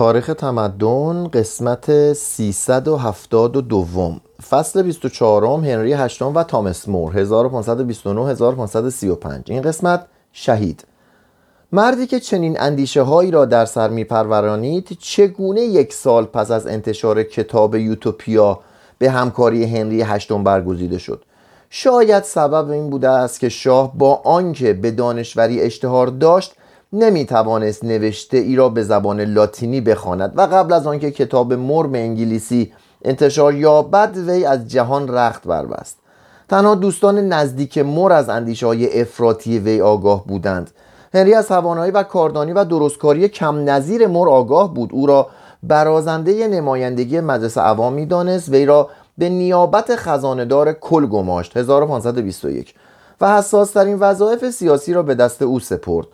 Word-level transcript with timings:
تاریخ 0.00 0.26
تمدن 0.26 1.28
قسمت 1.28 2.12
372 2.12 4.20
فصل 4.50 4.82
24 4.82 5.44
هنری 5.44 5.92
هشتم 5.92 6.34
و 6.34 6.42
تامس 6.42 6.88
مور. 6.88 7.18
1529 7.18 8.30
1535 8.30 9.50
این 9.50 9.62
قسمت 9.62 10.06
شهید. 10.32 10.84
مردی 11.72 12.06
که 12.06 12.20
چنین 12.20 12.60
اندیشه 12.60 13.02
هایی 13.02 13.30
را 13.30 13.44
در 13.44 13.64
سر 13.64 13.88
می 13.88 14.04
پرورانید 14.04 14.96
چگونه 15.00 15.60
یک 15.60 15.92
سال 15.92 16.24
پس 16.24 16.50
از 16.50 16.66
انتشار 16.66 17.22
کتاب 17.22 17.74
یوتوپیا 17.74 18.60
به 18.98 19.10
همکاری 19.10 19.64
هنری 19.64 20.02
هشتم 20.02 20.44
برگزیده 20.44 20.98
شد؟ 20.98 21.24
شاید 21.70 22.22
سبب 22.22 22.70
این 22.70 22.90
بوده 22.90 23.08
است 23.08 23.40
که 23.40 23.48
شاه 23.48 23.98
با 23.98 24.14
آنکه 24.14 24.72
به 24.72 24.90
دانشوری 24.90 25.60
اشتهار 25.60 26.06
داشت 26.06 26.54
نمی 26.92 27.26
توانست 27.26 27.84
نوشته 27.84 28.36
ای 28.36 28.56
را 28.56 28.68
به 28.68 28.82
زبان 28.82 29.20
لاتینی 29.20 29.80
بخواند 29.80 30.32
و 30.36 30.40
قبل 30.40 30.72
از 30.72 30.86
آنکه 30.86 31.10
کتاب 31.10 31.52
مرم 31.52 31.94
انگلیسی 31.94 32.72
انتشار 33.04 33.54
یابد 33.54 34.16
وی 34.16 34.44
از 34.44 34.68
جهان 34.68 35.08
رخت 35.08 35.46
بربست. 35.46 35.98
تنها 36.48 36.74
دوستان 36.74 37.18
نزدیک 37.28 37.78
مر 37.78 38.12
از 38.12 38.28
اندیشه 38.28 38.66
های 38.66 39.00
افراطی 39.00 39.58
وی 39.58 39.80
آگاه 39.80 40.26
بودند. 40.26 40.70
هنری 41.14 41.34
از 41.34 41.48
توانایی 41.48 41.92
و 41.92 42.02
کاردانی 42.02 42.52
و 42.52 42.64
درستکاری 42.64 43.28
کم 43.28 43.70
نظیر 43.70 44.06
مر 44.06 44.28
آگاه 44.28 44.74
بود. 44.74 44.90
او 44.92 45.06
را 45.06 45.26
برازنده 45.62 46.48
نمایندگی 46.48 47.20
مجلس 47.20 47.58
عوام 47.58 47.92
می‌دانست. 47.92 48.48
وی 48.48 48.66
را 48.66 48.90
به 49.18 49.28
نیابت 49.28 49.96
خزاندار 49.96 50.72
کل 50.72 51.06
گماشت. 51.06 51.56
1521 51.56 52.74
و 53.20 53.36
حساس 53.36 53.70
ترین 53.70 53.98
وظایف 53.98 54.50
سیاسی 54.50 54.92
را 54.92 55.02
به 55.02 55.14
دست 55.14 55.42
او 55.42 55.60
سپرد. 55.60 56.06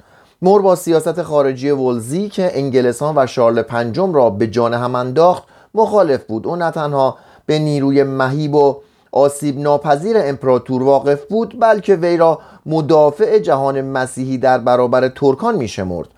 مور 0.43 0.63
با 0.63 0.75
سیاست 0.75 1.23
خارجی 1.23 1.71
ولزی 1.71 2.29
که 2.29 2.59
انگلستان 2.59 3.19
و 3.19 3.27
شارل 3.27 3.63
پنجم 3.63 4.15
را 4.15 4.31
به 4.31 4.47
جان 4.47 4.75
هم 4.75 4.95
انداخت 4.95 5.43
مخالف 5.75 6.25
بود. 6.25 6.47
او 6.47 6.57
نه 6.57 6.71
تنها 6.71 7.17
به 7.47 7.59
نیروی 7.59 8.03
مهیب 8.03 8.55
و 8.55 8.77
آسیب 9.13 9.59
ناپذیر 9.59 10.17
امپراتور 10.19 10.83
واقف 10.83 11.25
بود 11.25 11.61
بلکه 11.61 11.97
وی 11.97 12.17
را 12.17 12.39
مدافع 12.67 13.39
جهان 13.39 13.81
مسیحی 13.81 14.39
در 14.39 14.59
برابر 14.59 15.09
ترکان 15.09 15.57
میشمرد. 15.57 16.09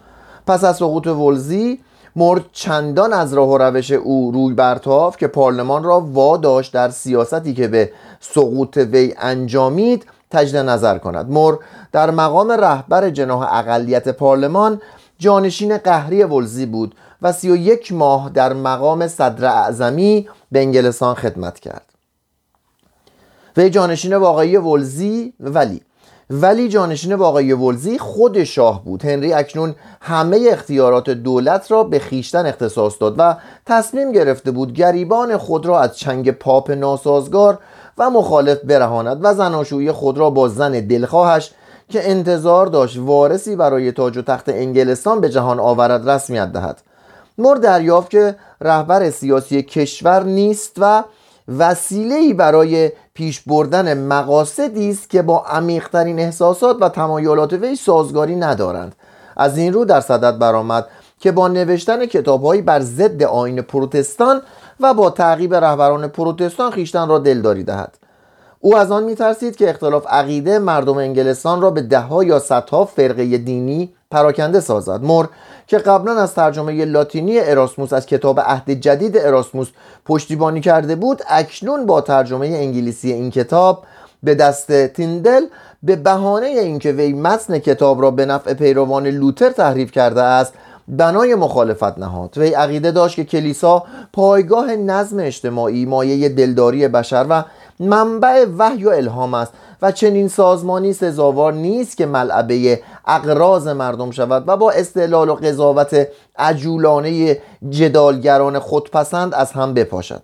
پس 0.47 0.65
از 0.65 0.77
سقوط 0.77 1.07
ولزی 1.07 1.79
مرد 2.17 2.45
چندان 2.53 3.13
از 3.13 3.35
راه 3.35 3.49
و 3.49 3.59
روش 3.59 3.91
او 3.91 4.31
روی 4.31 4.55
برتاف 4.55 5.17
که 5.17 5.27
پارلمان 5.27 5.85
را 5.85 6.01
واداشت 6.01 6.75
در 6.75 6.89
سیاستی 6.89 7.55
که 7.55 7.69
به 7.69 7.93
سقوط 8.21 8.77
وی 8.77 9.15
انجامید. 9.19 10.07
تجد 10.31 10.57
نظر 10.57 10.99
کند. 10.99 11.31
مر 11.31 11.55
در 11.93 12.11
مقام 12.11 12.53
رهبر 12.53 13.11
جناح 13.11 13.55
اقلیت 13.55 14.09
پارلمان 14.09 14.81
جانشین 15.19 15.79
قهری 15.79 16.25
ولزی 16.25 16.67
بود 16.67 16.95
و 17.23 17.33
سی 17.33 17.51
و 17.51 17.57
یک 17.57 17.93
ماه 17.93 18.31
در 18.31 18.53
مقام 18.53 19.09
صدر 19.09 19.45
اعظمی 19.45 20.29
به 20.53 20.59
انگلستان 20.59 21.15
خدمت 21.15 21.59
کرد. 21.59 21.85
وی 23.57 23.71
جانشین 23.71 24.17
واقعی 24.17 24.57
ولزی 24.57 25.33
ولی. 25.41 25.81
ولی 26.31 26.69
جانشین 26.69 27.15
واقعی 27.15 27.53
ولزی 27.53 27.99
خود 27.99 28.45
شاه 28.45 28.85
بود. 28.85 29.05
هنری 29.05 29.33
اکنون 29.33 29.75
همه 30.01 30.49
اختیارات 30.53 31.11
دولت 31.11 31.71
را 31.73 31.85
به 31.85 31.99
خیشتن 31.99 32.47
اختصاص 32.47 32.95
داد 33.01 33.15
و 33.19 33.37
تصمیم 33.67 34.13
گرفته 34.13 34.51
بود 34.51 34.73
گریبان 34.73 35.37
خود 35.37 35.67
را 35.67 35.81
از 35.81 35.97
چنگ 35.97 36.31
پاپ 36.31 36.71
ناسازگار 36.71 37.59
و 37.99 38.11
مخالف 38.11 38.59
برهاند 38.65 39.21
و 39.23 39.35
زناشویی 39.35 39.93
خود 39.93 40.19
را 40.19 40.31
با 40.31 40.49
زن 40.49 40.73
دلخواهش 40.73 41.51
که 41.89 42.11
انتظار 42.11 42.67
داشت 42.67 42.99
وارثی 42.99 43.57
برای 43.57 43.93
تاج 43.93 44.17
و 44.17 44.23
تخت 44.23 44.49
انگلستان 44.49 45.21
به 45.21 45.29
جهان 45.29 45.61
آورد 45.61 46.11
رسمیت 46.11 46.53
دهد. 46.53 46.83
مر 47.39 47.55
دریافت 47.55 48.11
که 48.11 48.37
رهبر 48.61 49.11
سیاسی 49.11 49.63
کشور 49.63 50.23
نیست 50.23 50.77
و 50.79 51.05
وسیله‌ای 51.59 52.35
برای 52.35 52.93
پیش 53.15 53.41
بردن 53.41 54.07
مقاصدی 54.07 54.91
است 54.91 55.11
که 55.11 55.23
با 55.23 55.45
عمیقترین 55.45 56.19
احساسات 56.19 56.77
و 56.81 56.89
تمایلات 56.89 57.53
وی 57.53 57.77
سازگاری 57.77 58.37
ندارند. 58.37 58.95
از 59.37 59.59
این 59.59 59.73
رو 59.73 59.85
در 59.85 60.01
صدد 60.01 60.39
برآمد 60.39 60.87
که 61.21 61.33
با 61.33 61.49
نوشتن 61.49 62.07
کتابهایی 62.07 62.63
بر 62.63 62.81
ضد 62.81 63.23
آین 63.23 63.63
پروتستان 63.63 64.43
و 64.81 64.95
با 64.95 65.11
تعقیب 65.11 65.55
رهبران 65.55 66.09
پروتستان 66.09 66.71
خیشتن 66.71 67.09
را 67.09 67.19
دلداری 67.19 67.65
دهد. 67.65 67.99
او 68.61 68.77
از 68.77 68.91
آن 68.91 69.05
میترسید 69.05 69.57
که 69.57 69.71
اختلاف 69.71 70.07
عقیده 70.07 70.59
مردم 70.59 70.99
انگلستان 70.99 71.61
را 71.61 71.71
به 71.71 71.83
دهها 71.83 72.25
یا 72.25 72.39
صدها 72.39 72.85
فرقه 72.85 73.39
دینی 73.39 73.93
پراکنده 74.11 74.61
سازد. 74.61 75.03
مر 75.03 75.27
که 75.67 75.79
قبلا 75.79 76.21
از 76.21 76.35
ترجمه 76.35 76.85
لاتینی 76.85 77.41
اراسموس 77.41 77.93
از 77.93 78.07
کتاب 78.07 78.41
عهد 78.41 78.71
جدید 78.71 79.19
اراسموس 79.19 79.69
پشتیبانی 80.05 80.61
کرده 80.61 80.97
بود 80.97 81.23
اکنون 81.29 81.87
با 81.87 82.01
ترجمه 82.01 82.47
انگلیسی 82.47 83.13
این 83.13 83.31
کتاب 83.31 83.85
به 84.23 84.35
دست 84.35 84.87
تیندل 84.87 85.43
به 85.83 85.97
بهانه 85.97 86.47
اینکه 86.47 86.93
وی 86.93 87.13
متن 87.13 87.59
کتاب 87.59 88.03
را 88.03 88.11
به 88.11 88.27
نفع 88.27 88.55
پیروان 88.55 89.07
لوتر 89.07 89.51
تحریف 89.51 89.91
کرده 89.91 90.23
است 90.23 90.55
بنای 90.89 91.35
مخالفت 91.35 91.99
نهاد. 91.99 92.39
وی 92.39 92.49
عقیده 92.49 92.91
داشت 92.91 93.17
که 93.17 93.25
کلیسا 93.25 93.85
پایگاه 94.13 94.77
نظم 94.77 95.19
اجتماعی 95.21 95.87
مایه 95.87 96.29
دلداری 96.29 96.89
بشر 96.89 97.27
و 97.31 97.45
منبع 97.81 98.47
وحی 98.59 98.85
و 98.85 98.89
الهام 98.89 99.35
است 99.35 99.53
و 99.83 99.93
چنین 99.93 100.29
سازمانی 100.29 100.93
سزاوار 100.93 101.53
نیست 101.53 101.97
که 101.97 102.07
ملعبه 102.07 102.81
اقراض 103.07 103.67
مردم 103.67 104.11
شود 104.11 104.45
و 104.47 104.57
با 104.57 104.71
استعلال 104.71 105.29
و 105.29 105.35
قضاوت 105.35 106.09
عجولانه 106.39 107.39
جدالگران 107.71 108.59
خودپسند 108.59 109.35
از 109.35 109.53
هم 109.53 109.75
بپاشد. 109.75 110.23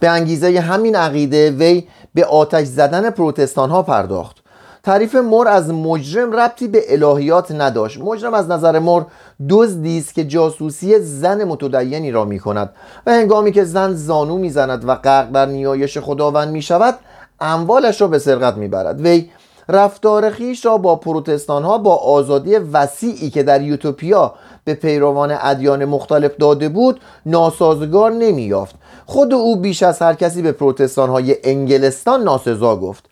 به 0.00 0.08
انگیزه 0.08 0.60
همین 0.60 0.96
عقیده 0.96 1.50
وی 1.50 1.88
به 2.14 2.24
آتش 2.24 2.66
زدن 2.66 3.10
پروتستان 3.10 3.70
ها 3.70 3.82
پرداخت. 3.82 4.37
تعریف 4.82 5.14
مر 5.14 5.48
از 5.48 5.70
مجرم 5.70 6.32
ربطی 6.32 6.68
به 6.68 6.84
الهیات 6.88 7.52
نداشت. 7.52 8.00
مجرم 8.00 8.34
از 8.34 8.50
نظر 8.50 8.78
مر 8.78 9.02
دزدی 9.48 9.98
است 9.98 10.14
که 10.14 10.24
جاسوسی 10.24 10.98
زن 10.98 11.44
متدینی 11.44 12.10
را 12.10 12.24
می 12.24 12.38
کند 12.38 12.70
و 13.06 13.12
هنگامی 13.12 13.52
که 13.52 13.64
زن 13.64 13.94
زانو 13.94 14.38
می‌زند 14.38 14.88
و 14.88 14.94
غرق 14.94 15.30
در 15.30 15.46
نیایش 15.46 15.98
خداوند 15.98 16.48
می 16.48 16.62
شود 16.62 16.94
اموالش 17.40 18.00
را 18.00 18.08
به 18.08 18.18
سرقت 18.18 18.56
می 18.56 18.68
برد 18.68 19.00
وی 19.00 19.30
رفتار 19.68 20.30
خیش 20.30 20.66
را 20.66 20.76
با 20.76 20.96
پروتستان 20.96 21.64
ها 21.64 21.78
با 21.78 21.96
آزادی 21.96 22.56
وسیعی 22.56 23.30
که 23.30 23.42
در 23.42 23.62
یوتوپیا 23.62 24.34
به 24.64 24.74
پیروان 24.74 25.36
ادیان 25.40 25.84
مختلف 25.84 26.36
داده 26.36 26.68
بود 26.68 27.00
ناسازگار 27.26 28.12
نمی 28.12 28.42
یافت 28.42 28.74
خود 29.06 29.34
او 29.34 29.56
بیش 29.56 29.82
از 29.82 30.02
هر 30.02 30.14
کسی 30.14 30.42
به 30.42 30.52
پروتستان 30.52 31.10
های 31.10 31.36
انگلستان 31.44 32.22
ناسزا 32.22 32.76
گفت. 32.76 33.04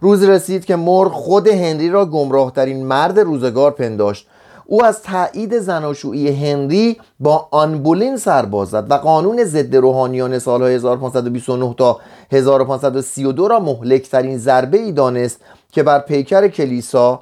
روز 0.00 0.22
رسید 0.22 0.64
که 0.64 0.76
مر 0.76 1.08
خود 1.08 1.48
هنری 1.48 1.90
را 1.90 2.06
گمراهترین 2.06 2.86
مرد 2.86 3.20
روزگار 3.20 3.70
پنداشت. 3.70 4.26
او 4.66 4.84
از 4.84 5.02
تایید 5.02 5.58
زناشویی 5.58 6.28
هنری 6.28 6.96
با 7.20 7.48
آنبولین 7.50 8.16
سرباز 8.16 8.68
زد 8.68 8.90
و 8.90 8.94
قانون 8.94 9.44
ضد 9.44 9.76
روحانیان 9.76 10.38
سالهای 10.38 10.74
1529 10.74 11.74
تا 11.78 12.00
1532 12.32 13.48
را 13.48 13.60
مهلکترین 13.60 14.38
ضربه 14.38 14.78
ای 14.78 14.92
دانست 14.92 15.40
که 15.72 15.82
بر 15.82 15.98
پیکر 15.98 16.48
کلیسا 16.48 17.20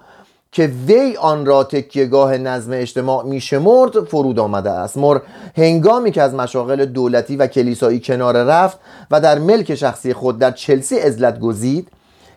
که 0.53 0.71
وی 0.87 1.16
آن 1.16 1.47
را 1.47 1.65
تکیهگاه 1.65 2.38
نظم 2.38 2.72
اجتماع 2.72 3.25
میشمرد 3.25 4.05
فرود 4.05 4.38
آمده 4.38 4.71
است. 4.71 4.97
مر 4.97 5.19
هنگامی 5.56 6.11
که 6.11 6.22
از 6.22 6.34
مشاغل 6.34 6.84
دولتی 6.84 7.37
و 7.37 7.47
کلیسایی 7.47 8.00
کنار 8.00 8.43
رفت 8.43 8.78
و 9.11 9.21
در 9.21 9.38
ملک 9.38 9.75
شخصی 9.75 10.12
خود 10.12 10.38
در 10.38 10.50
چلسی 10.50 11.00
ازلت 11.00 11.41
گزید 11.41 11.88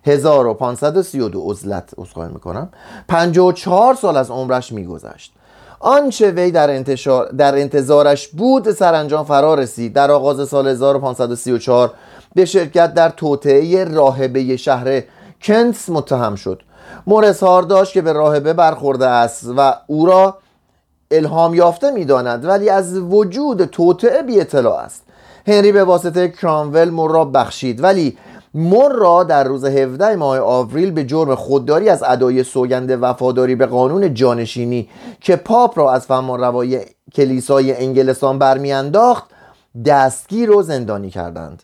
1532 0.05 1.51
عزلت 1.51 1.89
اسخای 1.97 2.29
می‌کنم. 2.29 2.69
54 3.07 3.95
سال 3.95 4.17
از 4.17 4.31
عمرش 4.31 4.71
میگذشت. 4.71 5.33
آنچه 5.79 6.31
وی 6.31 6.51
در, 6.51 6.69
انتشار 6.69 7.29
در 7.29 7.55
انتظارش 7.55 8.27
بود 8.27 8.71
سرانجام 8.71 9.25
فرا 9.25 9.53
رسید. 9.53 9.93
در 9.93 10.11
آغاز 10.11 10.49
سال 10.49 10.67
1534 10.67 11.93
به 12.35 12.45
شرکت 12.45 12.93
در 12.93 13.09
توطعه 13.09 13.83
راهبه 13.83 14.57
شهر 14.57 15.03
کنتس 15.41 15.89
متهم 15.89 16.35
شد. 16.35 16.61
مورس 17.07 17.39
داشت 17.43 17.93
که 17.93 18.01
به 18.01 18.13
راهبه 18.13 18.53
برخورده 18.53 19.07
است 19.07 19.45
و 19.57 19.73
او 19.87 20.05
را 20.05 20.37
الهام 21.11 21.53
یافته 21.53 21.91
می‌داند 21.91 22.45
ولی 22.45 22.69
از 22.69 22.97
وجود 22.97 23.65
توطعه 23.65 24.21
بی 24.21 24.41
اطلاع 24.41 24.79
است. 24.79 25.03
هنری 25.47 25.71
به 25.71 25.83
واسطه 25.83 26.29
کرامول 26.29 26.89
مر 26.89 27.11
را 27.11 27.25
بخشید 27.25 27.83
ولی 27.83 28.17
مر 28.57 28.89
را 28.89 29.23
در 29.23 29.43
روز 29.43 29.65
17 29.65 30.15
ماه 30.15 30.39
آوریل 30.39 30.91
به 30.91 31.03
جرم 31.03 31.35
خودداری 31.35 31.89
از 31.89 32.03
ادای 32.03 32.43
سوگند 32.43 33.03
وفاداری 33.03 33.55
به 33.55 33.65
قانون 33.65 34.13
جانشینی 34.13 34.89
که 35.21 35.35
پاپ 35.35 35.79
را 35.79 35.91
از 35.91 36.05
روای 36.11 36.81
کلیسای 37.15 37.77
انگلستان 37.77 38.39
برمیانداخت 38.39 39.23
دستگیر 39.85 40.51
و 40.51 40.61
زندانی 40.61 41.09
کردند. 41.09 41.63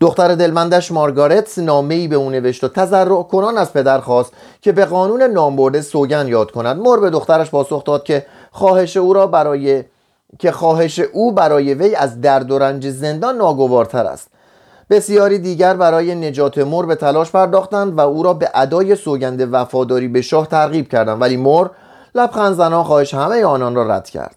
دختر 0.00 0.34
دلمندش 0.34 0.92
مارگارت 0.92 1.58
نامه 1.58 2.08
به 2.08 2.16
او 2.16 2.30
نوشت 2.30 2.64
و 2.64 2.68
تذرع 2.68 3.22
کنان 3.22 3.58
از 3.58 3.72
پدر 3.72 4.00
خواست 4.00 4.32
که 4.60 4.72
به 4.72 4.84
قانون 4.84 5.22
نامبرده 5.22 5.82
سوگن 5.82 6.28
یاد 6.28 6.50
کند. 6.50 6.76
مر 6.76 6.96
به 6.96 7.10
دخترش 7.10 7.50
پاسخ 7.50 7.84
داد 7.84 8.04
که 8.04 8.26
خواهش 8.50 8.96
او 8.96 9.12
را 9.12 9.26
برای 9.26 9.84
که 10.38 10.52
خواهش 10.52 10.98
او 10.98 11.32
برای 11.32 11.74
وی 11.74 11.94
از 11.94 12.20
درد 12.20 12.50
و 12.50 12.58
رنج 12.58 12.88
زندان 12.90 13.36
ناگوارتر 13.36 14.04
است. 14.06 14.28
بسیاری 14.90 15.38
دیگر 15.38 15.74
برای 15.74 16.14
نجات 16.14 16.58
مر 16.58 16.86
به 16.86 16.94
تلاش 16.94 17.30
پرداختند 17.30 17.98
و 17.98 18.00
او 18.00 18.22
را 18.22 18.34
به 18.34 18.50
ادای 18.54 18.96
سوگند 18.96 19.48
وفاداری 19.54 20.08
به 20.08 20.20
شاه 20.22 20.46
ترغیب 20.46 20.88
کردند. 20.88 21.20
ولی 21.20 21.36
مر 21.36 21.68
لبخند 22.14 22.54
زنان 22.54 22.84
خواهش 22.84 23.14
همه 23.14 23.44
آنان 23.44 23.74
را 23.74 23.82
رد 23.82 24.10
کرد. 24.10 24.36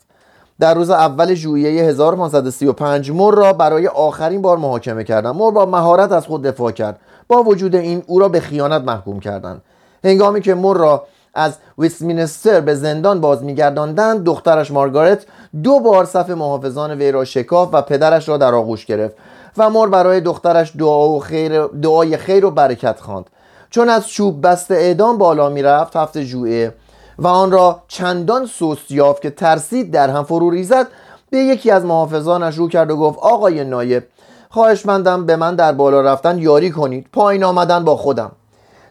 در 0.60 0.74
روز 0.74 0.90
اول 0.90 1.34
ژوئیه 1.34 1.84
1535 1.84 3.12
مر 3.12 3.36
را 3.36 3.54
برای 3.54 3.88
آخرین 3.88 4.42
بار 4.42 4.58
محاکمه 4.58 5.04
کردند. 5.04 5.36
مر 5.36 5.52
با 5.52 5.66
مهارت 5.66 6.12
از 6.12 6.26
خود 6.26 6.44
دفاع 6.44 6.72
کرد. 6.72 7.00
با 7.28 7.44
وجود 7.44 7.76
این 7.76 8.04
او 8.08 8.20
را 8.20 8.30
به 8.30 8.40
خیانت 8.40 8.82
محکوم 8.82 9.20
کردند. 9.20 9.62
هنگامی 10.04 10.42
که 10.42 10.54
مر 10.54 10.78
را 10.78 11.06
از 11.34 11.58
ویستمینستر 11.78 12.62
به 12.62 12.76
زندان 12.76 13.22
باز 13.22 13.44
میگرداندند 13.44 14.24
دخترش 14.24 14.72
مارگارت 14.72 15.26
دو 15.64 15.80
بار 15.80 16.06
صف 16.06 16.30
محافظان 16.30 16.92
وی 16.92 17.12
را 17.12 17.26
شکاف 17.26 17.70
و 17.74 17.82
پدرش 17.82 18.30
را 18.30 18.38
در 18.38 18.56
آغوش 18.56 18.86
گرفت. 18.86 19.16
و 19.58 19.70
مر 19.70 19.88
برای 19.88 20.22
دخترش 20.22 20.74
دعا 20.78 21.10
و 21.10 21.20
خیر 21.20 21.68
دعای 21.68 22.18
خیر 22.18 22.46
و 22.46 22.52
برکت 22.52 23.00
خواند. 23.00 23.30
چون 23.70 23.90
از 23.90 24.08
چوب 24.08 24.48
بست 24.48 24.72
اعدام 24.72 25.18
بالا 25.18 25.50
می‌رفت 25.50 25.96
هفته 25.96 26.24
ژوئیه 26.24 26.74
و 27.20 27.28
آن 27.28 27.52
را 27.52 27.82
چندان 27.88 28.46
سست 28.46 28.92
یافت 28.92 29.22
که 29.22 29.30
ترسید 29.30 29.92
در 29.92 30.10
هم 30.10 30.24
فرو 30.24 30.50
ریزد 30.50 30.88
به 31.30 31.38
یکی 31.38 31.72
از 31.72 31.86
محافظانش 31.86 32.58
رو 32.58 32.68
کرد 32.68 32.92
و 32.92 32.98
گفت 32.98 33.20
آقای 33.20 33.64
نایب 33.64 34.04
خواهشمندم 34.50 35.26
به 35.26 35.36
من 35.36 35.56
در 35.56 35.72
بالا 35.72 36.02
رفتن 36.02 36.38
یاری 36.38 36.72
کنید. 36.72 37.08
پایین 37.14 37.44
آمدن 37.44 37.84
با 37.84 37.98
خودم. 37.98 38.32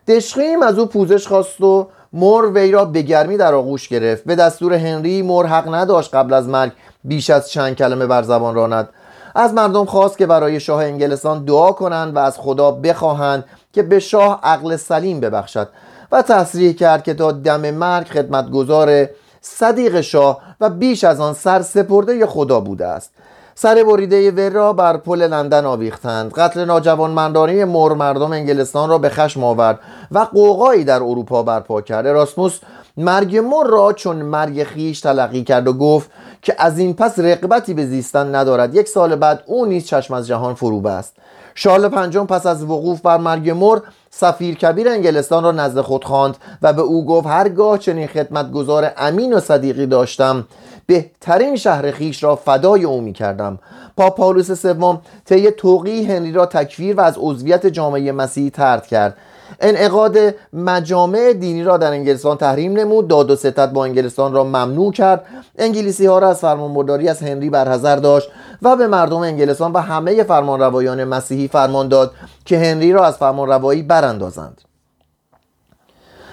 دشقیم 0.09 0.63
از 0.63 0.79
او 0.79 0.87
پوزش 0.87 1.27
خواست 1.27 1.61
و 1.61 1.87
مر 2.13 2.51
وی 2.55 2.71
را 2.71 2.85
به 2.85 3.03
گرمی 3.03 3.37
در 3.37 3.55
آغوش 3.55 3.89
گرفت. 3.89 4.25
به 4.25 4.35
دستور 4.35 4.75
هنری 4.75 5.23
مر 5.23 5.47
حق 5.47 5.75
نداشت 5.75 6.15
قبل 6.15 6.33
از 6.33 6.49
مرگ 6.49 6.73
بیش 7.05 7.31
از 7.31 7.51
چند 7.51 7.77
کلمه 7.77 8.07
بر 8.07 8.23
زبان 8.23 8.55
راند. 8.55 8.89
از 9.35 9.55
مردم 9.55 9.85
خواست 9.85 10.19
که 10.19 10.27
برای 10.27 10.61
شاه 10.61 10.85
انگلستان 10.85 11.45
دعا 11.45 11.73
کنند 11.73 12.17
و 12.17 12.19
از 12.19 12.39
خدا 12.39 12.71
بخواهند 12.71 13.45
که 13.73 13.83
به 13.83 13.99
شاه 13.99 14.41
عقل 14.43 14.77
سلیم 14.77 15.21
ببخشد 15.21 15.69
و 16.13 16.23
تصریح 16.23 16.73
کرد 16.73 17.03
که 17.03 17.15
تا 17.15 17.33
دم 17.33 17.71
مرگ 17.71 18.07
خدمتگزار 18.07 19.09
صدیق 19.41 20.01
شاه 20.01 20.39
و 20.61 20.71
بیش 20.71 21.05
از 21.05 21.21
آن 21.21 21.35
سر 21.35 21.63
سپرده 21.63 22.27
خدا 22.27 22.61
بوده 22.61 22.87
است. 22.87 23.11
سر 23.55 23.85
بریده 23.85 24.31
وی 24.31 24.51
را 24.51 24.73
بر 24.73 24.97
پل 24.97 25.23
لندن 25.23 25.65
آویختند. 25.65 26.33
قتل 26.33 26.65
ناجوانمردانه 26.65 27.65
مر 27.65 27.93
مردم 27.93 28.33
انگلستان 28.33 28.89
را 28.89 28.99
به 28.99 29.09
خشم 29.09 29.45
آورد 29.45 29.79
و 30.11 30.19
قوقایی 30.19 30.85
در 30.85 30.97
اروپا 30.97 31.43
برپا 31.43 31.81
کرد. 31.81 32.07
راسموس 32.07 32.61
مرگ 33.05 33.37
مر 33.37 33.67
را 33.67 33.93
چون 33.93 34.17
مرگ 34.17 34.65
خیش 34.65 35.01
تلقی 35.01 35.45
کرد 35.45 35.69
و 35.69 35.73
گفت 35.73 36.11
که 36.43 36.55
از 36.59 36.79
این 36.79 36.95
پس 36.95 37.19
رقبتی 37.19 37.75
به 37.75 37.87
زیستن 37.87 38.35
ندارد. 38.35 38.75
یک 38.75 38.89
سال 38.89 39.17
بعد 39.17 39.43
او 39.47 39.67
نیز 39.67 39.87
چشم 39.87 40.15
از 40.15 40.27
جهان 40.27 40.55
فرو 40.55 40.81
بست. 40.81 41.17
شارل 41.55 41.89
پنجم 41.89 42.27
پس 42.27 42.47
از 42.47 42.65
وقوف 42.65 43.01
بر 43.01 43.17
مرگ 43.17 43.51
مر 43.51 43.79
سفیر 44.11 44.55
کبیر 44.55 44.89
انگلستان 44.89 45.45
را 45.45 45.53
نزد 45.53 45.81
خود 45.81 46.05
خواند 46.05 46.37
و 46.63 46.73
به 46.73 46.83
او 46.83 47.07
گفت 47.07 47.27
هرگاه 47.27 47.79
چنین 47.79 48.07
خدمتگزار 48.07 48.93
امین 48.97 49.33
و 49.33 49.41
صدیقی 49.41 49.87
داشتم 49.87 50.47
بهترین 50.87 51.57
شهر 51.57 51.91
خیش 51.91 52.23
را 52.23 52.37
فدای 52.37 52.85
او 52.85 53.01
می 53.01 53.13
کردم 53.13 53.59
پاپ 53.97 54.17
پاولوس 54.17 54.53
سوم 54.53 55.01
طی 55.25 55.51
توقی 55.51 56.05
هنری 56.05 56.33
را 56.33 56.47
تکفیر 56.47 56.97
و 56.97 57.01
از 57.01 57.15
عضویت 57.19 57.67
جامعه 57.67 58.13
مسیحی 58.13 58.51
ترد 58.51 58.87
کرد. 58.87 59.17
انعقاد 59.61 60.17
مجامع 60.53 61.33
دینی 61.33 61.65
را 61.65 61.77
در 61.77 61.91
انگلستان 61.91 62.37
تحریم 62.37 62.73
نمود. 62.73 63.09
داد 63.09 63.31
و 63.31 63.37
ستت 63.37 63.71
با 63.71 63.85
انگلستان 63.85 64.33
را 64.33 64.45
ممنوع 64.45 64.93
کرد. 64.93 65.25
انگلیسی 65.59 66.07
ها 66.07 66.19
را 66.19 66.29
از 66.29 66.41
فرمانبرداری 66.41 67.09
از 67.09 67.23
هنری 67.23 67.51
برحضر 67.51 67.97
داشت 67.97 68.29
و 68.63 68.77
به 68.77 68.87
مردم 68.87 69.17
انگلستان 69.17 69.73
و 69.73 69.79
همه 69.79 70.23
فرمانروایان 70.23 71.05
مسیحی 71.05 71.49
فرمان 71.49 71.89
داد 71.89 72.13
که 72.45 72.59
هنری 72.59 72.93
را 72.93 73.05
از 73.05 73.17
فرمانروایی 73.17 73.83
براندازند. 73.83 74.61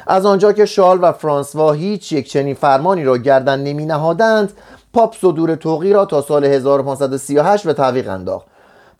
از 0.08 0.26
آنجا 0.26 0.54
که 0.54 0.66
شارل 0.66 1.00
و 1.02 1.12
فرانسوا 1.12 1.72
هیچ 1.72 2.12
یک 2.12 2.30
چنین 2.30 2.56
فرمانی 2.56 3.04
را 3.04 3.18
گردن 3.18 3.60
نمی 3.60 3.86
نهادند 3.86 4.54
پاپ 4.94 5.16
صدور 5.16 5.56
توقیع 5.56 5.94
را 5.94 6.06
تا 6.06 6.22
سال 6.22 6.46
1538 6.46 7.64
به 7.64 7.74
تعویق 7.74 8.10
انداخت. 8.10 8.48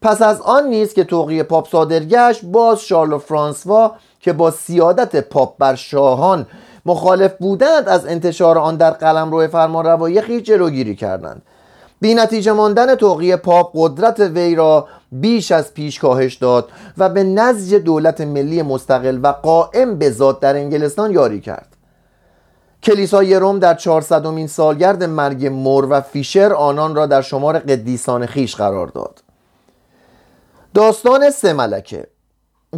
پس 0.02 0.22
از 0.22 0.42
آن 0.42 0.68
نیز 0.68 0.96
که 0.96 1.04
توقیع 1.04 1.44
پاپ 1.44 1.70
صادر 1.70 2.34
باز 2.44 2.82
شارل 2.82 3.14
و 3.14 3.18
فرانسوا 3.18 3.96
که 4.20 4.34
با 4.34 4.52
سیادت 4.52 5.30
پاپ 5.30 5.58
بر 5.58 5.76
شاهان 5.76 6.48
مخالف 6.86 7.34
بودند 7.40 7.90
از 7.90 8.06
انتشار 8.06 8.58
آن 8.58 8.76
در 8.76 8.92
قلمرو 8.92 9.48
فرمانروایی 9.48 10.22
خویش 10.22 10.44
جلوگیری 10.44 10.96
کردند. 10.96 11.42
بی 12.02 12.14
نتیجه 12.14 12.52
ماندن 12.52 12.96
توقیع 12.96 13.36
پاپ 13.36 13.72
قدرت 13.74 14.20
وی 14.20 14.56
را 14.56 14.88
بیش 15.12 15.52
از 15.52 15.74
پیش 15.74 16.00
کاهش 16.00 16.36
داد 16.36 16.70
و 16.98 17.10
به 17.10 17.24
نزج 17.24 17.76
دولت 17.76 18.22
ملی 18.22 18.62
مستقل 18.62 19.20
و 19.24 19.28
قائم 19.28 19.98
به 19.98 20.12
ذات 20.12 20.40
در 20.40 20.56
انگلستان 20.56 21.12
یاری 21.12 21.42
کرد. 21.42 21.68
کلیسای 22.84 23.36
روم 23.36 23.60
در 23.60 23.74
400 23.74 24.46
سالگرد 24.46 25.04
مرگ 25.04 25.46
مور 25.46 25.88
و 25.90 26.02
فیشر 26.02 26.54
آنان 26.54 26.96
را 26.96 27.06
در 27.06 27.22
شمار 27.22 27.60
قدیسان 27.60 28.26
خیش 28.26 28.56
قرار 28.56 28.88
داد. 28.88 29.24
داستان 30.74 31.30
سه 31.30 31.54
ملکه. 31.54 32.08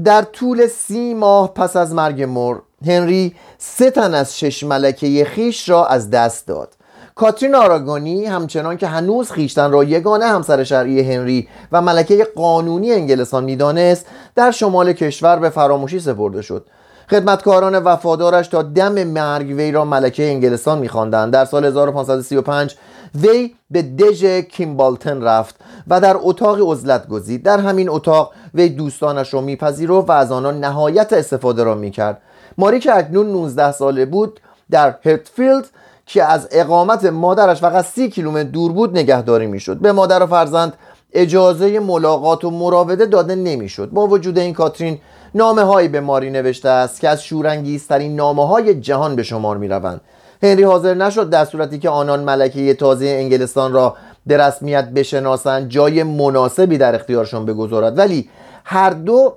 در 0.03 0.21
طول 0.21 0.67
سی 0.67 1.13
ماه 1.13 1.53
پس 1.53 1.75
از 1.75 1.93
مرگ 1.93 2.23
مور 2.23 2.61
هنری 2.85 3.35
سه 3.57 3.91
تن 3.91 4.13
از 4.13 4.39
شش 4.39 4.63
ملکه 4.63 5.25
خیش 5.25 5.69
را 5.69 5.85
از 5.85 6.09
دست 6.09 6.47
داد. 6.47 6.69
کاترین 7.15 7.55
آراگونی 7.55 8.25
همچنان 8.25 8.77
که 8.77 8.87
هنوز 8.87 9.31
خیشتن 9.31 9.71
را 9.71 9.83
یگانه 9.83 10.25
همسر 10.25 10.63
شرعی 10.63 11.13
هنری 11.13 11.47
و 11.71 11.81
ملکه 11.81 12.27
قانونی 12.35 12.91
انگلستان 12.91 13.43
می‌دانست 13.43 14.05
در 14.35 14.51
شمال 14.51 14.93
کشور 14.93 15.39
به 15.39 15.49
فراموشی 15.49 15.99
سپرده 15.99 16.41
شد. 16.41 16.65
خدمتکاران 17.09 17.79
وفادارش 17.79 18.47
تا 18.47 18.61
دم 18.61 19.03
مرگ 19.03 19.47
وی 19.47 19.71
را 19.71 19.85
ملکه 19.85 20.23
انگلستان 20.23 20.79
میخواندند. 20.79 21.33
در 21.33 21.45
سال 21.45 21.65
1535 21.65 22.75
وی 23.15 23.55
به 23.71 23.81
دژ 23.81 24.25
کیمبالتن 24.25 25.21
رفت 25.21 25.55
و 25.87 26.01
در 26.01 26.15
اتاق 26.19 26.71
عزلت 26.71 27.07
گزید. 27.07 27.43
در 27.43 27.59
همین 27.59 27.89
اتاق 27.89 28.31
وی 28.53 28.69
دوستانش 28.69 29.33
را 29.33 29.41
میپذیرفت 29.41 30.09
و 30.09 30.11
از 30.11 30.31
آنان 30.31 30.59
نهایت 30.59 31.13
استفاده 31.13 31.63
را 31.63 31.75
می‌کرد. 31.75 32.21
ماری 32.57 32.79
که 32.79 32.97
اکنون 32.97 33.31
19 33.31 33.71
ساله 33.71 34.05
بود 34.05 34.39
در 34.71 34.95
هرتفیلد 35.05 35.67
که 36.05 36.23
از 36.23 36.47
اقامت 36.51 37.05
مادرش 37.05 37.61
فقط 37.61 37.85
سی 37.85 38.09
کیلومتر 38.09 38.49
دور 38.49 38.71
بود 38.71 38.97
نگهداری 38.97 39.47
می‌شد. 39.47 39.77
به 39.77 39.91
مادر 39.91 40.23
و 40.23 40.27
فرزند 40.27 40.73
اجازه 41.13 41.79
ملاقات 41.79 42.43
و 42.43 42.51
مراوده 42.51 43.05
داده 43.05 43.35
نمی‌شد. 43.35 43.89
با 43.89 44.07
وجود 44.07 44.37
این 44.37 44.53
کاترین 44.53 44.99
نامه 45.35 45.63
هایی 45.63 45.87
به 45.87 45.99
ماری 45.99 46.29
نوشته 46.29 46.69
است 46.69 47.01
که 47.01 47.09
از 47.09 47.23
شورانگیزترین 47.23 48.15
نامه 48.15 48.47
های 48.47 48.75
جهان 48.75 49.15
به 49.15 49.23
شمار 49.23 49.57
می 49.57 49.67
روند 49.67 50.01
هنری 50.43 50.63
حاضر 50.63 50.93
نشد 50.93 51.29
در 51.29 51.45
صورتی 51.45 51.79
که 51.79 51.89
آنان 51.89 52.19
ملکه 52.19 52.73
تازه 52.73 53.05
انگلستان 53.05 53.73
را 53.73 53.95
به 54.25 54.37
رسمیت 54.37 54.89
بشناسند 54.89 55.69
جای 55.69 56.03
مناسبی 56.03 56.77
در 56.77 56.95
اختیارشان 56.95 57.45
بگذارد. 57.45 57.97
ولی 57.97 58.29
هر 58.63 58.89
دو 58.89 59.33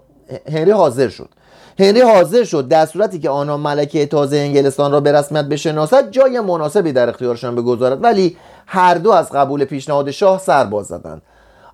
هنری 0.52 0.70
حاضر 0.70 1.08
شد. 1.08 1.28
هنری 1.78 2.00
حاضر 2.00 2.44
شد 2.44 2.68
در 2.68 2.86
صورتی 2.86 3.18
که 3.18 3.30
آنها 3.30 3.56
ملکه 3.56 4.06
تازه 4.06 4.36
انگلستان 4.36 4.92
را 4.92 5.00
به 5.00 5.12
رسمیت 5.12 5.44
بشناسد 5.44 6.10
جای 6.10 6.40
مناسبی 6.40 6.92
در 6.92 7.08
اختیارشان 7.08 7.54
بگذارد. 7.54 8.02
ولی 8.02 8.36
هر 8.66 8.94
دو 8.94 9.10
از 9.10 9.30
قبول 9.32 9.64
پیشنهاد 9.64 10.10
شاه 10.10 10.38
سر 10.38 10.64
باز 10.64 10.86
زدند. 10.86 11.22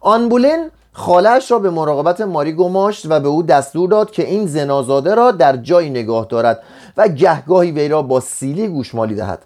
آنبولن 0.00 0.70
خالش 0.92 1.50
را 1.50 1.58
به 1.58 1.70
مراقبت 1.70 2.20
ماری 2.20 2.52
گماشت 2.52 3.06
و 3.10 3.20
به 3.20 3.28
او 3.28 3.42
دستور 3.42 3.88
داد 3.88 4.10
که 4.10 4.26
این 4.26 4.46
زنازاده 4.46 5.14
را 5.14 5.30
در 5.30 5.56
جای 5.56 5.90
نگاه 5.90 6.26
دارد 6.28 6.62
و 6.96 7.08
گهگاهی 7.08 7.70
وی 7.70 7.88
را 7.88 8.02
با 8.02 8.20
سیلی 8.20 8.68
گوشمالی 8.68 9.14
دهد. 9.14 9.44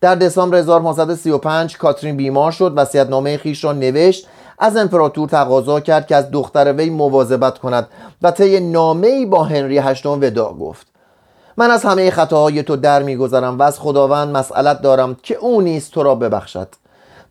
در 0.00 0.14
دسامبر 0.14 0.56
1535 0.58 1.76
کاترین 1.76 2.16
بیمار 2.16 2.52
شد 2.52 3.06
نامه 3.10 3.36
خیش 3.36 3.64
را 3.64 3.72
نوشت 3.72 4.26
از 4.58 4.76
امپراتور 4.76 5.28
تقاضا 5.28 5.80
کرد 5.80 6.06
که 6.06 6.16
از 6.16 6.30
دختر 6.30 6.72
وی 6.72 6.90
مواظبت 6.90 7.58
کند 7.58 7.88
و 8.22 8.30
طی 8.30 8.60
نامه 8.60 9.26
با 9.26 9.44
هنری 9.44 9.78
هشتم 9.78 10.20
ودا 10.20 10.52
گفت. 10.52 10.86
من 11.56 11.70
از 11.70 11.84
همه 11.84 12.10
خطاهای 12.10 12.62
تو 12.62 12.76
در 12.76 13.02
میگذرم 13.02 13.58
و 13.58 13.62
از 13.62 13.80
خداوند 13.80 14.36
مسئلت 14.36 14.82
دارم 14.82 15.16
که 15.22 15.34
او 15.34 15.60
نیز 15.60 15.90
تو 15.90 16.02
را 16.02 16.14
ببخشد. 16.14 16.68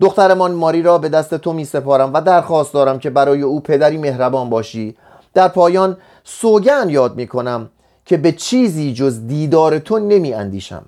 دخترمان 0.01 0.51
ماری 0.51 0.81
را 0.81 0.97
به 0.97 1.09
دست 1.09 1.35
تو 1.35 1.53
می 1.53 1.65
سپارم 1.65 2.13
و 2.13 2.21
درخواست 2.21 2.73
دارم 2.73 2.99
که 2.99 3.09
برای 3.09 3.41
او 3.41 3.59
پدری 3.59 3.97
مهربان 3.97 4.49
باشی. 4.49 4.95
در 5.33 5.47
پایان 5.47 5.97
سوگن 6.23 6.89
یاد 6.89 7.15
می 7.15 7.27
کنم 7.27 7.69
که 8.05 8.17
به 8.17 8.31
چیزی 8.31 8.93
جز 8.93 9.27
دیدار 9.27 9.79
تو 9.79 9.99
نمی 9.99 10.33
اندیشم 10.33 10.85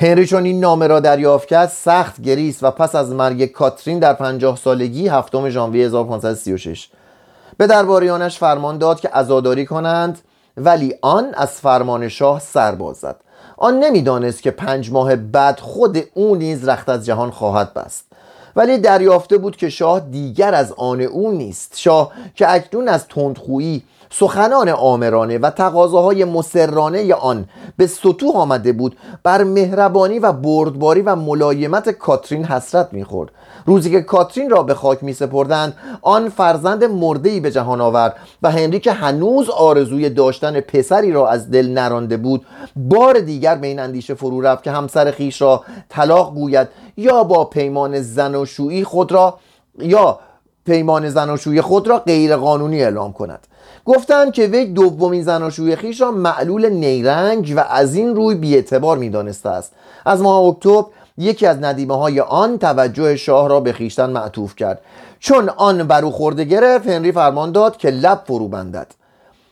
هنری 0.00 0.26
چون 0.26 0.44
این 0.44 0.60
نامه 0.60 0.86
را 0.86 1.00
دریافت 1.00 1.48
کرد 1.48 1.68
سخت 1.68 2.20
گریست 2.20 2.64
و 2.64 2.70
پس 2.70 2.94
از 2.94 3.10
مرگ 3.10 3.44
کاترین 3.44 3.98
در 3.98 4.12
پنجاه 4.12 4.56
سالگی 4.56 5.08
هفتم 5.08 5.48
ژانویه 5.48 5.86
1536 5.86 6.88
به 7.56 7.66
درباریانش 7.66 8.38
فرمان 8.38 8.78
داد 8.78 9.00
که 9.00 9.08
عزاداری 9.08 9.66
کنند 9.66 10.18
ولی 10.56 10.94
آن 11.02 11.34
از 11.34 11.50
فرمان 11.50 12.08
شاه 12.08 12.40
سر 12.40 12.74
باز 12.74 12.96
زد. 12.96 13.20
آن 13.60 13.80
نمی‌دانست 13.80 14.42
که 14.42 14.50
پنج 14.50 14.92
ماه 14.92 15.16
بعد 15.16 15.60
خود 15.60 15.98
او 16.14 16.34
نیز 16.34 16.68
رخت 16.68 16.88
از 16.88 17.06
جهان 17.06 17.30
خواهد 17.30 17.74
بست. 17.74 18.04
ولی 18.56 18.78
دریافته 18.78 19.38
بود 19.38 19.56
که 19.56 19.68
شاه 19.68 20.00
دیگر 20.00 20.54
از 20.54 20.72
آن 20.72 21.00
او 21.00 21.30
نیست. 21.32 21.78
شاه 21.78 22.12
که 22.34 22.54
اکنون 22.54 22.88
از 22.88 23.08
تندخویی 23.08 23.82
سخنان 24.10 24.68
آمرانه 24.68 25.38
و 25.38 25.50
تقاضاهای 25.50 26.24
مسررانه 26.24 27.14
آن 27.14 27.48
به 27.76 27.86
سطوح 27.86 28.36
آمده 28.36 28.72
بود 28.72 28.96
بر 29.22 29.44
مهربانی 29.44 30.18
و 30.18 30.32
بردباری 30.32 31.00
و 31.00 31.16
ملایمت 31.16 31.88
کاترین 31.88 32.44
حسرت 32.44 32.92
می‌خورد. 32.92 33.30
روزی 33.66 33.90
که 33.90 34.00
کاترین 34.00 34.50
را 34.50 34.62
به 34.62 34.74
خاک 34.74 35.04
می 35.04 35.12
سپردند 35.12 35.76
آن 36.02 36.28
فرزند 36.28 36.84
مرده 36.84 37.40
به 37.40 37.50
جهان 37.50 37.80
آورد 37.80 38.16
و 38.42 38.50
هنری 38.50 38.80
که 38.80 38.92
هنوز 38.92 39.50
آرزوی 39.50 40.10
داشتن 40.10 40.60
پسری 40.60 41.12
را 41.12 41.28
از 41.28 41.50
دل 41.50 41.68
نرانده 41.68 42.16
بود 42.16 42.46
بار 42.76 43.18
دیگر 43.18 43.54
به 43.54 43.66
این 43.66 43.78
اندیشه 43.78 44.14
فرو 44.14 44.40
رفت 44.40 44.62
که 44.62 44.70
همسر 44.70 45.10
خیش 45.10 45.42
را 45.42 45.64
طلاق 45.88 46.34
گوید 46.34 46.68
یا 46.96 47.24
با 47.24 47.44
پیمان 47.44 48.00
زناشویی 48.00 48.84
خود 48.84 49.12
را 49.12 49.38
یا 49.78 50.18
پیمان 50.66 51.08
زناشویی 51.08 51.60
خود 51.60 51.88
را 51.88 51.98
غیر 51.98 52.36
قانونی 52.36 52.82
اعلام 52.82 53.12
کند. 53.12 53.46
گفتند 53.88 54.32
که 54.32 54.46
وی 54.46 54.64
دومین 54.64 55.22
زناشوی 55.22 55.76
خیش 55.76 56.00
را 56.00 56.10
معلول 56.10 56.68
نیرنگ 56.68 57.54
و 57.56 57.60
از 57.70 57.94
این 57.94 58.16
روی 58.16 58.34
بیاعتبار 58.34 58.98
می‌دانسته 58.98 59.48
است. 59.48 59.72
از 60.04 60.22
ماه 60.22 60.44
اکتبر 60.44 60.84
یکی 61.18 61.46
از 61.46 61.58
ندیمه 61.62 61.98
های 61.98 62.20
آن 62.20 62.58
توجه 62.58 63.16
شاه 63.16 63.48
را 63.48 63.60
به 63.60 63.72
خیشتن 63.72 64.10
معطوف 64.10 64.56
کرد. 64.56 64.80
چون 65.18 65.48
آن 65.48 65.86
بر 65.86 66.04
او 66.04 66.10
خورده 66.10 66.44
گرفت 66.44 66.88
هنری 66.88 67.12
فرمان 67.12 67.52
داد 67.52 67.76
که 67.76 67.90
لب 67.90 68.22
فرو 68.26 68.48
بندد. 68.48 68.86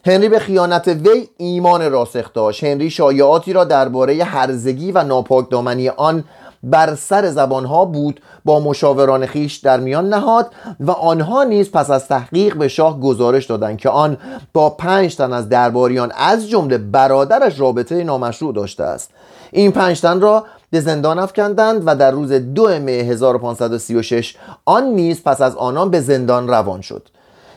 هنری 0.07 0.29
به 0.29 0.39
خیانت 0.39 0.89
وی 0.89 1.29
ایمان 1.37 1.91
راسخ 1.91 2.33
داشت. 2.33 2.65
هنری 2.65 2.91
شایعاتی 2.91 3.53
را 3.53 3.65
درباره 3.65 4.25
هرزگی 4.25 4.93
و 4.93 5.03
ناپاک 5.05 5.51
دامنی 5.51 5.89
آن 5.89 6.25
بر 6.67 6.95
سر 6.95 7.31
زبانها 7.31 7.85
بود 7.85 8.21
با 8.45 8.61
مشاوران 8.61 9.27
خیش 9.27 9.57
در 9.57 9.81
میان 9.81 10.09
نهاد 10.09 10.51
و 10.81 10.91
آنها 10.91 11.45
نیز 11.45 11.71
پس 11.71 11.91
از 11.91 12.09
تحقیق 12.09 12.57
به 12.57 12.69
شاه 12.69 13.01
گزارش 13.01 13.47
دادند 13.47 13.79
که 13.79 13.89
آن 13.89 14.17
با 14.53 14.71
پنج 14.71 15.17
تن 15.17 15.33
از 15.33 15.49
درباریان 15.49 16.13
از 16.17 16.49
جمله 16.49 16.79
برادرش 16.79 17.61
رابطه 17.61 18.05
نامشروع 18.05 18.55
داشته 18.55 18.85
است. 18.85 19.11
این 19.51 19.73
پنج 19.73 20.01
تن 20.01 20.21
را 20.21 20.45
به 20.71 20.81
زندان 20.81 21.19
افکندند 21.19 21.83
و 21.87 21.97
در 21.97 22.11
روز 22.11 22.33
دو 22.33 22.69
مه 22.69 22.93
1536 22.93 24.37
آن 24.65 24.85
نیز 24.85 25.23
پس 25.23 25.41
از 25.41 25.57
آنان 25.57 25.91
به 25.91 26.01
زندان 26.01 26.49
روان 26.49 26.81
شد. 26.81 27.09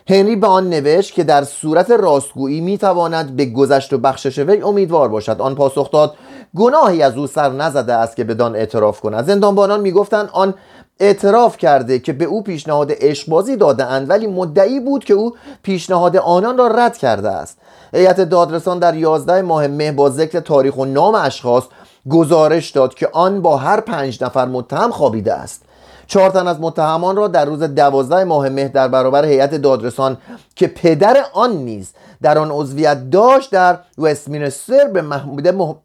هنری 0.10 0.36
به 0.36 0.48
آن 0.48 0.70
نوشت 0.70 1.14
که 1.14 1.24
در 1.24 1.44
صورت 1.44 1.92
راستگویی 1.92 2.62
می‌تواند 2.62 3.36
به 3.36 3.46
گذشت 3.46 3.94
و 3.94 3.98
بخشش 3.98 4.40
وی 4.40 4.62
امیدوار 4.62 5.08
باشد. 5.10 5.42
آن 5.42 5.56
پاسخ 5.56 5.92
داد 5.92 6.16
گناهی 6.58 7.02
از 7.02 7.18
او 7.18 7.28
سر 7.28 7.50
نزده 7.50 7.94
است 7.94 8.16
که 8.16 8.24
بدان 8.24 8.56
اعتراف 8.56 9.02
کند. 9.02 9.26
زندانبانان 9.26 9.82
می‌گفتند 9.82 10.30
آن 10.32 10.54
اعتراف 11.00 11.58
کرده 11.58 12.00
که 12.00 12.14
به 12.14 12.26
او 12.26 12.44
پیشنهاد 12.44 12.92
عشقبازی 12.92 13.56
داده 13.56 13.86
اند 13.86 14.10
ولی 14.10 14.28
مدعی 14.28 14.80
بود 14.80 15.04
که 15.06 15.14
او 15.14 15.36
پیشنهاد 15.64 16.18
آنان 16.18 16.58
را 16.58 16.68
رد 16.68 16.98
کرده 16.98 17.30
است. 17.30 17.58
هیئت 17.94 18.22
دادرسان 18.22 18.80
در 18.80 18.96
11 18.96 19.42
ماه 19.42 19.68
مه 19.68 19.92
با 19.92 20.10
ذکر 20.10 20.40
تاریخ 20.40 20.78
و 20.78 20.86
نام 20.86 21.16
اشخاص 21.16 21.64
گزارش 22.10 22.72
داد 22.72 22.94
که 22.94 23.10
آن 23.14 23.42
با 23.42 23.58
هر 23.58 23.80
پنج 23.80 24.24
نفر 24.24 24.46
متهم 24.46 24.92
خوابیده 24.92 25.34
است. 25.34 25.62
چهار 26.10 26.30
تن 26.30 26.48
از 26.48 26.60
متهمان 26.60 27.16
را 27.16 27.28
در 27.28 27.46
روز 27.46 27.60
دوازده 27.60 28.24
ماه 28.24 28.50
مه 28.50 28.68
در 28.68 28.88
برابر 28.88 29.26
هیئت 29.26 29.56
دادرسان 29.56 30.18
که 30.56 30.68
پدر 30.68 31.26
آن 31.34 31.52
نیز 31.58 31.94
در 32.22 32.38
آن 32.38 32.52
عضویت 32.52 33.10
داشت 33.10 33.52
در 33.52 33.80
وستمینستر 33.98 34.88
به, 34.88 35.04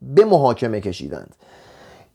به 0.03 0.25
محاکمه 0.25 0.81
کشیدند. 0.81 1.35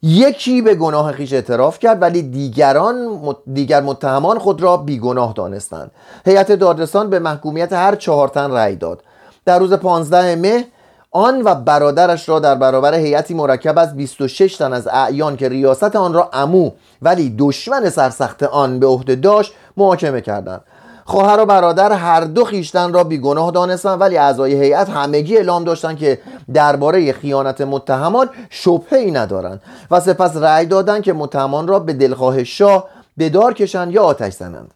یکی 0.02 0.62
به 0.62 0.74
گناه 0.74 1.12
خیش 1.12 1.32
اعتراف 1.32 1.78
کرد 1.78 2.02
ولی 2.02 2.22
دیگران 2.22 3.18
دیگر 3.52 3.80
متهمان 3.80 4.38
خود 4.38 4.62
را 4.62 4.76
بیگناه 4.76 5.32
دانستند. 5.32 5.90
هیئت 6.26 6.52
دادرسان 6.52 7.10
به 7.10 7.18
محکومیت 7.18 7.72
هر 7.72 7.94
چهار 7.94 8.28
تن 8.28 8.50
رأی 8.50 8.76
داد. 8.76 9.02
در 9.44 9.58
روز 9.58 9.72
15 9.72 10.36
مه 10.36 10.64
آن 11.12 11.42
و 11.42 11.54
برادرش 11.54 12.28
را 12.28 12.38
در 12.38 12.54
برابر 12.54 12.94
هیئتی 12.94 13.34
مرکب 13.34 13.78
از 13.78 13.96
26 13.96 14.56
تن 14.56 14.72
از 14.72 14.88
اعیان 14.88 15.36
که 15.36 15.48
ریاست 15.48 15.96
آن 15.96 16.12
را 16.12 16.30
امو 16.32 16.70
ولی 17.02 17.34
دشمن 17.38 17.90
سرسخت 17.90 18.42
آن 18.42 18.78
به 18.78 18.86
عهده 18.86 19.14
داشت 19.14 19.52
محاکمه 19.76 20.20
کردند. 20.20 20.60
خواهر 21.04 21.40
و 21.40 21.46
برادر 21.46 21.92
هر 21.92 22.20
دو 22.20 22.44
خیشتن 22.44 22.92
را 22.92 23.04
بیگناه 23.04 23.50
دانستند 23.50 24.00
ولی 24.00 24.18
اعضای 24.18 24.54
هیئت 24.54 24.90
همگی 24.90 25.36
اعلام 25.36 25.64
داشتند 25.64 25.98
که 25.98 26.18
درباره 26.54 27.12
خیانت 27.12 27.60
متهمان 27.60 28.30
شبهه 28.50 28.98
ای 28.98 29.10
ندارند 29.10 29.62
و 29.90 30.00
سپس 30.00 30.36
رأی 30.36 30.66
دادند 30.66 31.02
که 31.02 31.12
متهمان 31.12 31.68
را 31.68 31.78
به 31.78 31.92
دلخواه 31.92 32.44
شاه 32.44 32.88
به 33.16 33.28
دار 33.28 33.54
کشند 33.54 33.92
یا 33.92 34.02
آتش 34.02 34.32
زنند. 34.32 34.74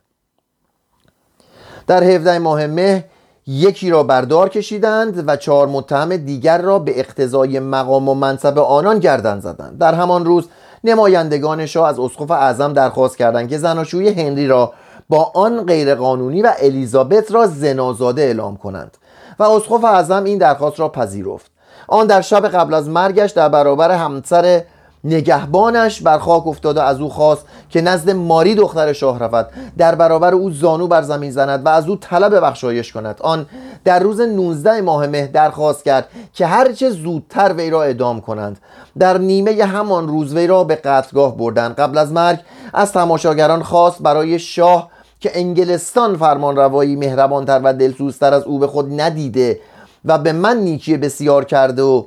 در 1.86 2.04
17 2.04 2.38
ماه 2.38 2.66
مه 2.66 3.04
یکی 3.46 3.90
را 3.90 4.02
بردار 4.02 4.48
کشیدند 4.48 5.24
و 5.26 5.36
چهار 5.36 5.66
متهم 5.66 6.16
دیگر 6.16 6.58
را 6.58 6.78
به 6.78 7.00
اقتضای 7.00 7.60
مقام 7.60 8.08
و 8.08 8.14
منصب 8.14 8.58
آنان 8.58 8.98
گردن 8.98 9.40
زدند. 9.40 9.78
در 9.78 9.94
همان 9.94 10.24
روز 10.24 10.48
نمایندگان 10.84 11.66
شاه 11.66 11.88
از 11.88 11.98
اسقف 11.98 12.30
اعظم 12.30 12.72
درخواست 12.72 13.16
کردند 13.16 13.48
که 13.48 13.58
زناشویی 13.58 14.08
هنری 14.08 14.46
را 14.46 14.72
با 15.08 15.32
آن 15.34 15.66
غیرقانونی 15.66 16.42
و 16.42 16.52
الیزابت 16.58 17.32
را 17.32 17.46
زنازاده 17.46 18.22
اعلام 18.22 18.56
کنند 18.56 18.96
و 19.38 19.42
اسقف 19.42 19.84
اعظم 19.84 20.24
این 20.24 20.38
درخواست 20.38 20.80
را 20.80 20.88
پذیرفت. 20.88 21.50
آن 21.88 22.06
در 22.06 22.20
شب 22.20 22.48
قبل 22.48 22.74
از 22.74 22.88
مرگش 22.88 23.30
در 23.30 23.48
برابر 23.48 23.90
همسر 23.90 24.62
نگهبانش 25.04 26.00
بر 26.00 26.18
خاک 26.18 26.46
افتاده 26.46 26.82
از 26.82 27.00
او 27.00 27.08
خواست 27.08 27.44
که 27.70 27.80
نزد 27.80 28.10
ماری 28.10 28.54
دختر 28.54 28.92
شاه 28.92 29.18
رود 29.18 29.48
در 29.78 29.94
برابر 29.94 30.34
او 30.34 30.50
زانو 30.50 30.86
بر 30.86 31.02
زمین 31.02 31.30
زند 31.30 31.66
و 31.66 31.68
از 31.68 31.88
او 31.88 31.96
طلب 31.96 32.44
بخشایش 32.44 32.92
کند. 32.92 33.20
آن 33.20 33.46
در 33.84 33.98
روز 33.98 34.20
19 34.20 34.80
ماه 34.80 35.06
مه 35.06 35.26
درخواست 35.26 35.84
کرد 35.84 36.08
که 36.32 36.46
هرچه 36.46 36.90
زودتر 36.90 37.52
وی 37.52 37.70
را 37.70 37.82
ادام 37.82 38.20
کنند. 38.20 38.58
در 38.98 39.18
نیمه 39.18 39.64
همان 39.64 40.08
روز 40.08 40.34
وی 40.34 40.46
را 40.46 40.64
به 40.64 40.74
قتلگاه 40.74 41.36
بردند. 41.36 41.74
قبل 41.74 41.98
از 41.98 42.12
مرگ 42.12 42.38
از 42.74 42.92
تماشاگران 42.92 43.62
خواست 43.62 44.02
برای 44.02 44.38
شاه 44.38 44.90
که 45.20 45.30
انگلستان 45.34 46.16
فرمان 46.16 46.56
روایی 46.56 46.96
مهربانتر 46.96 47.60
و 47.64 47.74
دلسوزتر 47.74 48.34
از 48.34 48.42
او 48.42 48.58
به 48.58 48.66
خود 48.66 49.00
ندیده 49.00 49.60
و 50.04 50.18
به 50.18 50.32
من 50.32 50.56
نیکی 50.56 50.96
بسیار 50.96 51.44
کرده 51.44 51.82
و 51.82 52.04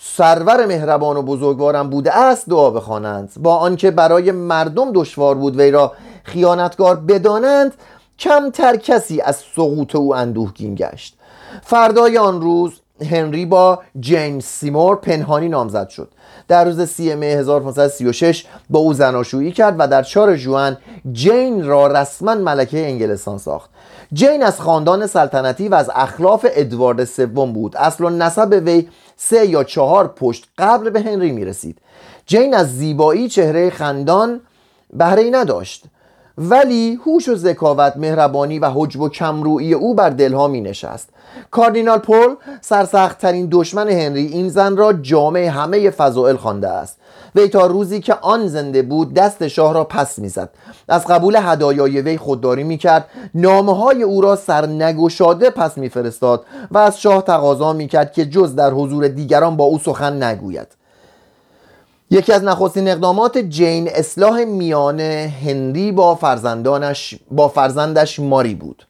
سرور 0.00 0.66
مهربان 0.66 1.16
و 1.16 1.22
بزرگوارم 1.22 1.90
بوده 1.90 2.16
است 2.16 2.48
دعا 2.48 2.70
بخوانند. 2.70 3.32
با 3.36 3.56
آنکه 3.56 3.90
برای 3.90 4.32
مردم 4.32 4.92
دشوار 4.92 5.34
بود 5.34 5.56
وی 5.56 5.70
را 5.70 5.92
خیانتگار 6.24 6.96
بدانند 6.96 7.74
کمتر 8.18 8.76
کسی 8.76 9.20
از 9.20 9.36
سقوط 9.56 9.96
او 9.96 10.14
اندوهگین 10.14 10.74
گشت. 10.74 11.16
فردای 11.62 12.18
آن 12.18 12.40
روز 12.40 12.72
هنری 13.10 13.46
با 13.46 13.78
جیمز 14.00 14.44
سیمور 14.44 14.96
پنهانی 14.96 15.48
نامزد 15.48 15.88
شد. 15.88 16.08
در 16.48 16.64
روز 16.64 16.82
سی 16.82 17.14
مه 17.14 17.26
1536 17.26 18.44
با 18.70 18.78
او 18.78 18.94
زناشویی 18.94 19.52
کرد 19.52 19.74
و 19.78 19.88
در 19.88 20.02
چهار 20.02 20.36
جوان 20.36 20.76
جین 21.12 21.66
را 21.66 21.86
رسما 21.86 22.34
ملکه 22.34 22.86
انگلستان 22.86 23.38
ساخت. 23.38 23.70
جین 24.12 24.42
از 24.42 24.60
خاندان 24.60 25.06
سلطنتی 25.06 25.68
و 25.68 25.74
از 25.74 25.90
اخلاف 25.94 26.46
ادوارد 26.50 27.04
سوم 27.04 27.52
بود. 27.52 27.76
اصل 27.76 28.04
و 28.04 28.10
نسب 28.10 28.62
وی 28.66 28.88
سه 29.20 29.46
یا 29.46 29.64
چهار 29.64 30.08
پشت 30.08 30.48
قبل 30.58 30.90
به 30.90 31.00
هنری 31.00 31.32
می 31.32 31.44
رسید 31.44 31.78
جین 32.26 32.54
از 32.54 32.76
زیبایی 32.76 33.28
چهره 33.28 33.70
خندان 33.70 34.40
بهره 34.92 35.30
نداشت. 35.30 35.84
ولی 36.38 36.98
هوش 37.06 37.28
و 37.28 37.36
ذکاوت 37.36 37.96
مهربانی 37.96 38.58
و 38.58 38.70
حجب 38.74 39.00
و 39.00 39.08
کمرویی 39.08 39.74
او 39.74 39.94
بر 39.94 40.10
دلها 40.10 40.48
می 40.48 40.60
نشست 40.60 41.08
کاردینال 41.50 41.98
پول 41.98 42.36
سرسختترین 42.60 43.48
دشمن 43.52 43.88
هنری 43.88 44.26
این 44.26 44.48
زن 44.48 44.76
را 44.76 44.92
جامعه 44.92 45.50
همه 45.50 45.90
فضائل 45.90 46.36
خوانده 46.36 46.68
است. 46.68 46.98
وی 47.38 47.48
تا 47.48 47.66
روزی 47.66 48.00
که 48.00 48.14
آن 48.14 48.46
زنده 48.46 48.82
بود 48.82 49.14
دست 49.14 49.48
شاه 49.48 49.74
را 49.74 49.84
پس 49.84 50.18
می‌زد. 50.18 50.50
از 50.88 51.06
قبول 51.06 51.38
هدایای 51.42 52.00
وی 52.00 52.16
خودداری 52.16 52.64
می‌کرد. 52.64 53.04
نامه 53.34 53.76
های 53.76 54.02
او 54.02 54.20
را 54.20 54.36
سرنگشاده 54.36 55.50
پس 55.50 55.78
میفرستاد 55.78 56.44
و 56.70 56.78
از 56.78 57.00
شاه 57.00 57.22
تقاضا 57.22 57.72
می‌کرد 57.72 58.12
که 58.12 58.26
جز 58.26 58.54
در 58.54 58.70
حضور 58.70 59.08
دیگران 59.08 59.56
با 59.56 59.64
او 59.64 59.78
سخن 59.78 60.22
نگوید. 60.22 60.66
یکی 62.10 62.32
از 62.32 62.44
نخستین 62.44 62.88
اقدامات 62.88 63.38
جین 63.38 63.88
اصلاح 63.88 64.44
میان 64.44 65.00
هنری 65.00 65.92
با 65.92 66.14
فرزندانش 66.14 67.14
با 67.30 67.48
فرزندش 67.48 68.20
ماری 68.20 68.54
بود. 68.54 68.82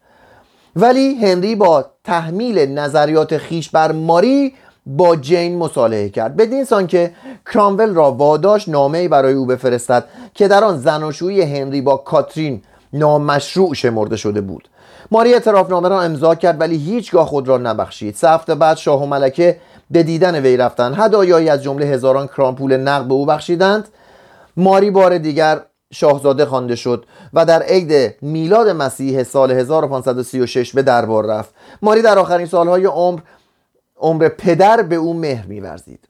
ولی 0.76 1.14
هنری 1.14 1.54
با 1.54 1.86
تحمیل 2.04 2.58
نظریات 2.58 3.36
خیش 3.36 3.70
بر 3.70 3.92
ماری 3.92 4.54
با 4.88 5.16
جین 5.16 5.58
مصالحه 5.58 6.08
کرد. 6.08 6.36
بدین 6.36 6.64
سان 6.64 6.86
که 6.86 7.12
کرامول 7.52 7.94
را 7.94 8.12
واداش 8.12 8.68
نامه 8.68 9.08
برای 9.08 9.32
او 9.32 9.46
بفرستد 9.46 10.04
که 10.34 10.48
در 10.48 10.64
آن 10.64 10.78
زناشویی 10.78 11.42
هنری 11.42 11.80
با 11.80 11.96
کاترین 11.96 12.62
نامشروع 12.92 13.74
شمرده 13.74 14.16
شده 14.16 14.40
بود. 14.40 14.68
ماری 15.10 15.34
اعتراف 15.34 15.70
نامه 15.70 15.88
را 15.88 16.02
امضا 16.02 16.34
کرد 16.34 16.60
ولی 16.60 16.76
هیچگاه 16.76 17.26
خود 17.26 17.48
را 17.48 17.58
نبخشید. 17.58 18.14
سه 18.14 18.30
هفته 18.30 18.54
بعد 18.54 18.76
شاه 18.76 19.02
و 19.02 19.06
ملکه 19.06 19.60
به 19.90 20.02
دیدن 20.02 20.40
وی 20.40 20.56
رفتند. 20.56 20.94
هدایایی 20.98 21.48
از 21.48 21.62
جمله 21.62 21.86
هزاران 21.86 22.26
کران 22.26 22.54
پول 22.54 22.76
نقد 22.76 23.08
به 23.08 23.14
او 23.14 23.26
بخشیدند. 23.26 23.88
ماری 24.56 24.90
بار 24.90 25.18
دیگر 25.18 25.60
شاهزاده 25.92 26.46
خوانده 26.46 26.76
شد 26.76 27.04
و 27.34 27.44
در 27.44 27.62
عید 27.62 28.14
میلاد 28.22 28.68
مسیح 28.68 29.22
سال 29.22 29.50
1536 29.50 30.72
به 30.72 30.82
دربار 30.82 31.26
رفت. 31.26 31.54
ماری 31.82 32.02
در 32.02 32.18
آخرین 32.18 32.46
سالهای 32.46 32.84
عمر 32.84 33.20
عمر 34.00 34.28
پدر 34.28 34.82
به 34.82 34.96
او 34.96 35.14
مهر 35.14 35.46
میورزید. 35.46 36.08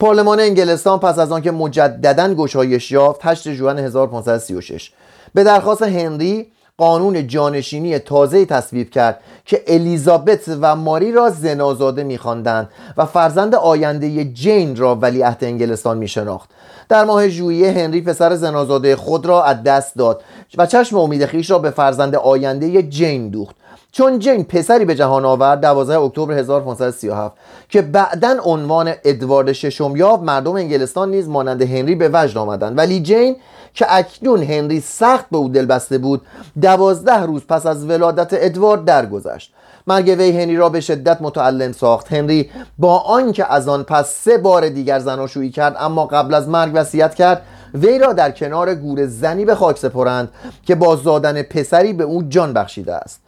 پارلمان 0.00 0.40
انگلستان 0.40 0.98
پس 0.98 1.18
از 1.18 1.32
آنکه 1.32 1.50
مجددا 1.50 2.34
گشایش 2.34 2.90
یافت 2.90 3.20
8 3.22 3.52
ژوئن 3.52 3.78
1536 3.78 4.92
به 5.34 5.44
درخواست 5.44 5.82
هنری 5.82 6.46
قانون 6.78 7.26
جانشینی 7.26 7.98
تازه 7.98 8.44
تصویب 8.44 8.90
کرد 8.90 9.20
که 9.44 9.62
الیزابت 9.66 10.48
و 10.60 10.76
ماری 10.76 11.12
را 11.12 11.30
زنازاده 11.30 12.04
میخواندند 12.04 12.68
و 12.96 13.06
فرزند 13.06 13.54
آینده 13.54 14.24
جین 14.24 14.76
را 14.76 14.94
ولیعهد 14.94 15.44
انگلستان 15.44 15.98
میشناخت. 15.98 16.50
در 16.88 17.04
ماه 17.04 17.28
ژوئیه 17.28 17.72
هنری 17.72 18.00
پسر 18.00 18.34
زنازاده 18.34 18.96
خود 18.96 19.26
را 19.26 19.44
از 19.44 19.62
دست 19.62 19.96
داد 19.96 20.22
و 20.58 20.66
چشم 20.66 20.98
امید 20.98 21.26
خیش 21.26 21.50
را 21.50 21.58
به 21.58 21.70
فرزند 21.70 22.14
آینده 22.14 22.82
جین 22.82 23.28
دوخت. 23.28 23.56
چون 23.92 24.18
جین 24.18 24.44
پسری 24.44 24.84
به 24.84 24.94
جهان 24.94 25.24
آورد 25.24 25.60
12 25.60 25.98
اکتبر 25.98 26.34
1537 26.34 27.36
که 27.68 27.82
بعدا 27.82 28.36
عنوان 28.44 28.92
ادوارد 29.04 29.52
ششم 29.52 29.96
یافت 29.96 30.22
مردم 30.22 30.52
انگلستان 30.52 31.10
نیز 31.10 31.28
مانند 31.28 31.62
هنری 31.62 31.94
به 31.94 32.10
وجد 32.12 32.38
آمدند. 32.38 32.78
ولی 32.78 33.00
جین 33.00 33.36
که 33.74 33.86
اکنون 33.88 34.42
هنری 34.42 34.80
سخت 34.80 35.24
به 35.30 35.36
او 35.36 35.48
دل 35.48 35.66
بسته 35.66 35.98
بود 35.98 36.22
دوازده 36.62 37.22
روز 37.22 37.42
پس 37.46 37.66
از 37.66 37.90
ولادت 37.90 38.28
ادوارد 38.32 38.84
درگذشت. 38.84 39.52
مرگ 39.86 40.16
وی 40.18 40.42
هنری 40.42 40.56
را 40.56 40.68
به 40.68 40.80
شدت 40.80 41.22
متعلم 41.22 41.72
ساخت. 41.72 42.12
هنری 42.12 42.50
با 42.78 42.98
آنکه 42.98 43.52
از 43.52 43.68
آن 43.68 43.82
پس 43.82 44.14
سه 44.14 44.38
بار 44.38 44.68
دیگر 44.68 44.98
زناشویی 44.98 45.50
کرد 45.50 45.76
اما 45.78 46.06
قبل 46.06 46.34
از 46.34 46.48
مرگ 46.48 46.72
وصیت 46.74 47.14
کرد 47.14 47.42
وی 47.74 47.98
را 47.98 48.12
در 48.12 48.30
کنار 48.30 48.74
گور 48.74 49.06
زنی 49.06 49.44
به 49.44 49.54
خاک 49.54 49.78
سپرند 49.78 50.28
که 50.66 50.74
با 50.74 50.96
زادن 50.96 51.42
پسری 51.42 51.92
به 51.92 52.04
او 52.04 52.22
جان 52.22 52.52
بخشیده 52.52 52.94
است. 52.94 53.20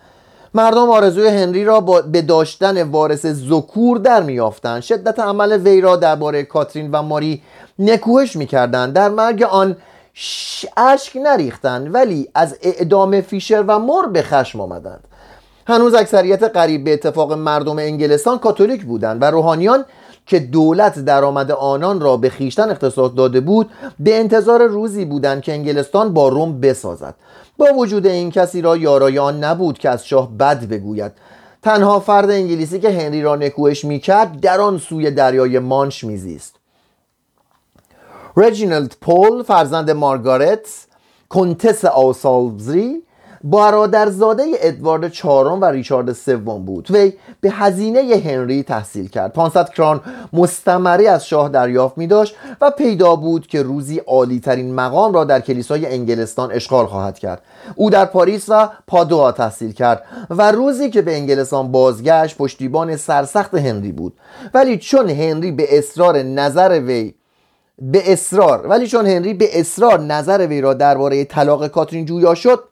مردم 0.54 0.90
آرزوی 0.90 1.28
هنری 1.28 1.64
را 1.64 1.80
به 1.80 2.22
داشتن 2.22 2.82
وارث 2.82 3.26
زکور 3.26 3.98
در 3.98 4.22
میافتند 4.22 4.82
شدت 4.82 5.18
عمل 5.18 5.52
وی 5.52 5.80
را 5.80 5.96
درباره 5.96 6.42
کاترین 6.42 6.90
و 6.90 7.02
ماری 7.02 7.42
نکوهش 7.78 8.36
می‌کردند. 8.36 8.92
در 8.92 9.08
مرگ 9.08 9.42
آن 9.42 9.76
اشک 10.76 11.16
نریختند 11.16 11.94
ولی 11.94 12.28
از 12.34 12.58
اعدام 12.62 13.20
فیشر 13.20 13.64
و 13.66 13.78
مور 13.78 14.08
به 14.08 14.22
خشم 14.22 14.60
آمدند. 14.60 15.04
هنوز 15.66 15.94
اکثریت 15.94 16.42
قریب 16.42 16.84
به 16.84 16.92
اتفاق 16.92 17.32
مردم 17.32 17.78
انگلستان 17.78 18.38
کاتولیک 18.38 18.84
بودند 18.84 19.22
و 19.22 19.24
روحانیان 19.24 19.84
که 20.26 20.38
دولت 20.38 20.98
درآمد 20.98 21.50
آنان 21.50 22.00
را 22.00 22.16
به 22.16 22.30
خیشتن 22.30 22.70
اختصاص 22.70 23.10
داده 23.16 23.40
بود 23.40 23.70
به 24.00 24.18
انتظار 24.18 24.66
روزی 24.66 25.04
بودند 25.04 25.42
که 25.42 25.52
انگلستان 25.52 26.14
با 26.14 26.28
روم 26.28 26.60
بسازد. 26.60 27.14
با 27.58 27.66
وجود 27.76 28.06
این 28.06 28.30
کسی 28.30 28.62
را 28.62 28.76
یارای 28.76 29.18
آن 29.18 29.44
نبود 29.44 29.78
که 29.78 29.90
از 29.90 30.06
شاه 30.06 30.30
بد 30.32 30.64
بگوید. 30.64 31.12
تنها 31.62 32.00
فرد 32.00 32.30
انگلیسی 32.30 32.80
که 32.80 32.90
هنری 32.90 33.22
را 33.22 33.36
نکوهش 33.36 33.84
می‌کرد 33.84 34.40
در 34.40 34.60
آن 34.60 34.78
سوی 34.78 35.10
دریای 35.10 35.58
مانش 35.58 36.04
میزیست. 36.04 36.54
رجینالد 38.36 38.96
پول 39.00 39.42
فرزند 39.42 39.90
مارگارت 39.90 40.86
کنتس 41.28 41.84
آسالزری 41.84 43.02
برادرزاده 43.44 44.44
ادوارد 44.60 45.08
چهارم 45.08 45.60
و 45.60 45.64
ریچارد 45.64 46.12
سوم 46.12 46.64
بود. 46.64 46.90
وی 46.90 47.12
به 47.40 47.50
هزینه 47.50 48.00
هنری 48.24 48.62
تحصیل 48.62 49.08
کرد. 49.08 49.32
500 49.32 49.68
کران 49.68 50.00
مستمری 50.32 51.06
از 51.06 51.26
شاه 51.26 51.48
دریافت 51.48 51.98
می 51.98 52.06
داشت 52.06 52.34
و 52.60 52.70
پیدا 52.70 53.16
بود 53.16 53.46
که 53.46 53.62
روزی 53.62 53.98
عالی 53.98 54.40
ترین 54.40 54.74
مقام 54.74 55.14
را 55.14 55.24
در 55.24 55.40
کلیسای 55.40 55.86
انگلستان 55.86 56.52
اشغال 56.52 56.86
خواهد 56.86 57.18
کرد. 57.18 57.42
او 57.76 57.90
در 57.90 58.04
پاریس 58.04 58.44
و 58.48 58.68
پادوا 58.86 59.32
تحصیل 59.32 59.72
کرد 59.72 60.02
و 60.30 60.52
روزی 60.52 60.90
که 60.90 61.02
به 61.02 61.16
انگلستان 61.16 61.72
بازگشت 61.72 62.36
پشتیبان 62.36 62.96
سرسخت 62.96 63.54
هنری 63.54 63.92
بود. 63.92 64.12
ولی 64.54 64.78
چون 64.78 65.10
هنری 65.10 65.52
به 65.52 65.78
اصرار 65.78 66.22
نظر 66.22 66.80
وی 66.80 67.14
به 67.78 68.12
اصرار 68.12 68.66
ولی 68.66 68.86
چون 68.86 69.06
هنری 69.06 69.34
به 69.34 69.60
اصرار 69.60 70.00
نظر 70.00 70.46
وی 70.46 70.60
را 70.60 70.74
درباره 70.74 71.24
طلاق 71.24 71.66
کاترین 71.66 72.04
جویا 72.04 72.34
شد 72.34 72.64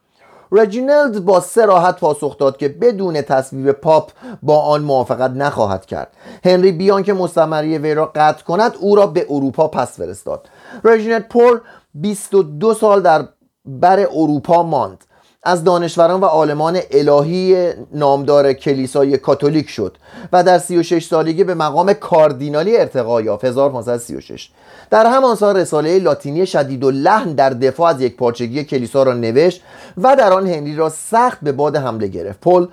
رجینالد 0.52 1.24
با 1.24 1.40
سراحت 1.40 2.00
پاسخ 2.00 2.38
داد 2.38 2.56
که 2.56 2.68
بدون 2.68 3.22
تصویب 3.22 3.72
پاپ 3.72 4.10
با 4.42 4.62
آن 4.62 4.82
موافقت 4.82 5.30
نخواهد 5.30 5.86
کرد. 5.86 6.16
هنری 6.44 6.72
بیان 6.72 7.02
که 7.02 7.12
مستمری 7.12 7.78
وی 7.78 7.94
را 7.94 8.12
قطع 8.14 8.44
کند 8.44 8.72
او 8.80 8.96
را 8.96 9.06
به 9.06 9.26
اروپا 9.30 9.68
پس 9.68 9.96
فرستاد. 9.96 10.48
رجینالد 10.84 11.28
پول 11.28 11.60
22 11.94 12.74
سال 12.74 13.02
در 13.02 13.28
بر 13.64 14.00
اروپا 14.00 14.62
ماند. 14.62 15.04
از 15.44 15.64
دانشوران 15.64 16.20
و 16.20 16.24
عالمان 16.24 16.78
الهی 16.90 17.70
نامدار 17.92 18.52
کلیسای 18.52 19.18
کاتولیک 19.18 19.68
شد 19.68 19.96
و 20.32 20.44
در 20.44 20.58
36 20.58 21.06
سالگی 21.06 21.44
به 21.44 21.54
مقام 21.54 21.92
کاردینالی 21.92 22.76
ارتقا 22.76 23.20
یافت. 23.20 23.44
1536 23.44 24.50
در 24.90 25.06
همان 25.06 25.36
سال 25.36 25.56
رساله 25.56 25.98
لاتینی 25.98 26.46
شدید 26.46 26.84
و 26.84 26.90
لحن 26.90 27.32
در 27.32 27.50
دفاع 27.50 27.90
از 27.90 28.00
یک 28.00 28.16
پارچگی 28.16 28.64
کلیسا 28.64 29.02
را 29.02 29.12
نوشت 29.12 29.62
و 29.98 30.16
در 30.16 30.32
آن 30.32 30.46
هنری 30.46 30.76
را 30.76 30.88
سخت 30.88 31.38
به 31.42 31.52
باد 31.52 31.76
حمله 31.76 32.06
گرفت. 32.06 32.40
پل 32.40 32.66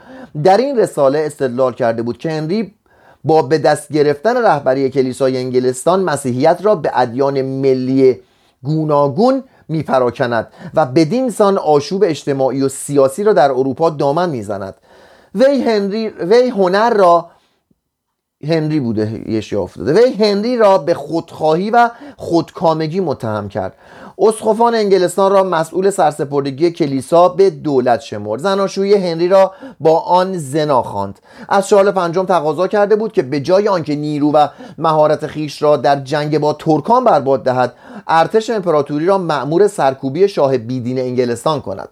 در 0.44 0.58
این 0.58 0.80
رساله 0.80 1.20
استدلال 1.20 1.74
کرده 1.74 2.02
بود 2.02 2.18
که 2.18 2.32
هنری 2.32 2.74
با 3.24 3.42
به 3.42 3.58
دست 3.58 3.94
گرفتن 3.94 4.38
رهبری 4.38 4.90
کلیسای 4.90 5.38
انگلستان 5.38 6.04
مسیحیت 6.04 6.60
را 6.64 6.76
به 6.76 6.92
ادیان 6.94 7.42
ملی 7.42 8.20
گوناگون 8.64 9.44
میپراکند 9.70 10.48
و 10.74 10.86
بدین 10.86 11.30
سان 11.30 11.58
آشوب 11.58 12.04
اجتماعی 12.04 12.62
و 12.62 12.70
سیاسی 12.70 13.24
را 13.24 13.34
در 13.34 13.52
اروپا 13.52 13.90
دامن 13.90 14.30
می‌زند. 14.30 14.76
وی 15.36 15.62
هنری 15.62 16.08
وی 16.10 16.50
هنر 16.50 16.90
را 16.90 17.30
هنری 18.44 18.80
بوده 18.80 19.32
یش 19.32 19.54
افتاده 19.54 19.94
وی 19.94 20.14
هنری 20.14 20.58
را 20.58 20.78
به 20.78 20.94
خودخواهی 20.94 21.70
و 21.70 21.90
خودکامگی 22.18 23.00
متهم 23.00 23.50
کرد. 23.50 23.76
اسقفان 24.22 24.76
انگلستان 24.76 25.32
را 25.32 25.44
مسئول 25.44 25.90
سرسپردگی 25.90 26.72
کلیسا 26.72 27.30
به 27.30 27.50
دولت 27.50 28.00
شمرد. 28.00 28.42
زناشویی 28.42 28.94
هنری 28.94 29.28
را 29.28 29.52
با 29.80 30.00
آن 30.00 30.38
زنا 30.38 30.82
خواند. 30.84 31.20
از 31.50 31.68
شارل 31.70 31.92
پنجم 31.92 32.26
تقاضا 32.26 32.68
کرده 32.68 32.96
بود 32.96 33.14
که 33.14 33.22
به 33.22 33.40
جای 33.40 33.68
آنکه 33.68 33.96
نیرو 33.96 34.32
و 34.32 34.48
مهارت 34.78 35.28
خیش 35.28 35.62
را 35.62 35.78
در 35.78 36.00
جنگ 36.00 36.40
با 36.40 36.54
ترکان 36.54 37.04
برباد 37.04 37.44
دهد 37.44 37.74
ارتش 38.08 38.50
امپراتوری 38.50 39.06
را 39.06 39.18
مأمور 39.18 39.68
سرکوبی 39.68 40.28
شاه 40.28 40.58
بیدین 40.58 41.00
انگلستان 41.00 41.62
کند. 41.62 41.90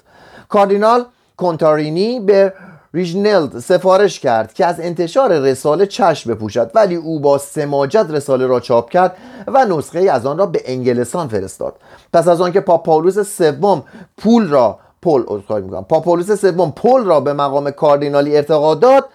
کاردینال 0.50 1.06
کنتارینی 1.38 2.20
به 2.20 2.54
رجینلد 2.94 3.60
سفارش 3.60 4.20
کرد 4.20 4.54
که 4.54 4.66
از 4.66 4.80
انتشار 4.80 5.40
رساله 5.40 5.86
چشم 5.86 6.34
بپوشد 6.34 6.72
ولی 6.76 6.96
او 6.96 7.20
با 7.20 7.38
سماجت 7.38 8.06
رساله 8.10 8.48
را 8.48 8.60
چاپ 8.60 8.90
کرد 8.90 9.18
و 9.48 9.66
نسخه‌ای 9.66 10.00
از 10.00 10.26
آن 10.26 10.38
را 10.38 10.46
به 10.46 10.62
انگلستان 10.66 11.28
فرستاد. 11.28 11.76
پس 12.14 12.28
از 12.28 12.42
آنکه 12.42 12.60
پاپ 12.60 12.86
پاولوس 12.86 13.20
سوم 13.20 13.84
پول 14.18 14.50
را 14.50 14.80
پول 15.02 15.24
میگم 15.50 15.84
پاپ 15.84 16.04
پاولوس 16.06 16.32
سوم 16.32 16.72
پول 16.72 17.04
را 17.04 17.20
به 17.20 17.34
مقام 17.34 17.72
کاردینالی 17.72 18.38
ارتقا 18.38 18.76
داد 18.76 19.06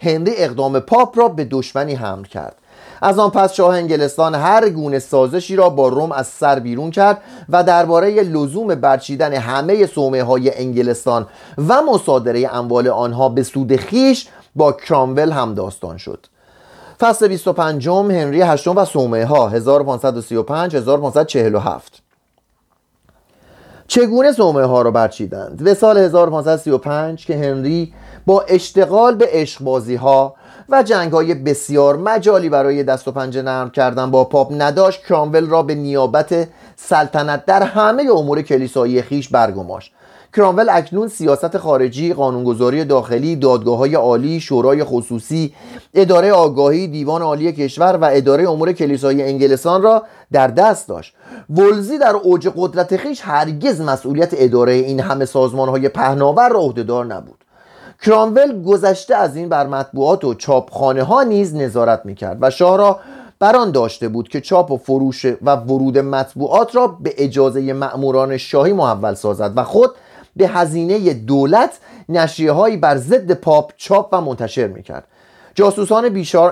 هنری 0.00 0.32
اقدام 0.36 0.80
پاپ 0.80 1.18
را 1.18 1.28
به 1.28 1.44
دشمنی 1.44 1.94
حمل 1.94 2.24
کرد. 2.24 2.56
از 3.02 3.18
آن 3.18 3.30
پس 3.30 3.52
شاه 3.52 3.74
انگلستان 3.74 4.34
هر 4.34 4.68
گونه 4.68 4.98
سازشی 4.98 5.56
را 5.56 5.70
با 5.70 5.88
روم 5.88 6.12
از 6.12 6.26
سر 6.26 6.58
بیرون 6.58 6.90
کرد 6.90 7.20
و 7.48 7.64
درباره 7.64 8.22
لزوم 8.22 8.74
برچیدن 8.74 9.32
همه 9.32 9.86
صومعه 9.86 10.22
های 10.22 10.58
انگلستان 10.58 11.26
و 11.68 11.82
مصادره 11.82 12.54
اموال 12.54 12.88
آنها 12.88 13.28
به 13.28 13.42
سود 13.42 13.76
خیش 13.76 14.28
با 14.56 14.72
کرامول 14.72 15.32
هم 15.32 15.54
داستان 15.54 15.96
شد. 15.96 16.26
فصل 17.00 17.28
25 17.28 17.88
هنری 17.88 18.42
هشتم 18.42 18.76
و 18.76 18.84
صومعه 18.84 19.24
ها 19.24 19.48
1535 19.48 20.76
1547 20.76 22.02
چگونه 23.88 24.32
صومعه 24.32 24.64
ها 24.64 24.82
را 24.82 24.90
برچیدند؟ 24.90 25.64
به 25.64 25.74
سال 25.74 25.98
1535 25.98 27.26
که 27.26 27.36
هنری 27.36 27.94
با 28.26 28.40
اشتغال 28.40 29.14
به 29.14 29.28
عشقبازی 29.32 29.94
ها 29.94 30.34
و 30.68 30.82
جنگ 30.82 31.12
های 31.12 31.34
بسیار 31.34 31.96
مجالی 31.96 32.48
برای 32.48 32.82
دست 32.82 33.08
و 33.08 33.12
پنجه 33.12 33.42
نرم 33.42 33.70
کردن 33.70 34.10
با 34.10 34.24
پاپ 34.24 34.52
نداشت 34.52 35.06
کرامول 35.06 35.46
را 35.46 35.62
به 35.62 35.74
نیابت 35.74 36.48
سلطنت 36.76 37.46
در 37.46 37.62
همه 37.62 38.10
امور 38.16 38.42
کلیسایی 38.42 39.02
خیش 39.02 39.28
برگماشت. 39.28 39.92
کرامول 40.36 40.68
اکنون 40.70 41.08
سیاست 41.08 41.58
خارجی، 41.58 42.12
قانونگذاری 42.12 42.84
داخلی، 42.84 43.36
دادگاه 43.36 43.78
های 43.78 43.94
عالی، 43.94 44.40
شورای 44.40 44.84
خصوصی، 44.84 45.54
اداره 45.94 46.32
آگاهی، 46.32 46.86
دیوان 46.86 47.22
عالی 47.22 47.52
کشور 47.52 47.98
و 48.02 48.04
اداره 48.12 48.50
امور 48.50 48.72
کلیسایی 48.72 49.22
انگلستان 49.22 49.82
را 49.82 50.02
در 50.32 50.48
دست 50.48 50.88
داشت. 50.88 51.14
ولزی 51.50 51.98
در 51.98 52.16
اوج 52.16 52.48
قدرت 52.56 52.96
خیش 52.96 53.20
هرگز 53.24 53.80
مسئولیت 53.80 54.30
اداره 54.32 54.72
این 54.72 55.00
همه 55.00 55.24
سازمان 55.24 55.68
های 55.68 55.88
پهناور 55.88 56.48
را 56.48 56.60
عهدهدار 56.60 57.06
نبود. 57.06 57.37
کرامول 58.02 58.62
گذشته 58.62 59.16
از 59.16 59.36
این 59.36 59.48
بر 59.48 59.66
مطبوعات 59.66 60.24
و 60.24 60.34
چاپخانه 60.34 61.02
ها 61.02 61.22
نیز 61.22 61.54
نظارت 61.54 62.00
می‌کرد 62.04 62.38
و 62.40 62.50
شاه 62.50 62.76
را 62.76 63.00
بران 63.38 63.70
داشته 63.70 64.08
بود 64.08 64.28
که 64.28 64.40
چاپ 64.40 64.70
و 64.70 64.76
فروش 64.76 65.24
و 65.42 65.56
ورود 65.56 65.98
مطبوعات 65.98 66.76
را 66.76 66.86
به 66.86 67.14
اجازه 67.18 67.72
مأموران 67.72 68.36
شاهی 68.36 68.72
محول 68.72 69.14
سازد 69.14 69.52
و 69.56 69.64
خود 69.64 69.90
به 70.36 70.48
هزینه 70.48 71.14
دولت 71.14 71.78
نشریه 72.08 72.52
هایی 72.52 72.76
بر 72.76 72.96
ضد 72.96 73.32
پاپ 73.32 73.72
چاپ 73.76 74.08
و 74.12 74.20
منتشر 74.20 74.66
می‌کرد. 74.66 75.04
جاسوسان 75.58 76.08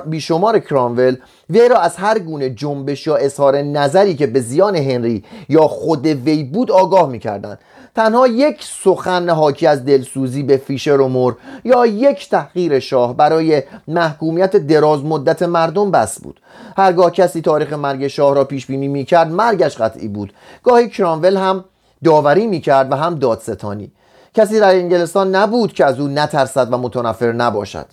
بیشمار 0.07 0.59
کرامول 0.59 1.17
وی 1.51 1.69
را 1.69 1.77
از 1.77 1.97
هر 1.97 2.19
گونه 2.19 2.51
جنبش 2.51 3.07
یا 3.07 3.17
اظهار 3.17 3.63
نظری 3.63 4.15
که 4.15 4.27
به 4.27 4.41
زیان 4.41 4.77
هنری 4.77 5.25
یا 5.49 5.69
خود 5.69 6.07
وی 6.07 6.45
بود 6.45 6.71
آگاه 6.71 7.09
می‌کردند. 7.09 7.59
تنها 7.95 8.27
یک 8.27 8.65
سخن 8.85 9.31
حاکی 9.31 9.67
از 9.67 9.85
دلسوزی 9.85 10.43
به 10.43 10.57
فیشر 10.57 11.01
و 11.01 11.09
مور 11.09 11.37
یا 11.65 11.87
یک 11.87 12.29
تحقیر 12.29 12.79
شاه 12.79 13.17
برای 13.17 13.63
محکومیت 13.89 14.57
دراز 14.57 15.05
مدت 15.05 15.43
مردم 15.43 15.91
بس 15.91 16.21
بود. 16.21 16.41
هرگاه 16.77 17.11
کسی 17.11 17.41
تاریخ 17.41 17.73
مرگ 17.73 18.07
شاه 18.07 18.35
را 18.35 18.45
پیش 18.45 18.67
بینی 18.67 18.89
می‌کرد 18.89 19.31
مرگش 19.31 19.77
قطعی 19.77 20.09
بود. 20.09 20.33
گاهی 20.65 20.89
کرامول 20.89 21.37
هم 21.37 21.65
داوری 22.05 22.47
می‌کرد 22.47 22.93
و 22.93 22.97
هم 22.97 23.15
دادستانی. 23.15 23.91
کسی 24.35 24.61
در 24.61 24.75
انگلستان 24.75 25.35
نبود 25.35 25.73
که 25.73 25.85
از 25.85 26.01
او 26.01 26.09
نترسد 26.09 26.73
و 26.73 26.79
متنفر 26.79 27.33
نباشد. 27.33 27.87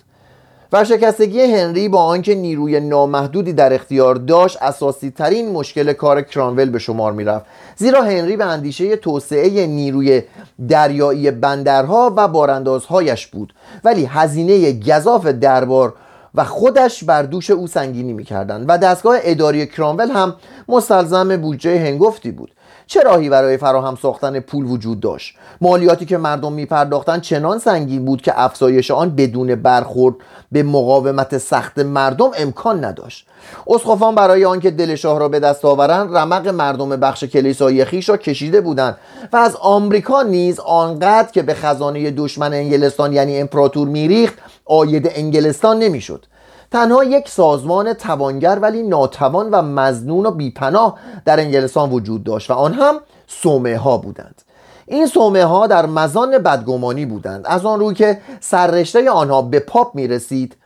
ورشکستگی 0.74 1.40
هنری 1.40 1.88
با 1.88 2.02
آنکه 2.02 2.34
نیروی 2.34 2.80
نامحدودی 2.80 3.52
در 3.52 3.72
اختیار 3.72 4.14
داشت 4.14 4.62
اساسی 4.62 5.10
ترین 5.10 5.52
مشکل 5.52 5.92
کار 5.92 6.22
کرانول 6.22 6.70
به 6.70 6.78
شمار 6.78 7.12
می‌رفت. 7.12 7.46
زیرا 7.76 8.02
هنری 8.02 8.36
به 8.36 8.44
اندیشه 8.44 8.96
توسعه 8.96 9.66
نیروی 9.66 10.22
دریایی 10.68 11.30
بندرها 11.30 12.12
و 12.16 12.28
باراندازهایش 12.28 13.26
بود. 13.26 13.54
ولی 13.84 14.04
هزینه 14.04 14.72
گذاف 14.72 15.26
دربار 15.26 15.94
و 16.34 16.44
خودش 16.44 17.04
بر 17.04 17.22
دوش 17.22 17.50
او 17.50 17.66
سنگینی 17.66 18.12
می‌کردند 18.12 18.64
و 18.68 18.78
دستگاه 18.78 19.18
اداری 19.22 19.66
کرانول 19.66 20.10
هم 20.10 20.34
مستلزم 20.68 21.36
بودجه 21.36 21.78
هنگفتی 21.78 22.30
بود. 22.30 22.50
چه 22.86 23.00
راهی 23.00 23.28
برای 23.28 23.56
فراهم 23.56 23.96
ساختن 24.02 24.40
پول 24.40 24.64
وجود 24.64 25.00
داشت؟ 25.00 25.34
مالیاتی 25.60 26.06
که 26.06 26.18
مردم 26.18 26.52
میپرداختند 26.52 27.20
چنان 27.20 27.58
سنگین 27.58 28.04
بود 28.04 28.22
که 28.22 28.32
افزایش 28.40 28.90
آن 28.90 29.16
بدون 29.16 29.54
برخورد 29.54 30.14
به 30.52 30.62
مقاومت 30.62 31.38
سخت 31.38 31.78
مردم 31.78 32.30
امکان 32.38 32.84
نداشت. 32.84 33.26
اسقفان 33.66 34.14
برای 34.14 34.44
آنکه 34.44 34.70
دل 34.70 34.94
شاه 34.94 35.18
را 35.18 35.28
به 35.28 35.40
دست 35.40 35.64
آورند 35.64 36.16
رمق 36.16 36.48
مردم 36.48 36.88
بخش 36.88 37.24
کلیسایی 37.24 37.84
خیش 37.84 38.08
را 38.08 38.16
کشیده 38.16 38.60
بودند 38.60 38.96
و 39.32 39.36
از 39.36 39.56
آمریکا 39.56 40.22
نیز 40.22 40.60
آنقدر 40.60 41.30
که 41.32 41.42
به 41.42 41.54
خزانه 41.54 42.10
دشمن 42.10 42.52
انگلستان 42.52 43.12
یعنی 43.12 43.40
امپراتور 43.40 43.88
میریخت 43.88 44.34
آید 44.64 45.10
انگلستان 45.14 45.78
نمی‌شد. 45.78 46.26
تنها 46.70 47.04
یک 47.04 47.28
سازمان 47.28 47.92
توانگر 47.92 48.58
ولی 48.62 48.82
ناتوان 48.82 49.50
و 49.50 49.62
مزنون 49.62 50.26
و 50.26 50.30
بیپناه 50.30 50.98
در 51.24 51.40
انگلستان 51.40 51.90
وجود 51.90 52.24
داشت 52.24 52.50
و 52.50 52.54
آن 52.54 52.72
هم 52.72 52.94
سومه 53.26 53.78
ها 53.78 53.98
بودند. 53.98 54.42
این 54.86 55.06
سومه 55.06 55.44
ها 55.44 55.66
در 55.66 55.86
مزان 55.86 56.38
بدگمانی 56.38 57.06
بودند. 57.06 57.46
از 57.46 57.66
آن 57.66 57.80
روی 57.80 57.94
که 57.94 58.20
سررشته 58.40 59.10
آنها 59.10 59.42
به 59.42 59.60
پاپ 59.60 59.94
می 59.94 60.08
رسید 60.08 60.56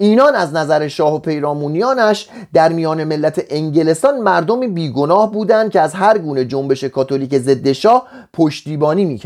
اینان 0.00 0.34
از 0.34 0.54
نظر 0.54 0.88
شاه 0.88 1.14
و 1.14 1.18
پیرامونیانش 1.18 2.28
در 2.52 2.72
میان 2.72 3.04
ملت 3.04 3.44
انگلستان 3.50 4.20
مردمی 4.20 4.68
بیگناه 4.68 5.32
بودند 5.32 5.70
که 5.70 5.80
از 5.80 5.94
هر 5.94 6.18
گونه 6.18 6.44
جنبش 6.44 6.84
کاتولیک 6.84 7.38
ضد 7.38 7.72
شاه 7.72 8.06
پشتیبانی 8.32 9.04
می 9.04 9.20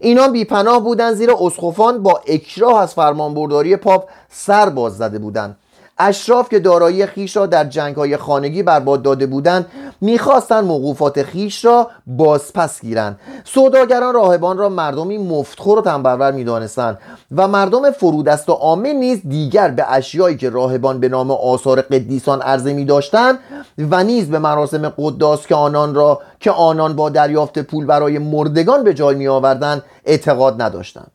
اینان 0.00 0.32
بیپناه 0.32 0.84
بودند 0.84 1.14
زیرا 1.14 1.36
اسخفان 1.40 2.02
با 2.02 2.20
اکراه 2.26 2.80
از 2.80 2.94
فرمانبرداری 2.94 3.76
پاپ 3.76 4.08
سر 4.28 4.68
باز 4.68 4.96
زده 4.96 5.18
بودند 5.18 5.56
اشراف 5.98 6.48
که 6.48 6.58
دارایی 6.58 7.06
خیش 7.06 7.36
را 7.36 7.46
در 7.46 7.64
جنگ 7.64 7.96
های 7.96 8.16
خانگی 8.16 8.62
برباد 8.62 9.02
داده 9.02 9.26
بودند 9.26 9.66
می‌خواستند 10.00 10.64
موقوفات 10.64 11.22
خیش 11.22 11.64
را 11.64 11.90
بازپس 12.06 12.80
گیرند. 12.80 13.20
سوداگران 13.44 14.14
راهبان 14.14 14.58
را 14.58 14.68
مردمی 14.68 15.18
مفتخور 15.18 15.78
و 15.78 15.82
تنبرور 15.82 16.32
می‌دانستند 16.32 16.98
و 17.36 17.48
مردم 17.48 17.90
فرودست 17.90 18.48
و 18.48 18.52
عامه 18.52 18.92
نیز 18.92 19.20
دیگر 19.28 19.68
به 19.68 19.92
اشیایی 19.92 20.36
که 20.36 20.50
راهبان 20.50 21.00
به 21.00 21.08
نام 21.08 21.30
آثار 21.30 21.80
قدیسان 21.80 22.42
عرضه 22.42 22.72
می 22.72 22.84
داشتند 22.84 23.38
و 23.78 24.04
نیز 24.04 24.30
به 24.30 24.38
مراسم 24.38 24.92
قداس 24.98 25.46
که 25.46 25.54
آنان 25.54 25.94
را 25.94 26.20
که 26.40 26.50
آنان 26.50 26.96
با 26.96 27.10
دریافت 27.10 27.58
پول 27.58 27.86
برای 27.86 28.18
مردگان 28.18 28.84
به 28.84 28.94
جای 28.94 29.16
می 29.16 29.28
آوردند 29.28 29.82
اعتقاد 30.04 30.62
نداشتند. 30.62 31.10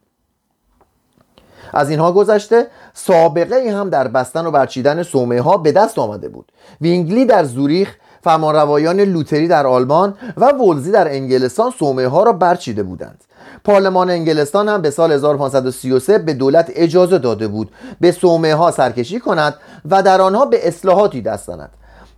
از 1.73 1.89
اینها 1.89 2.11
گذشته 2.11 2.67
سابقه 2.93 3.55
ای 3.55 3.69
هم 3.69 3.89
در 3.89 4.07
بستن 4.07 4.45
و 4.45 4.51
برچیدن 4.51 5.03
سومه 5.03 5.41
ها 5.41 5.57
به 5.57 5.71
دست 5.71 5.99
آمده 5.99 6.29
بود. 6.29 6.51
وینگلی 6.81 7.25
در 7.25 7.43
زوریخ 7.43 7.95
فرمانروایان 8.23 8.99
لوتری 8.99 9.47
در 9.47 9.67
آلمان 9.67 10.15
و 10.37 10.45
ولزی 10.45 10.91
در 10.91 11.11
انگلستان 11.11 11.71
سومه 11.71 12.07
ها 12.07 12.23
را 12.23 12.33
برچیده 12.33 12.83
بودند. 12.83 13.23
پارلمان 13.63 14.09
انگلستان 14.09 14.69
هم 14.69 14.81
به 14.81 14.89
سال 14.89 15.11
1533 15.11 16.17
به 16.17 16.33
دولت 16.33 16.71
اجازه 16.75 17.17
داده 17.17 17.47
بود 17.47 17.71
به 18.01 18.11
سومه 18.11 18.55
ها 18.55 18.71
سرکشی 18.71 19.19
کند 19.19 19.55
و 19.89 20.03
در 20.03 20.21
آنها 20.21 20.45
به 20.45 20.67
اصلاحاتی 20.67 21.21
دست 21.21 21.47
زند. 21.47 21.69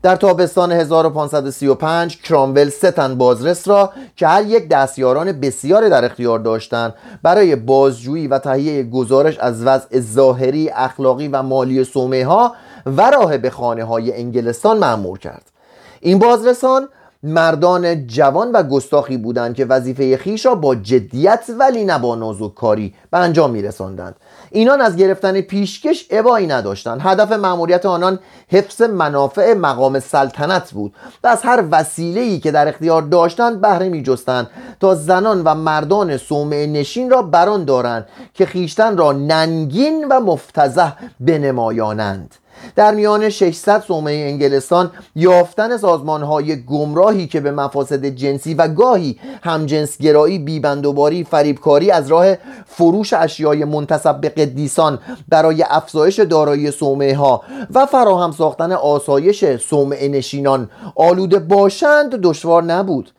در 0.06 0.16
تابستان 0.16 0.72
1535 0.72 2.22
کرامول 2.22 2.70
ستن 2.70 3.18
بازرس 3.18 3.68
را 3.68 3.94
که 4.16 4.28
هر 4.28 4.44
یک 4.44 4.68
دستیاران 4.68 5.32
بسیاری 5.32 5.90
در 5.90 6.06
اختیار 6.06 6.40
داشتند 6.40 6.94
برای 7.24 7.56
بازجویی 7.56 8.28
و 8.28 8.40
تهیه 8.40 8.84
گزارش 8.84 9.40
از 9.40 9.64
وضع 9.64 10.00
ظاهری 10.00 10.70
اخلاقی 10.70 11.28
و 11.28 11.42
مالی 11.42 11.84
سومه 11.84 12.26
ها 12.26 12.56
و 12.86 13.02
راه 13.02 13.38
به 13.38 13.50
خانه 13.50 13.84
های 13.84 14.14
انگلستان 14.18 14.78
معمور 14.78 15.20
کرد. 15.20 15.52
این 16.00 16.20
بازرسان 16.20 16.88
مردان 17.26 18.08
جوان 18.08 18.52
و 18.52 18.64
گستاخی 18.64 19.18
بودند 19.18 19.56
که 19.56 19.66
وظیفه 19.66 20.18
خیش 20.18 20.46
را 20.46 20.56
با 20.56 20.76
جدیت 20.76 21.46
ولی 21.60 21.86
نه 21.86 22.00
با 22.00 22.50
کاری 22.56 22.94
به 23.12 23.18
انجام 23.18 23.52
می 23.52 23.62
رساندند 23.62 24.16
اینان 24.52 24.82
از 24.82 24.96
گرفتن 24.96 25.42
پیشکش 25.42 26.08
ابایی 26.10 26.48
نداشتند. 26.48 27.02
هدف 27.04 27.32
مأموریت 27.32 27.86
آنان 27.86 28.20
حفظ 28.48 28.82
منافع 28.82 29.54
مقام 29.54 30.00
سلطنت 30.00 30.72
بود 30.72 30.94
و 31.24 31.28
از 31.28 31.42
هر 31.44 31.64
وسیله‌ای 31.72 32.40
که 32.40 32.52
در 32.52 32.68
اختیار 32.68 33.02
داشتند 33.02 33.62
بهره 33.62 33.90
میجستند 33.90 34.48
تا 34.80 34.96
زنان 34.96 35.42
و 35.44 35.56
مردان 35.56 36.18
صومعه 36.18 36.68
نشین 36.68 37.10
را 37.10 37.22
بران 37.22 37.66
دارند 37.66 38.08
که 38.34 38.46
خیشتن 38.46 38.98
را 38.98 39.12
ننگین 39.12 40.08
و 40.10 40.20
مفتزه 40.20 40.94
بنمایانند. 41.20 42.36
در 42.76 42.96
میان 42.96 43.30
600 43.30 43.82
صومعه 43.82 44.30
انگلستان 44.30 44.92
یافتن 45.16 45.78
سازمان 45.78 46.24
های 46.24 46.64
گمراهی 46.64 47.28
که 47.28 47.40
به 47.40 47.52
مفاسد 47.52 48.06
جنسی 48.06 48.54
و 48.54 48.68
گاهی 48.68 49.20
همجنسگرایی 49.44 50.40
بیبندوباری 50.40 51.24
فریبکاری 51.24 51.92
از 51.92 52.08
راه 52.08 52.36
فروش 52.66 53.14
اشیای 53.14 53.66
منتصب 53.66 54.22
به 54.22 54.30
قدیسان 54.30 55.00
برای 55.30 55.64
افزایش 55.70 56.20
دارایی 56.20 56.72
صومعه 56.72 57.16
ها 57.16 57.42
و 57.74 57.86
فراهم 57.86 58.32
ساختن 58.32 58.72
آسایش 58.72 59.58
صومعه 59.58 60.08
نشینان 60.08 60.70
آلوده 60.96 61.40
باشند 61.40 62.16
دشوار 62.16 62.64
نبود. 62.64 63.12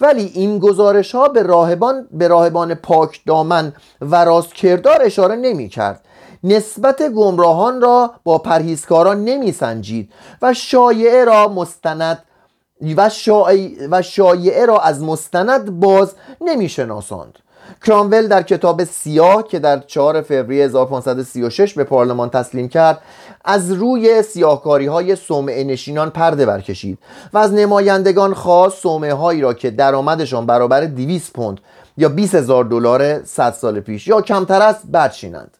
ولی 0.00 0.30
این 0.34 0.58
گزارش 0.58 1.14
ها 1.14 1.28
به 1.28 1.42
راهبان 1.42 2.08
به 2.12 2.28
راهبان 2.28 2.74
پاک 2.74 3.20
دامن 3.26 3.72
و 4.00 4.24
راست 4.24 4.54
کردار 4.54 4.98
اشاره 5.02 5.36
نمی 5.36 5.68
کرد 5.68 6.04
نسبت 6.44 7.02
گمراهان 7.02 7.80
را 7.80 8.10
با 8.24 8.38
پرهیزکاران 8.38 9.24
نمی 9.24 9.52
سنجید 9.52 10.12
و 10.42 10.54
شایعه 10.54 11.24
را 11.24 11.48
مستند 11.48 12.22
و, 12.96 13.10
و 13.90 14.02
شایعه 14.02 14.66
را 14.66 14.78
از 14.78 15.02
مستند 15.02 15.80
باز 15.80 16.14
نمی 16.40 16.68
شناساند 16.68 17.38
کرامول 17.86 18.26
در 18.26 18.42
کتاب 18.42 18.84
سیاه 18.84 19.48
که 19.48 19.58
در 19.58 19.78
4 19.78 20.22
فوریه 20.22 20.64
1536 20.64 21.74
به 21.74 21.84
پارلمان 21.84 22.30
تسلیم 22.30 22.68
کرد 22.68 23.00
از 23.44 23.72
روی 23.72 24.22
سیاهکاری 24.22 24.86
های 24.86 25.16
سومه 25.16 25.64
نشینان 25.64 26.10
پرده 26.10 26.46
برکشید 26.46 26.98
و 27.32 27.38
از 27.38 27.52
نمایندگان 27.52 28.34
خواست 28.34 28.82
سومه 28.82 29.12
هایی 29.12 29.40
را 29.40 29.54
که 29.54 29.70
درآمدشان 29.70 30.46
برابر 30.46 30.84
200 30.84 31.32
پوند 31.32 31.60
یا 31.96 32.08
20 32.08 32.34
هزار 32.34 32.64
دلار 32.64 33.24
100 33.24 33.52
سال 33.52 33.80
پیش 33.80 34.06
یا 34.08 34.20
کمتر 34.20 34.62
است 34.62 34.82
برچینند 34.86 35.56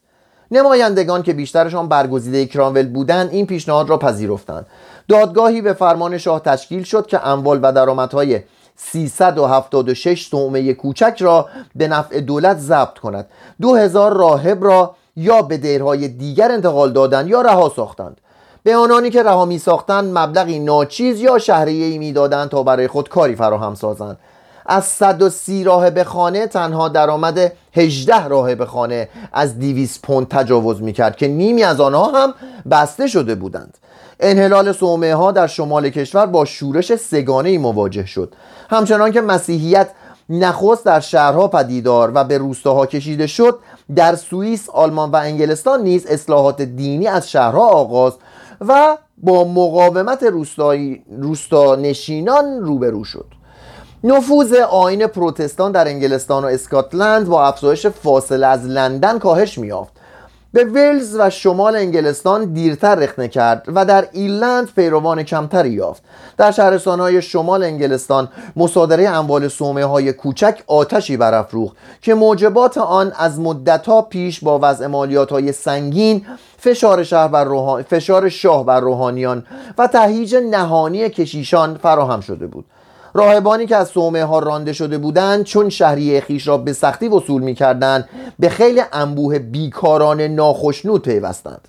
نمایندگان 0.51 1.23
که 1.23 1.33
بیشترشان 1.33 1.89
برگزیده 1.89 2.47
کرامول 2.47 2.89
بودند 2.89 3.31
این 3.31 3.47
پیشنهاد 3.47 3.89
را 3.89 3.99
پذیرفتند. 3.99 4.67
دادگاهی 5.09 5.63
به 5.63 5.73
فرمان 5.73 6.19
شاه 6.19 6.41
تشکیل 6.41 6.83
شد 6.83 7.07
که 7.07 7.27
اموال 7.27 7.61
و 7.63 7.73
درآمدهای 7.73 8.41
376 8.77 10.29
تومه 10.29 10.75
کوچک 10.75 11.17
را 11.21 11.49
به 11.75 11.89
نفع 11.89 12.21
دولت 12.21 12.59
ضبط 12.59 12.99
کند. 12.99 13.27
2000 13.61 14.13
راهب 14.13 14.65
را 14.65 14.95
یا 15.17 15.43
به 15.43 15.57
دیرهای 15.57 16.09
دیگر 16.09 16.53
انتقال 16.53 16.93
دادند 16.93 17.29
یا 17.29 17.41
رها 17.41 17.73
ساختند. 17.77 18.21
به 18.63 18.77
آنانی 18.77 19.11
که 19.11 19.23
رها 19.23 19.45
می 19.45 19.59
ساختند 19.59 20.19
مبلغی 20.19 20.59
ناچیز 20.59 21.21
یا 21.21 21.39
شهریه 21.39 21.99
می 21.99 22.13
دادند 22.13 22.49
تا 22.49 22.63
برای 22.63 22.89
خود 22.89 23.09
کاری 23.09 23.37
فراهم 23.37 23.75
سازند. 23.75 24.19
از 24.67 24.85
130 24.85 25.65
راهب 25.65 26.03
خانه 26.03 26.47
تنها 26.47 26.89
درآمد 26.89 27.53
18 27.73 28.29
راهب 28.29 28.65
خانه 28.65 29.09
از 29.33 29.59
200 29.59 30.03
پوند 30.03 30.29
تجاوز 30.29 30.83
می‌کرد 30.83 31.17
که 31.17 31.29
نیمی 31.29 31.63
از 31.63 31.81
آنها 31.81 32.05
هم 32.05 32.35
بسته 32.71 33.07
شده 33.07 33.35
بودند. 33.35 33.79
انحلال 34.21 34.73
صومعه 34.73 35.15
ها 35.15 35.33
در 35.33 35.47
شمال 35.47 35.91
کشور 35.91 36.27
با 36.27 36.45
شورش 36.45 36.95
سگانه 36.95 37.49
ای 37.49 37.59
مواجه 37.59 38.07
شد. 38.07 38.35
همچنان 38.71 39.13
که 39.13 39.21
مسیحیت 39.21 39.91
نخست 40.29 40.85
در 40.85 41.01
شهرها 41.01 41.49
پدیدار 41.49 42.13
و 42.15 42.25
به 42.25 42.39
روستاها 42.39 42.87
کشیده 42.87 43.27
شد 43.27 43.59
در 43.97 44.15
سوئیس، 44.15 44.71
آلمان 44.71 45.11
و 45.11 45.17
انگلستان 45.17 45.83
نیز 45.83 46.07
اصلاحات 46.07 46.63
دینی 46.63 47.07
از 47.07 47.31
شهرها 47.31 47.69
آغاز 47.69 48.13
و 48.61 48.97
با 49.19 49.45
مقاومت 49.45 50.23
روستایی 50.23 51.03
روستانشینان 51.19 52.61
روبرو 52.61 53.05
شد. 53.05 53.27
نفوذ 54.07 54.53
آین 54.53 55.07
پروتستان 55.07 55.73
در 55.73 55.89
انگلستان 55.89 56.45
و 56.45 56.47
اسکاتلند 56.47 57.29
با 57.29 57.47
افزایش 57.47 57.87
فاصله 57.87 58.47
از 58.47 58.67
لندن 58.67 59.19
کاهش 59.19 59.59
میافت 59.59 59.93
به 60.53 60.65
ولز 60.65 61.17
و 61.19 61.31
شمال 61.31 61.77
انگلستان 61.77 62.45
دیرتر 62.53 62.95
رخنه 62.95 63.29
کرد 63.29 63.65
و 63.67 63.85
در 63.85 64.09
ایرلند 64.13 64.75
پیروان 64.75 65.23
کمتری 65.23 65.71
یافت. 65.71 66.03
در 66.37 66.51
شهرستانهای 66.51 67.23
شمال 67.23 67.63
انگلستان 67.63 68.29
مصادره 68.57 69.09
اموال 69.09 69.49
سومه 69.49 69.85
های 69.85 70.13
کوچک 70.13 70.63
آتشی 70.67 71.17
برافروخت 71.17 71.77
که 72.03 72.15
موجبات 72.15 72.79
آن 72.79 73.13
از 73.19 73.41
مدتها 73.41 74.03
پیش 74.03 74.45
با 74.45 74.59
وضع 74.63 74.87
مالیات 74.87 75.33
های 75.33 75.53
سنگین 75.53 76.27
فشار, 76.59 77.03
شهر 77.03 77.29
بر 77.29 77.45
روحان... 77.45 77.83
فشار 77.83 78.29
شاه 78.29 78.67
بر 78.67 78.81
روحانیان 78.81 79.47
و 79.79 79.87
تهیج 79.87 80.35
نهانی 80.51 81.09
کشیشان 81.09 81.79
فراهم 81.83 82.21
شده 82.21 82.47
بود. 82.47 82.65
راهبانی 83.15 83.67
که 83.67 83.77
از 83.77 83.89
صومعه 83.89 84.25
ها 84.25 84.39
رانده 84.39 84.73
شده 84.73 84.99
بودند 84.99 85.45
چون 85.45 85.69
شهریه 85.69 86.21
خیش 86.21 86.49
را 86.49 86.59
به 86.59 86.73
سختی 86.73 87.09
وصول 87.09 87.43
می 87.43 87.55
کردند 87.55 88.09
به 88.39 88.49
خیلی 88.49 88.83
انبوه 88.93 89.39
بیکاران 89.39 90.21
ناخشنود 90.21 91.03
پیوستند. 91.03 91.69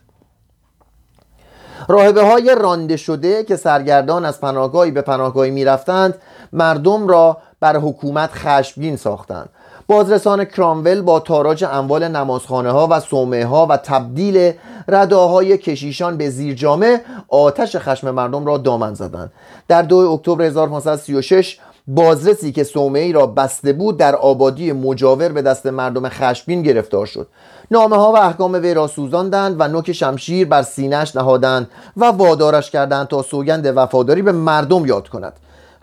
راهبه 1.88 2.22
های 2.22 2.56
رانده 2.60 2.98
شده 2.98 3.44
که 3.44 3.56
سرگردان 3.56 4.26
از 4.26 4.42
پناهگاهی 4.42 4.92
به 4.92 5.02
پناهگاهی 5.02 5.52
می 5.52 5.66
رفتند 5.66 6.22
مردم 6.54 7.08
را 7.08 7.38
بر 7.60 7.78
حکومت 7.78 8.30
خشمگین 8.34 8.96
ساختند. 8.96 9.50
بازرسان 9.88 10.46
کرامول 10.46 11.02
با 11.02 11.20
تاراج 11.20 11.64
اموال 11.64 12.08
نمازخانه 12.08 12.72
ها 12.72 12.88
و 12.92 13.00
صومعه 13.00 13.46
ها 13.46 13.68
و 13.70 13.78
تبدیل 13.78 14.54
رداهای 14.88 15.58
کشیشان 15.58 16.18
به 16.18 16.30
زیر 16.30 16.54
جامعه 16.54 17.02
آتش 17.28 17.76
خشم 17.76 18.12
مردم 18.12 18.46
را 18.46 18.58
دامن 18.58 18.94
زدند. 18.94 19.32
در 19.68 19.82
دو 19.82 19.98
اکتبر 19.98 20.44
1536 20.46 21.60
بازرسی 21.88 22.52
که 22.52 22.66
ای 22.78 23.12
را 23.12 23.28
بسته 23.28 23.74
بود 23.74 23.98
در 23.98 24.16
آبادی 24.16 24.72
مجاور 24.72 25.30
به 25.30 25.42
دست 25.42 25.66
مردم 25.66 26.10
خشمگین 26.10 26.64
گرفتار 26.64 27.06
شد. 27.06 27.28
نامه 27.72 27.96
ها 27.96 28.12
و 28.12 28.18
احکام 28.18 28.54
وی 28.54 28.74
را 28.74 28.88
سوزاندند 28.88 29.56
و 29.60 29.68
نوک 29.68 29.92
شمشیر 29.92 30.48
بر 30.48 30.64
سینهش 30.64 31.16
نهادند 31.16 31.70
و 31.98 32.06
وادارش 32.06 32.72
کردند 32.72 33.08
تا 33.08 33.22
سوگند 33.22 33.78
وفاداری 33.78 34.22
به 34.22 34.32
مردم 34.32 34.86
یاد 34.86 35.08
کند. 35.08 35.34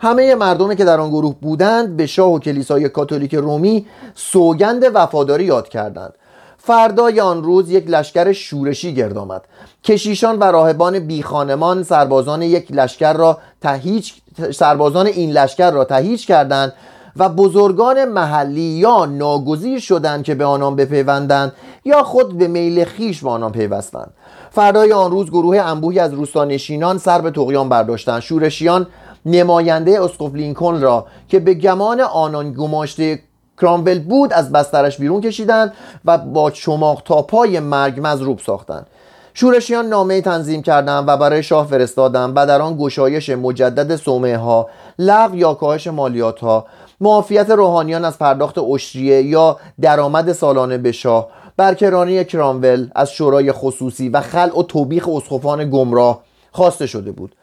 همه 0.03 0.35
مردمی 0.35 0.75
که 0.75 0.85
در 0.85 0.99
آن 0.99 1.09
گروه 1.09 1.35
بودند 1.41 1.97
به 1.97 2.05
شاه 2.05 2.33
و 2.33 2.39
کلیسای 2.39 2.89
کاتولیک 2.89 3.35
رومی 3.35 3.85
سوگند 4.15 4.83
وفاداری 4.93 5.43
یاد 5.43 5.69
کردند. 5.69 6.13
فردای 6.57 7.19
آن 7.19 7.43
روز 7.43 7.71
یک 7.71 7.89
لشکر 7.89 8.31
شورشی 8.31 8.93
گرد 8.93 9.17
آمد 9.17 9.41
کشیشان 9.83 10.39
و 10.39 10.43
راهبان 10.43 10.99
بیخانمان 10.99 11.83
سربازان 11.83 12.41
یک 12.41 12.71
لشکر 12.71 13.13
را 13.13 13.37
تهیج 13.61 14.11
سربازان 14.51 15.07
این 15.07 15.31
لشکر 15.31 15.71
را 15.71 15.85
تهیج 15.85 16.25
کردند 16.25 16.73
و 17.15 17.29
بزرگان 17.29 18.05
محلی 18.05 18.61
یا 18.61 19.05
ناگزیر 19.05 19.79
شدند 19.79 20.23
که 20.23 20.35
به 20.35 20.45
آنان 20.45 20.75
بپیوندند 20.75 21.53
یا 21.85 22.03
خود 22.03 22.37
به 22.37 22.47
میل 22.47 22.85
خیش 22.85 23.23
به 23.23 23.29
آنان 23.29 23.51
پیوستند. 23.51 24.13
فردای 24.51 24.93
آن 24.93 25.11
روز 25.11 25.29
گروه 25.29 25.57
انبوهی 25.57 25.99
از 25.99 26.13
روستانشینان 26.13 26.97
سر 26.97 27.21
به 27.21 27.31
تقیان 27.31 27.69
برداشتند. 27.69 28.21
شورشیان 28.21 28.87
نماینده 29.25 30.01
اسقف 30.01 30.33
لینکن 30.33 30.81
را 30.81 31.05
که 31.27 31.39
به 31.39 31.53
گمان 31.53 32.01
آنان 32.01 32.53
گماشته 32.53 33.19
کرامول 33.61 33.99
بود 33.99 34.33
از 34.33 34.51
بسترش 34.51 34.97
بیرون 34.97 35.21
کشیدند 35.21 35.73
و 36.05 36.17
با 36.17 36.51
چماق 36.51 37.01
تا 37.05 37.21
پای 37.21 37.59
مرگ 37.59 37.99
مزروب 38.03 38.39
ساختند. 38.39 38.87
شورشیان 39.33 39.85
نامه 39.85 40.21
تنظیم 40.21 40.61
کردند 40.61 41.03
و 41.07 41.17
برای 41.17 41.43
شاه 41.43 41.67
فرستادند 41.67 42.33
و 42.35 42.45
در 42.45 42.61
آن 42.61 42.77
گشایش 42.79 43.29
مجدد 43.29 43.95
سومه 43.95 44.37
ها 44.37 44.69
لغو 44.99 45.35
یا 45.35 45.53
کاهش 45.53 45.87
مالیات 45.87 46.39
ها 46.39 46.65
معافیت 47.01 47.49
روحانیان 47.49 48.05
از 48.05 48.19
پرداخت 48.19 48.57
اشریه 48.57 49.21
یا 49.21 49.57
درآمد 49.81 50.31
سالانه 50.31 50.77
به 50.77 50.91
شاه 50.91 51.27
برکرانی 51.57 52.23
کرامول 52.23 52.89
از 52.95 53.11
شورای 53.11 53.51
خصوصی 53.51 54.09
و 54.09 54.21
خلع 54.21 54.59
و 54.59 54.63
توبیخ 54.63 55.09
اسقفان 55.09 55.69
گمراه 55.69 56.23
خواسته 56.51 56.87
شده 56.87 57.11
بود. 57.11 57.35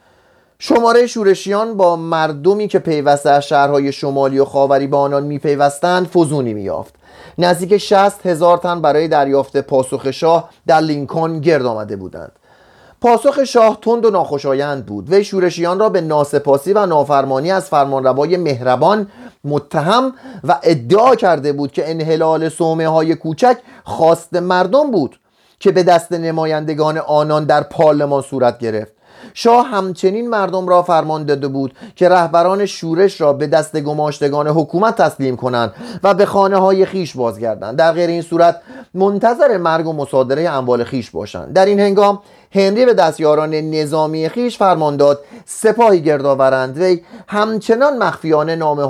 شماره 0.62 1.06
شورشیان 1.06 1.76
با 1.76 1.96
مردمی 1.96 2.68
که 2.68 2.78
پیوسته 2.78 3.30
از 3.30 3.46
شهرهای 3.46 3.92
شمالی 3.92 4.38
و 4.38 4.44
خاوری 4.44 4.86
به 4.86 4.96
آنان 4.96 5.22
میپیوستند 5.22 6.06
فزونی 6.06 6.54
میافت 6.54 6.94
نزدیک 7.38 7.76
60 7.76 8.26
هزار 8.26 8.58
تن 8.58 8.82
برای 8.82 9.08
دریافت 9.08 9.56
پاسخ 9.56 10.10
شاه 10.10 10.50
در 10.66 10.80
لینکن 10.80 11.40
گرد 11.40 11.66
آمده 11.66 11.96
بودند. 11.96 12.32
پاسخ 13.00 13.44
شاه 13.44 13.78
تند 13.82 14.04
و 14.04 14.10
ناخوشایند 14.10 14.86
بود. 14.86 15.10
وی 15.10 15.24
شورشیان 15.24 15.78
را 15.78 15.88
به 15.88 16.00
ناسپاسی 16.00 16.72
و 16.72 16.86
نافرمانی 16.86 17.52
از 17.52 17.68
فرمانروای 17.68 18.36
مهربان 18.36 19.06
متهم 19.44 20.12
و 20.44 20.58
ادعا 20.62 21.14
کرده 21.14 21.52
بود 21.52 21.72
که 21.72 21.90
انحلال 21.90 22.48
سومه 22.48 22.88
های 22.88 23.14
کوچک 23.14 23.56
خواست 23.84 24.34
مردم 24.34 24.90
بود 24.90 25.20
که 25.60 25.72
به 25.72 25.82
دست 25.82 26.12
نمایندگان 26.12 26.98
آنان 26.98 27.44
در 27.44 27.62
پارلمان 27.62 28.22
صورت 28.22 28.58
گرفت. 28.58 28.99
شاه 29.34 29.66
همچنین 29.66 30.30
مردم 30.30 30.68
را 30.68 30.82
فرمان 30.82 31.24
داده 31.24 31.48
بود 31.48 31.74
که 31.96 32.08
رهبران 32.08 32.66
شورش 32.66 33.20
را 33.20 33.32
به 33.32 33.46
دست 33.46 33.80
گماشتگان 33.80 34.48
حکومت 34.48 34.96
تسلیم 34.96 35.36
کنند 35.36 35.74
و 36.02 36.14
به 36.14 36.26
خانه 36.26 36.56
های 36.56 36.86
خیش 36.86 37.16
بازگردند. 37.16 37.76
در 37.76 37.92
غیر 37.92 38.10
این 38.10 38.22
صورت 38.22 38.60
منتظر 38.94 39.56
مرگ 39.56 39.86
و 39.86 39.92
مصادره 39.92 40.48
اموال 40.48 40.84
خیش 40.84 41.10
باشند. 41.10 41.52
در 41.52 41.66
این 41.66 41.80
هنگام 41.80 42.20
هنری 42.52 42.86
به 42.86 42.94
دستیاران 42.94 43.54
نظامی 43.54 44.28
خیش 44.28 44.58
فرمان 44.58 44.96
داد 44.96 45.20
سپاهی 45.44 46.00
گردآورند. 46.00 46.78
وی 46.78 47.00
همچنان 47.28 47.98
مخفیانه 47.98 48.56
نامه 48.56 48.82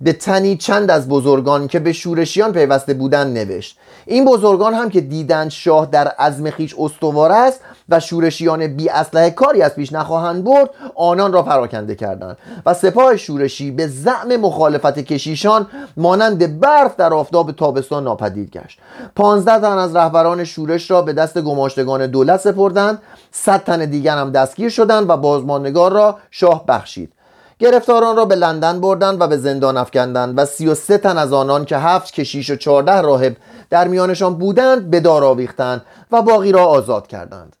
به 0.00 0.12
تنی 0.12 0.56
چند 0.56 0.90
از 0.90 1.08
بزرگان 1.08 1.68
که 1.68 1.78
به 1.78 1.92
شورشیان 1.92 2.52
پیوسته 2.52 2.94
بودند 2.94 3.38
نوشت. 3.38 3.78
این 4.06 4.24
بزرگان 4.24 4.74
هم 4.74 4.90
که 4.90 5.00
دیدند 5.00 5.50
شاه 5.50 5.86
در 5.86 6.08
عزم 6.08 6.50
خیش 6.50 6.74
استوار 6.78 7.32
است 7.32 7.60
و 7.88 8.00
شورشیان 8.00 8.66
بی 8.66 8.88
اسلحه 8.88 9.30
کاری 9.30 9.62
از 9.62 9.74
پیش 9.74 9.92
نخواهند 9.92 10.44
برد 10.44 10.70
آنان 10.94 11.32
را 11.32 11.42
پراکنده 11.42 11.94
کردند 11.94 12.36
و 12.66 12.74
سپاه 12.74 13.16
شورشی 13.16 13.70
به 13.70 13.86
زعم 13.86 14.36
مخالفت 14.36 14.98
کشیشان 14.98 15.66
مانند 15.96 16.60
برف 16.60 16.96
در 16.96 17.14
آفتاب 17.14 17.52
تابستان 17.52 18.04
ناپدید 18.04 18.50
گشت. 18.50 18.78
پانزده 19.16 19.60
تن 19.60 19.78
از 19.78 19.96
رهبران 19.96 20.44
شورش 20.44 20.90
را 20.90 21.02
به 21.02 21.12
دست 21.12 21.40
گماشتگان 21.40 22.06
دولت 22.06 22.40
سپردند. 22.40 23.02
صد 23.30 23.64
تن 23.64 23.84
دیگر 23.84 24.16
هم 24.16 24.30
دستگیر 24.30 24.68
شدند 24.68 25.10
و 25.10 25.16
بازماندگار 25.16 25.92
را 25.92 26.18
شاه 26.30 26.66
بخشید. 26.66 27.12
گرفتاران 27.60 28.16
را 28.16 28.24
به 28.24 28.34
لندن 28.34 28.80
بردند 28.80 29.20
و 29.20 29.26
به 29.26 29.36
زندان 29.36 29.76
افکندند 29.76 30.38
و 30.38 30.44
33 30.44 30.98
تن 30.98 31.18
از 31.18 31.32
آنان 31.32 31.64
که 31.64 31.76
هفت 31.76 32.14
کشیش 32.14 32.50
و 32.50 32.56
14 32.56 33.00
راهب 33.00 33.36
در 33.70 33.88
میانشان 33.88 34.34
بودند 34.34 34.90
به 34.90 35.00
دار 35.00 35.24
آویختند 35.24 35.82
و 36.10 36.22
باقی 36.22 36.52
را 36.52 36.64
آزاد 36.64 37.06
کردند. 37.06 37.56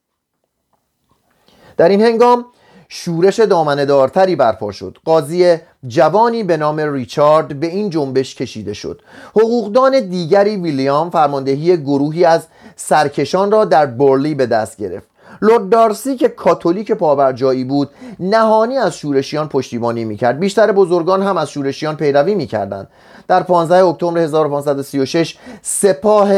در 1.76 1.88
این 1.88 2.00
هنگام 2.00 2.44
شورش 2.88 3.40
دامنه 3.40 3.84
دارتری 3.84 4.36
برپا 4.36 4.72
شد. 4.72 4.98
قاضی 5.04 5.56
جوانی 5.86 6.44
به 6.44 6.56
نام 6.56 6.80
ریچارد 6.80 7.60
به 7.60 7.66
این 7.66 7.90
جنبش 7.90 8.34
کشیده 8.34 8.72
شد. 8.72 9.02
حقوقدان 9.30 10.00
دیگری 10.00 10.56
ویلیام 10.56 11.10
فرماندهی 11.10 11.76
گروهی 11.76 12.24
از 12.24 12.46
سرکشان 12.76 13.50
را 13.50 13.64
در 13.64 13.86
برلی 13.86 14.34
به 14.34 14.46
دست 14.46 14.76
گرفت. 14.76 15.09
لورد 15.42 15.68
دارسی 15.68 16.16
که 16.16 16.28
کاتولیک 16.28 16.92
پابرجایی 16.92 17.64
بود 17.64 17.90
نهانی 18.20 18.76
از 18.76 18.96
شورشیان 18.96 19.48
پشتیبانی 19.48 20.04
می‌کرد. 20.04 20.40
بیشتر 20.40 20.72
بزرگان 20.72 21.22
هم 21.22 21.36
از 21.36 21.50
شورشیان 21.50 21.96
پیروی 21.96 22.34
می‌کردند. 22.34 22.88
در 23.28 23.42
15 23.42 23.84
اکتبر 23.84 24.18
1536 24.18 25.36
سپاه 25.62 26.30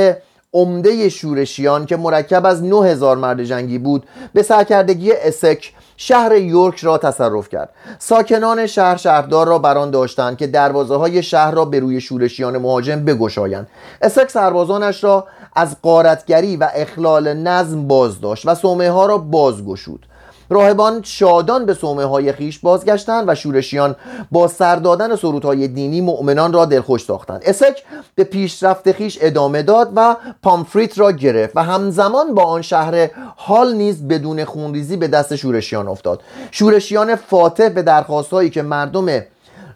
عمده 0.54 1.08
شورشیان 1.08 1.86
که 1.86 1.96
مرکب 1.96 2.46
از 2.46 2.64
9000 2.64 3.16
مرد 3.16 3.44
جنگی 3.44 3.78
بود 3.78 4.06
به 4.34 4.42
سرکردگی 4.42 5.12
اسک 5.12 5.72
شهر 5.96 6.36
یورک 6.36 6.78
را 6.78 6.98
تصرف 6.98 7.48
کرد. 7.48 7.68
ساکنان 7.98 8.66
شهر 8.66 8.96
شهردار 8.96 9.46
را 9.46 9.58
بران 9.58 9.90
داشتند 9.90 10.36
که 10.36 10.46
دروازه 10.46 10.96
های 10.96 11.22
شهر 11.22 11.50
را 11.50 11.64
به 11.64 11.80
روی 11.80 12.00
شورشیان 12.00 12.58
مهاجم 12.58 13.04
بگشایند. 13.04 13.68
اسک 14.02 14.30
سربازانش 14.30 15.04
را 15.04 15.26
از 15.54 15.76
قارتگری 15.82 16.56
و 16.56 16.68
اخلال 16.74 17.32
نظم 17.34 17.88
باز 17.88 18.20
داشت 18.20 18.46
و 18.46 18.54
سومه 18.54 18.90
ها 18.90 19.06
را 19.06 19.18
بازگشود 19.18 20.06
راهبان 20.52 21.00
شادان 21.02 21.66
به 21.66 21.74
صومعه 21.74 22.06
های 22.06 22.32
خیش 22.32 22.58
بازگشتند 22.58 23.24
و 23.28 23.34
شورشیان 23.34 23.96
با 24.30 24.48
سر 24.48 24.76
دادن 24.76 25.16
سرودهای 25.16 25.68
دینی 25.68 26.00
مؤمنان 26.00 26.52
را 26.52 26.64
دلخوش 26.64 27.04
ساختند. 27.04 27.42
اسک 27.44 27.82
به 28.14 28.24
پیشرفت 28.24 28.92
خیش 28.92 29.18
ادامه 29.20 29.62
داد 29.62 29.92
و 29.96 30.16
پامفریت 30.42 30.98
را 30.98 31.12
گرفت 31.12 31.56
و 31.56 31.62
همزمان 31.62 32.34
با 32.34 32.42
آن 32.42 32.62
شهر 32.62 33.10
حال 33.36 33.74
نیز 33.74 34.08
بدون 34.08 34.44
خونریزی 34.44 34.96
به 34.96 35.08
دست 35.08 35.36
شورشیان 35.36 35.88
افتاد. 35.88 36.20
شورشیان 36.50 37.14
فاتح 37.14 37.68
به 37.68 37.82
درخواستهایی 37.82 38.50
که 38.50 38.62
مردم 38.62 39.22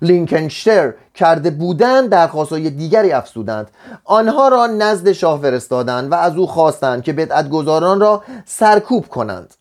لینکنشتر 0.02 0.94
کرده 1.16 1.50
بودند 1.50 2.09
درخواستهای 2.09 2.70
دیگری 2.70 3.12
افزودند. 3.12 3.70
آنها 4.05 4.48
را 4.48 4.66
نزد 4.66 5.12
شاه 5.12 5.40
فرستادند 5.40 6.12
و 6.12 6.14
از 6.14 6.37
او 6.37 6.46
خواستند 6.46 7.02
که 7.02 7.12
بدعتگذاران 7.12 8.00
را 8.00 8.22
سرکوب 8.44 9.09
کنند. 9.09 9.55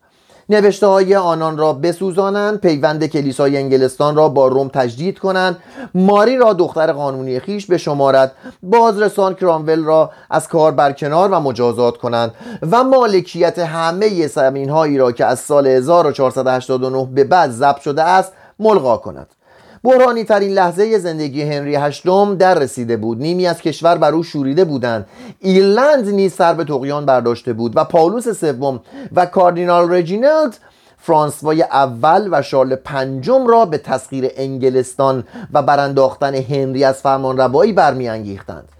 نوشته 0.50 0.88
های 0.88 1.15
آنان 1.15 1.58
را 1.58 1.74
بسوزانند 1.74 2.60
پیوند 2.60 3.06
کلیسای 3.06 3.58
انگلستان 3.58 4.15
را 4.15 4.30
با 4.30 4.48
روم 4.48 4.68
تجدید 4.68 5.20
کنند. 5.20 5.58
ماری 5.96 6.38
را 6.38 6.54
دختر 6.54 6.91
قانونی 6.91 7.39
خیش 7.39 7.65
به 7.65 7.78
شمارت 7.78 8.32
بازرسان 8.63 9.36
کرامول 9.36 9.84
را 9.84 10.12
از 10.30 10.48
کار 10.48 10.72
برکنار 10.72 11.32
و 11.32 11.39
مجازات 11.39 11.98
کنند 11.98 12.32
و 12.72 12.84
مالکیت 12.84 13.60
همه 13.60 14.28
زمین 14.28 14.70
هایی 14.70 14.98
را 14.98 15.12
که 15.12 15.26
از 15.26 15.39
سال 15.39 15.68
1489 15.68 17.08
به 17.13 17.24
بعد 17.24 17.52
ضبط 17.52 17.80
شده 17.80 18.04
است 18.04 18.32
ملغا 18.60 18.98
کند. 18.98 19.28
برانی 19.86 20.24
ترین 20.24 20.52
لحظه 20.52 20.98
زندگی 20.98 21.41
هنری 21.41 21.76
هشتم 21.76 22.36
در 22.38 22.60
رسیده 22.60 22.98
بود. 22.98 23.17
نیمی 23.17 23.48
از 23.48 23.62
کشور 23.62 23.98
بر 23.98 24.12
او 24.12 24.24
شوریده 24.24 24.65
بودند. 24.65 25.08
ایرلند 25.39 26.10
نیز 26.10 26.34
سر 26.34 26.54
به 26.54 26.63
تقیان 26.63 27.06
برداشته 27.06 27.54
بود 27.54 27.78
و 27.78 27.84
پاولوس 27.84 28.30
سوم 28.30 28.82
و 29.15 29.26
کاردینال 29.26 29.91
رجینالد 29.91 30.58
فرانسوای 30.98 31.62
اول 31.62 32.30
و 32.32 32.41
شارل 32.41 32.76
پنجم 32.76 33.48
را 33.48 33.65
به 33.65 33.78
تسخیر 33.78 34.32
انگلستان 34.36 35.24
و 35.54 35.62
برانداختن 35.62 36.36
هنری 36.36 36.84
از 36.84 37.02
فرمانروایی 37.02 37.74
برمیانگیختند. 37.74 38.75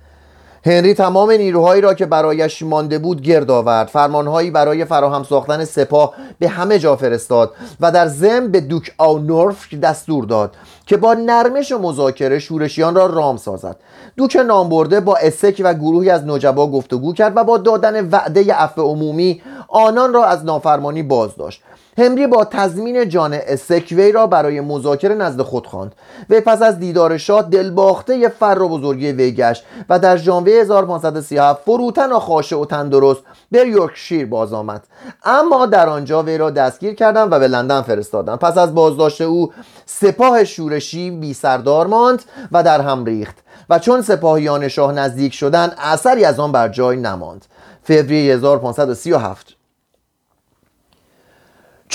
هنری 0.67 0.93
تمام 0.93 1.32
نیروهایی 1.32 1.82
را 1.82 1.93
که 1.93 2.06
برایش 2.06 2.63
مانده 2.63 2.99
بود 2.99 3.21
گرد 3.21 3.51
آورد. 3.51 3.88
فرمانهایی 3.88 4.51
برای 4.51 4.86
فراهم 4.86 5.23
ساختن 5.23 5.65
سپاه 5.65 6.13
به 6.39 6.47
همه 6.47 6.80
جا 6.80 6.95
فرستاد 6.95 7.54
و 7.80 7.91
در 7.91 8.08
ضمن 8.08 8.51
به 8.51 8.62
دوک 8.62 8.93
آونورف 8.97 9.73
دستور 9.73 10.25
داد 10.25 10.56
که 10.86 10.97
با 10.97 11.13
نرمش 11.13 11.71
و 11.71 11.78
مذاکره 11.78 12.39
شورشیان 12.39 12.95
را 12.95 13.06
رام 13.06 13.38
سازد. 13.38 13.75
دوک 14.17 14.36
نامبرده 14.36 14.99
با 14.99 15.15
اسک 15.15 15.62
و 15.65 15.73
گروهی 15.73 16.10
از 16.10 16.28
نجبا 16.28 16.67
گفتگو 16.67 17.13
کرد 17.13 17.34
و 17.36 17.43
با 17.43 17.58
دادن 17.58 18.10
وعده 18.10 18.54
عفو 18.54 18.82
عمومی 18.82 19.41
آنان 19.67 20.13
را 20.13 20.25
از 20.25 20.45
نافرمانی 20.45 21.04
باز 21.04 21.36
داشت. 21.36 21.62
همری 21.98 22.28
با 22.28 22.46
تضمین 22.46 23.10
جان 23.10 23.34
اسکوی 23.34 24.12
را 24.12 24.28
برای 24.28 24.62
مذاکره 24.62 25.16
نزد 25.16 25.42
خود 25.42 25.68
خواند. 25.68 25.96
وی 26.30 26.42
پس 26.42 26.62
از 26.62 26.80
دیدار 26.80 27.18
شاه 27.18 27.42
دلباخته 27.42 28.30
فر 28.30 28.58
و 28.62 28.70
بزرگی 28.70 29.12
وی 29.12 29.32
گشت 29.32 29.64
و 29.90 30.00
در 30.00 30.18
ژانویه 30.18 30.62
1537 30.62 31.62
فروتن 31.62 32.12
و 32.12 32.20
خاشه 32.20 32.56
و 32.56 32.66
تندرست 32.66 33.22
به 33.52 33.60
یورکشیر 33.68 34.26
باز 34.26 34.54
آمد. 34.54 34.88
اما 35.24 35.66
در 35.66 35.90
آنجا 35.90 36.24
وی 36.24 36.38
را 36.38 36.50
دستگیر 36.50 36.94
کردند 36.94 37.32
و 37.32 37.40
به 37.40 37.48
لندن 37.48 37.82
فرستادند. 37.82 38.40
پس 38.40 38.58
از 38.58 38.76
بازداشت 38.76 39.22
او 39.22 39.52
سپاه 39.86 40.44
شورشی 40.44 41.12
بی 41.12 41.34
سردار 41.34 41.88
ماند 41.88 42.24
و 42.52 42.64
در 42.64 42.82
هم 42.82 43.06
ریخت 43.06 43.36
و 43.70 43.80
چون 43.80 44.02
سپاهیان 44.02 44.68
شاه 44.68 44.94
نزدیک 44.94 45.34
شدند 45.34 45.76
اثری 45.78 46.26
از 46.26 46.40
آن 46.40 46.52
بر 46.52 46.68
جای 46.68 46.98
نماند. 46.98 47.46
فوریه 47.84 48.34
1537 48.34 49.55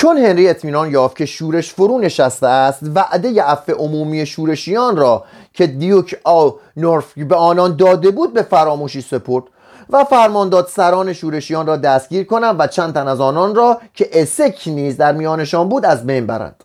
چون 0.00 0.18
هنری 0.18 0.48
اطمینان 0.48 0.90
یافت 0.90 1.16
که 1.16 1.26
شورش 1.26 1.72
فرو 1.72 1.98
نشسته 1.98 2.46
است 2.46 2.80
وعده 2.94 3.42
عفو 3.42 3.72
عمومی 3.72 4.26
شورشیان 4.26 4.96
را 4.96 5.24
که 5.52 5.66
دیوک 5.66 6.20
آو 6.24 6.58
نورف 6.76 7.18
به 7.18 7.36
آنان 7.36 7.76
داده 7.76 8.10
بود 8.10 8.34
به 8.34 8.42
فراموشی 8.42 9.00
سپرد 9.00 9.44
و 9.90 10.04
فرمان 10.04 10.48
داد 10.48 10.66
سران 10.66 11.12
شورشیان 11.12 11.66
را 11.66 11.76
دستگیر 11.76 12.24
کنند 12.24 12.56
و 12.58 12.66
چند 12.66 12.94
تن 12.94 13.08
از 13.08 13.20
آنان 13.20 13.54
را 13.54 13.80
که 13.94 14.08
اسک 14.12 14.62
نیز 14.66 14.96
در 14.96 15.12
میانشان 15.12 15.68
بود 15.68 15.84
از 15.84 16.06
بین 16.06 16.26
برند. 16.26 16.64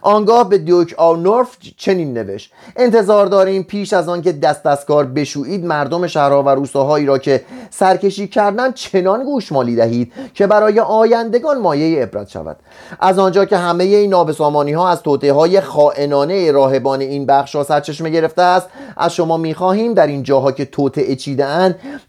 آنگاه 0.00 0.48
به 0.48 0.58
دیوک 0.58 0.94
نورف 1.00 1.56
چنین 1.76 2.14
نوشت. 2.14 2.52
انتظار 2.76 3.26
داریم 3.26 3.62
پیش 3.62 3.92
از 3.92 4.08
آنکه 4.08 4.32
دست 4.32 4.66
از 4.66 4.84
کار 4.84 5.04
بشویید 5.06 5.64
مردم 5.64 6.06
شهرها 6.06 6.42
و 6.42 6.48
روستاهایی 6.48 7.06
را 7.06 7.18
که 7.18 7.44
سرکشی 7.70 8.28
کردن 8.28 8.72
چنان 8.72 9.24
گوشمالی 9.24 9.76
دهید 9.76 10.12
که 10.34 10.46
برای 10.46 10.80
آیندگان 10.80 11.60
مایه 11.60 12.02
عبرت 12.02 12.28
شود. 12.28 12.56
از 13.00 13.18
آنجا 13.18 13.44
که 13.44 13.56
همه 13.56 13.84
این 13.84 14.10
نابسامانی 14.10 14.72
ها 14.72 14.88
از 14.88 15.02
توطئه 15.02 15.32
های 15.32 15.60
خائنانه 15.60 16.52
راهبان 16.52 17.00
این 17.00 17.26
بخش 17.26 17.54
را 17.54 17.64
سرچشمه 17.64 18.10
گرفته 18.10 18.42
است 18.42 18.68
از 18.96 19.14
شما 19.14 19.36
می‌خواهیم 19.36 19.94
در 19.94 20.06
این 20.06 20.22
جاها 20.22 20.52
که 20.52 20.64
توطئه 20.64 21.16
چیده 21.16 21.42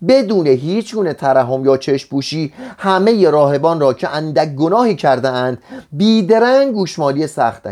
بدون 0.07 0.47
هیچ 0.47 0.95
گونه 0.95 1.13
ترحم 1.13 1.65
یا 1.65 1.77
چشپوشی 1.77 2.53
همه 2.77 3.29
راهبان 3.29 3.79
را 3.79 3.93
که 3.93 4.09
اندک 4.09 4.55
گناهی 4.55 4.95
کرده 4.95 5.29
اند 5.29 5.57
بیدرنگ 5.91 6.73
گوشمالی 6.73 7.27
سخت 7.27 7.67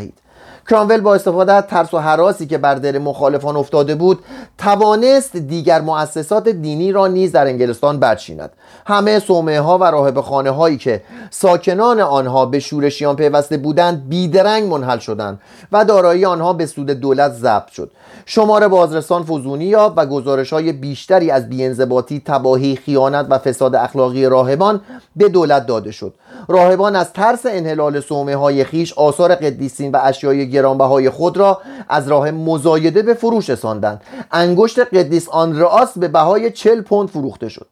کرامول 0.71 1.01
با 1.01 1.15
استفاده 1.15 1.53
از 1.53 1.63
ترس 1.67 1.93
و 1.93 1.97
حراسی 1.97 2.47
که 2.47 2.57
بر 2.57 2.75
دل 2.75 2.97
مخالفان 2.97 3.55
افتاده 3.55 3.95
بود 3.95 4.19
توانست 4.57 5.37
دیگر 5.37 5.81
مؤسسات 5.81 6.49
دینی 6.49 6.91
را 6.91 7.07
نیز 7.07 7.31
در 7.31 7.47
انگلستان 7.47 7.99
برچیند. 7.99 8.49
همه 8.85 9.19
صومعه 9.19 9.59
ها 9.59 9.77
و 9.77 9.83
راهب 9.83 10.21
خانه 10.21 10.49
هایی 10.49 10.77
که 10.77 11.03
ساکنان 11.29 11.99
آنها 11.99 12.45
به 12.45 12.59
شورشیان 12.59 13.15
پیوسته 13.15 13.57
بودند 13.57 14.09
بیدرنگ 14.09 14.73
منحل 14.73 14.99
شدند 14.99 15.39
و 15.71 15.85
دارایی 15.85 16.25
آنها 16.25 16.53
به 16.53 16.65
سود 16.65 16.89
دولت 16.89 17.31
ضبط 17.31 17.67
شد. 17.67 17.91
شمار 18.25 18.67
بازرسان 18.67 19.23
فزونی 19.23 19.65
یافت 19.65 19.93
و 19.97 20.05
گزارش 20.05 20.53
های 20.53 20.71
بیشتری 20.71 21.31
از 21.31 21.49
بیانضباطی 21.49 22.21
تباهی 22.25 22.75
خیانت 22.75 23.27
و 23.29 23.37
فساد 23.37 23.75
اخلاقی 23.75 24.25
راهبان 24.25 24.81
به 25.15 25.29
دولت 25.29 25.65
داده 25.65 25.91
شد. 25.91 26.13
راهبان 26.47 26.95
از 26.95 27.13
ترس 27.13 27.45
انحلال 27.45 27.99
صومعه 27.99 28.35
های 28.35 28.63
خیش 28.63 28.93
آثار 28.93 29.35
قدیسین 29.35 29.91
و 29.91 29.99
اشیای 30.03 30.45
گرانبهای 30.61 31.09
خود 31.09 31.37
را 31.37 31.61
از 31.89 32.07
راه 32.07 32.31
مزایده 32.31 33.01
به 33.01 33.13
فروش 33.13 33.49
رساندند. 33.49 34.01
انگشت 34.31 34.79
قدیس 34.79 35.29
آندراس 35.29 35.97
به 35.97 36.07
بهای 36.07 36.51
چهل 36.51 36.81
پوند 36.81 37.09
فروخته 37.09 37.49
شد. 37.49 37.67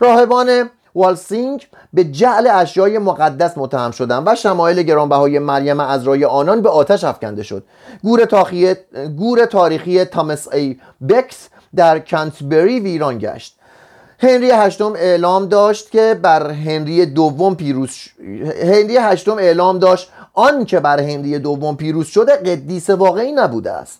راهبان 0.00 0.70
والسینگم 0.94 1.66
به 1.92 2.04
جعل 2.04 2.46
اشیای 2.46 2.98
مقدس 2.98 3.58
متهم 3.58 3.90
شدند 3.90 4.22
و 4.26 4.34
شمایل 4.34 4.82
گرانبهای 4.82 5.38
مریم 5.38 5.80
از 5.80 6.04
رای 6.04 6.24
آنان 6.24 6.62
به 6.62 6.68
آتش 6.68 7.04
افکنده 7.04 7.42
شد. 7.42 7.64
گور, 8.02 8.28
گور 9.16 9.44
تاریخی 9.44 10.04
تامس 10.04 10.48
ا 10.52 10.76
بکت 11.08 11.48
در 11.76 11.98
کنتبری 11.98 12.80
ویران 12.80 13.18
گشت. 13.18 13.58
هنری 14.18 14.50
هشتم 14.50 14.92
اعلام 14.96 15.46
داشت 15.48 15.90
که 15.90 16.18
بر 16.22 16.50
هنری 16.50 17.06
دوم 17.06 17.54
پیروز 17.54 17.90
ش... 17.90 18.08
هنری 18.62 18.96
هشتم 18.96 19.38
اعلام 19.38 19.78
داشت 19.78 20.10
آن 20.34 20.64
که 20.64 20.80
بر 20.80 21.00
هنری 21.00 21.38
دوم 21.38 21.76
پیروز 21.76 22.06
شده 22.06 22.36
قدیس 22.36 22.90
واقعی 22.90 23.32
نبوده 23.32 23.72
است. 23.72 23.98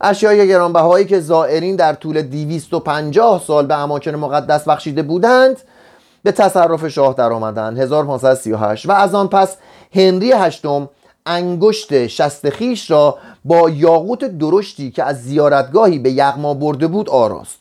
اشیای 0.00 0.48
گرانبهایی 0.48 1.06
که 1.06 1.20
زائرین 1.20 1.76
در 1.76 1.92
طول 1.92 2.22
250 2.22 3.42
سال 3.46 3.66
به 3.66 3.74
اماکن 3.78 4.14
مقدس 4.14 4.68
بخشیده 4.68 5.02
بودند 5.02 5.56
به 6.22 6.32
تصرف 6.32 6.88
شاه 6.88 7.14
در 7.14 7.32
آمدند. 7.32 7.78
1538 7.78 8.86
و 8.86 8.92
از 8.92 9.14
آن 9.14 9.28
پس 9.28 9.56
هنری 9.94 10.32
هشتم 10.32 10.88
انگشت 11.26 12.06
شست 12.06 12.50
خیش 12.50 12.90
را 12.90 13.18
با 13.44 13.70
یاقوت 13.70 14.24
درشتی 14.24 14.90
که 14.90 15.04
از 15.04 15.22
زیارتگاهی 15.22 15.98
به 15.98 16.10
یغما 16.10 16.54
برده 16.54 16.86
بود 16.86 17.10
آراست. 17.10 17.59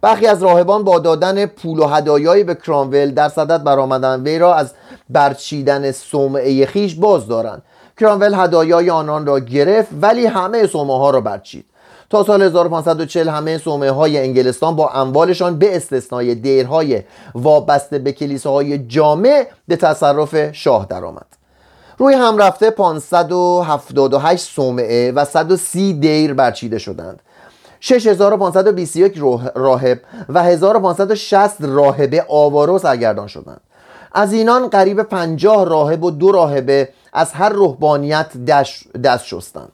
برخی 0.00 0.26
از 0.26 0.42
راهبان 0.42 0.84
با 0.84 0.98
دادن 0.98 1.46
پول 1.46 1.78
و 1.78 1.86
هدایایی 1.86 2.44
به 2.44 2.54
کرامول 2.54 3.10
در 3.10 3.28
صدد 3.28 3.64
برآمدند 3.64 4.26
وی 4.26 4.38
را 4.38 4.54
از 4.54 4.72
برچیدن 5.10 5.92
صومعه 5.92 6.66
خیش 6.66 6.94
باز 6.94 7.26
دارند. 7.26 7.62
کرامول 8.00 8.34
هدایای 8.34 8.90
آنان 8.90 9.26
را 9.26 9.40
گرفت 9.40 9.88
ولی 10.02 10.26
همه 10.26 10.66
صومعه 10.66 10.96
ها 10.96 11.10
را 11.10 11.20
برچید. 11.20 11.64
تا 12.10 12.24
سال 12.24 12.42
1540 12.42 13.28
همه 13.28 13.58
صومعه 13.58 13.90
های 13.90 14.18
انگلستان 14.18 14.76
با 14.76 14.88
اموالشان 14.88 15.58
به 15.58 15.76
استثنای 15.76 16.34
دیرهای 16.34 17.02
وابسته 17.34 17.98
به 17.98 18.12
کلیساهای 18.12 18.78
جامع 18.78 19.46
به 19.68 19.76
تصرف 19.76 20.52
شاه 20.52 20.86
درآمد. 20.90 21.26
روی 21.98 22.14
هم 22.14 22.38
رفته 22.38 22.70
578 22.70 24.44
صومعه 24.44 25.12
و 25.12 25.24
130 25.24 25.92
دیر 25.92 26.34
برچیده 26.34 26.78
شدند. 26.78 27.20
6521 27.80 29.18
راهب 29.54 30.00
و 30.28 30.42
1560 30.42 31.56
راهبه 31.60 32.24
آوارو 32.28 32.78
سرگردان 32.78 33.26
شدند. 33.26 33.60
از 34.12 34.32
اینان 34.32 34.68
قریب 34.68 35.02
50 35.02 35.64
راهب 35.68 36.04
و 36.04 36.10
دو 36.10 36.32
راهبه 36.32 36.88
از 37.12 37.32
هر 37.32 37.48
روحانیت 37.48 38.36
دست 39.02 39.24
شستند. 39.24 39.72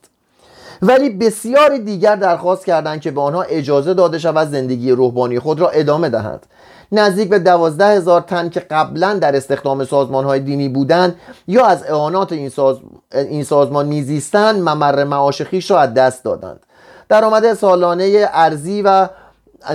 ولی 0.82 1.10
بسیاری 1.10 1.78
دیگر 1.78 2.16
درخواست 2.16 2.66
کردند 2.66 3.00
که 3.00 3.10
به 3.10 3.20
آنها 3.20 3.42
اجازه 3.42 3.94
داده 3.94 4.18
شود 4.18 4.48
زندگی 4.48 4.90
روحانی 4.90 5.38
خود 5.38 5.60
را 5.60 5.68
ادامه 5.68 6.08
دهند. 6.08 6.46
نزدیک 6.92 7.28
به 7.28 7.38
دوازده 7.38 7.86
هزار 7.86 8.20
تن 8.20 8.48
که 8.48 8.60
قبلا 8.60 9.14
در 9.14 9.36
استخدام 9.36 9.84
سازمان 9.84 10.24
های 10.24 10.40
دینی 10.40 10.68
بودند 10.68 11.16
یا 11.48 11.66
از 11.66 11.82
اعانات 11.82 12.32
این, 12.32 12.48
ساز... 12.48 12.76
این 13.14 13.44
سازمان 13.44 13.86
میزیستند 13.86 14.56
ممر 14.56 15.04
معاش 15.04 15.42
خیش 15.42 15.70
را 15.70 15.80
از 15.80 15.94
دست 15.94 16.24
دادند. 16.24 16.65
درآمد 17.08 17.54
سالانه 17.54 18.28
ارزی 18.32 18.82
و 18.82 19.08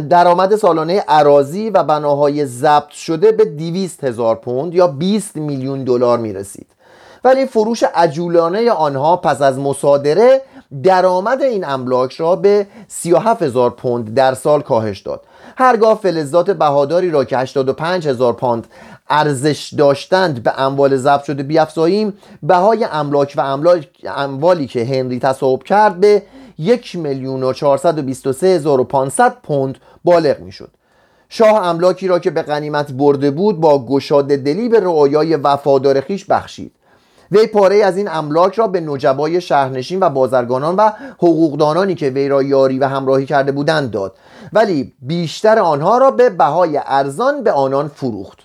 درآمد 0.09 0.55
سالانه 0.55 0.99
عراضی 0.99 1.69
و 1.69 1.83
بناهای 1.83 2.45
ضبط 2.45 2.89
شده 2.89 3.31
به 3.31 3.45
200 3.45 4.03
هزار 4.03 4.35
پوند 4.35 4.75
یا 4.75 4.87
20 4.87 5.35
میلیون 5.35 5.83
دلار 5.83 6.17
می 6.17 6.33
رسید 6.33 6.67
ولی 7.23 7.45
فروش 7.45 7.83
عجولانه 7.83 8.71
آنها 8.71 9.17
پس 9.17 9.41
از 9.41 9.59
مصادره 9.59 10.41
درآمد 10.83 11.41
این 11.41 11.65
املاک 11.65 12.13
را 12.13 12.35
به 12.35 12.67
37 12.87 13.43
هزار 13.43 13.69
پوند 13.69 14.13
در 14.13 14.33
سال 14.33 14.61
کاهش 14.61 14.99
داد. 14.99 15.21
هرگاه 15.57 15.99
فلزات 15.99 16.51
بهاداری 16.51 17.11
را 17.11 17.23
که 17.23 17.37
85 17.37 18.07
هزار 18.07 18.33
پوند 18.33 18.67
ارزش 19.09 19.73
داشتند 19.77 20.43
به 20.43 20.59
اموال 20.59 20.97
ضبط 20.97 21.23
شده 21.23 21.43
بیافزاییم 21.43 22.13
بهای 22.43 22.87
املاک 22.91 23.33
و 23.37 23.41
املاک 23.41 23.87
اموالی 24.05 24.67
که 24.67 24.85
هنری 24.85 25.19
تصاحب 25.19 25.63
کرد 25.63 25.99
به 25.99 26.23
یک 26.61 26.95
میلیون 26.95 27.43
و 27.43 27.53
پوند 29.43 29.77
بالغ 30.03 30.39
می 30.39 30.51
شد 30.51 30.69
شاه 31.29 31.67
املاکی 31.67 32.07
را 32.07 32.19
که 32.19 32.31
به 32.31 32.41
غنیمت 32.41 32.91
برده 32.91 33.31
بود 33.31 33.59
با 33.59 33.85
گشاده 33.85 34.37
دلی 34.37 34.69
به 34.69 34.79
رعایای 34.79 35.35
وفادار 35.35 36.01
خیش 36.01 36.25
بخشید. 36.25 36.71
وی 37.31 37.47
پاره 37.47 37.75
از 37.75 37.97
این 37.97 38.09
املاک 38.11 38.55
را 38.55 38.67
به 38.67 38.79
نجبای 38.81 39.41
شهرنشین 39.41 39.99
و 39.99 40.09
بازرگانان 40.09 40.75
و 40.75 40.91
حقوقدانانی 41.17 41.95
که 41.95 42.09
وی 42.09 42.27
را 42.27 42.43
یاری 42.43 42.79
و 42.79 42.87
همراهی 42.87 43.25
کرده 43.25 43.51
بودند 43.51 43.91
داد. 43.91 44.15
ولی 44.53 44.93
بیشتر 45.01 45.59
آنها 45.59 45.97
را 45.97 46.11
به 46.11 46.29
بهای 46.29 46.79
ارزان 46.85 47.43
به 47.43 47.51
آنان 47.51 47.87
فروخت. 47.87 48.39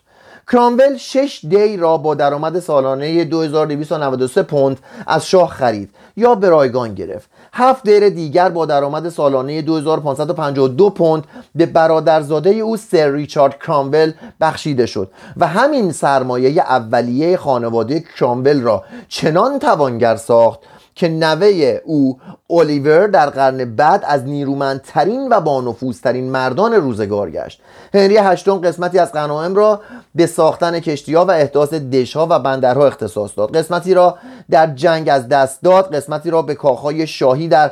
کرامول 0.52 0.96
6 0.96 1.40
دی 1.48 1.76
را 1.76 1.96
با 1.96 2.14
درآمد 2.14 2.60
سالانه 2.60 3.24
2293 3.24 4.42
پوند 4.42 4.80
از 5.06 5.26
شاه 5.26 5.50
خرید 5.50 5.90
یا 6.16 6.34
به 6.34 6.48
رایگان 6.48 6.94
گرفت. 6.94 7.30
هفت 7.52 7.82
دیر 7.82 8.08
دیگر 8.08 8.48
با 8.48 8.66
درآمد 8.66 9.08
سالانه 9.08 9.62
2552 9.62 10.90
پوند 10.90 11.24
به 11.54 11.66
برادرزاده 11.66 12.50
او 12.50 12.76
سر 12.76 13.10
ریچارد 13.10 13.58
کرامول 13.58 14.12
بخشیده 14.40 14.86
شد 14.86 15.10
و 15.36 15.46
همین 15.46 15.92
سرمایه 15.92 16.60
اولیه 16.60 17.36
خانواده 17.36 18.04
کرامول 18.18 18.62
را 18.62 18.84
چنان 19.08 19.58
توانگر 19.58 20.16
ساخت 20.16 20.60
که 20.96 21.08
نوه 21.08 21.80
او 21.84 22.20
الیور 22.50 23.06
در 23.06 23.30
قرن 23.30 23.76
بعد 23.76 24.04
از 24.06 24.24
نیرومندترین 24.24 25.28
و 25.28 25.40
بانفوذترین 25.40 26.30
مردان 26.30 26.72
روزگار 26.72 27.30
گشت. 27.30 27.60
هنری 27.94 28.16
هشتم 28.16 28.58
قسمتی 28.58 28.98
از 28.98 29.12
غنایم 29.12 29.54
را 29.54 29.80
به 30.14 30.26
ساختن 30.26 30.80
کشتیها 30.80 31.24
و 31.24 31.30
احداث 31.30 31.74
دشها 31.74 32.26
و 32.30 32.38
بندرها 32.38 32.86
اختصاص 32.86 33.30
داد. 33.36 33.56
قسمتی 33.56 33.94
را 33.94 34.18
در 34.50 34.66
جنگ 34.66 35.08
از 35.08 35.28
دست 35.28 35.62
داد 35.62 35.94
قسمتی 35.94 36.30
را 36.30 36.42
به 36.42 36.54
کاخهای 36.54 37.06
شاهی 37.06 37.48
در 37.48 37.70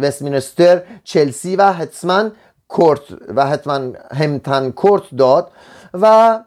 وستمینستر 0.00 0.82
چلسی 1.04 1.56
و 1.56 1.72
حتمن 1.72 2.32
کورت 2.68 3.00
و 3.36 3.46
حتما 3.46 3.80
همتن 4.12 4.70
کورت 4.70 5.02
داد 5.18 5.50
و 5.94 6.38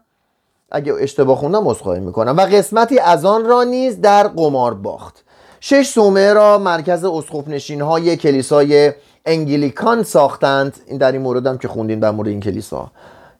اگه 0.71 0.93
اشتباه 0.99 1.37
خوندم 1.37 1.67
عذرخواهی 1.67 1.99
می‌کنم. 1.99 2.37
و 2.37 2.41
قسمتی 2.41 2.99
از 2.99 3.25
آن 3.25 3.45
را 3.45 3.63
نیز 3.63 4.01
در 4.01 4.27
قمار 4.27 4.73
باخت. 4.73 5.23
شش 5.63 5.87
سومه 5.87 6.33
را 6.33 6.57
مرکز 6.57 7.05
اسخوف 7.05 7.47
نشین 7.47 7.81
های 7.81 8.17
کلیسای 8.17 8.91
انگلیکان 9.25 10.03
ساختند. 10.03 10.79
این 10.87 10.97
در 10.97 11.11
این 11.11 11.21
مورد 11.21 11.59
که 11.59 11.67
خوندین 11.67 11.99
در 11.99 12.11
مورد 12.11 12.27
این 12.27 12.39
کلیسا 12.39 12.91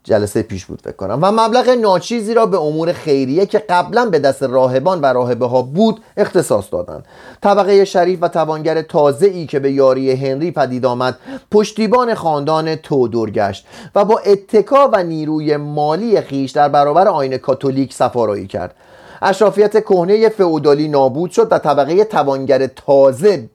جلسه 0.04 0.42
پیش 0.42 0.66
بود 0.66 0.82
فکر 0.82 0.96
کنم. 0.96 1.20
و 1.22 1.32
مبلغ 1.32 1.70
ناچیزی 1.70 2.34
را 2.34 2.46
به 2.46 2.58
امور 2.58 2.94
خیریه 2.94 3.46
که 3.46 3.60
قبلا 3.60 4.06
به 4.06 4.20
دست 4.20 4.44
راهبان 4.44 5.02
و 5.02 5.06
راهبه 5.06 5.48
ها 5.48 5.62
بود 5.62 6.02
اختصاص 6.18 6.66
دادند. 6.72 7.06
طبقه 7.42 7.86
شریف 7.86 8.20
و 8.22 8.28
توانگر 8.28 8.82
تازه 8.82 9.28
ای 9.28 9.46
که 9.46 9.60
به 9.60 9.72
یاری 9.72 10.12
هنری 10.12 10.52
پدید 10.52 10.86
آمد 10.86 11.18
پشتیبان 11.52 12.14
خاندان 12.14 12.76
تودور 12.76 13.32
گشت 13.32 13.66
و 13.96 14.06
با 14.06 14.22
اتکا 14.26 14.90
و 14.94 15.04
نیروی 15.04 15.58
مالی 15.58 16.22
خیش 16.22 16.52
در 16.52 16.70
برابر 16.70 17.08
آین 17.08 17.38
کاتولیک 17.38 17.94
سفارایی 17.94 18.48
کرد. 18.48 18.76
اشرافیت 19.22 19.84
کهنه 19.84 20.30
فئودالی 20.30 20.88
نابود 20.88 21.32
شد 21.32 21.48
و 21.52 21.60
طبقه 21.60 22.04
توانگر 22.04 22.68
تازه 22.68 23.50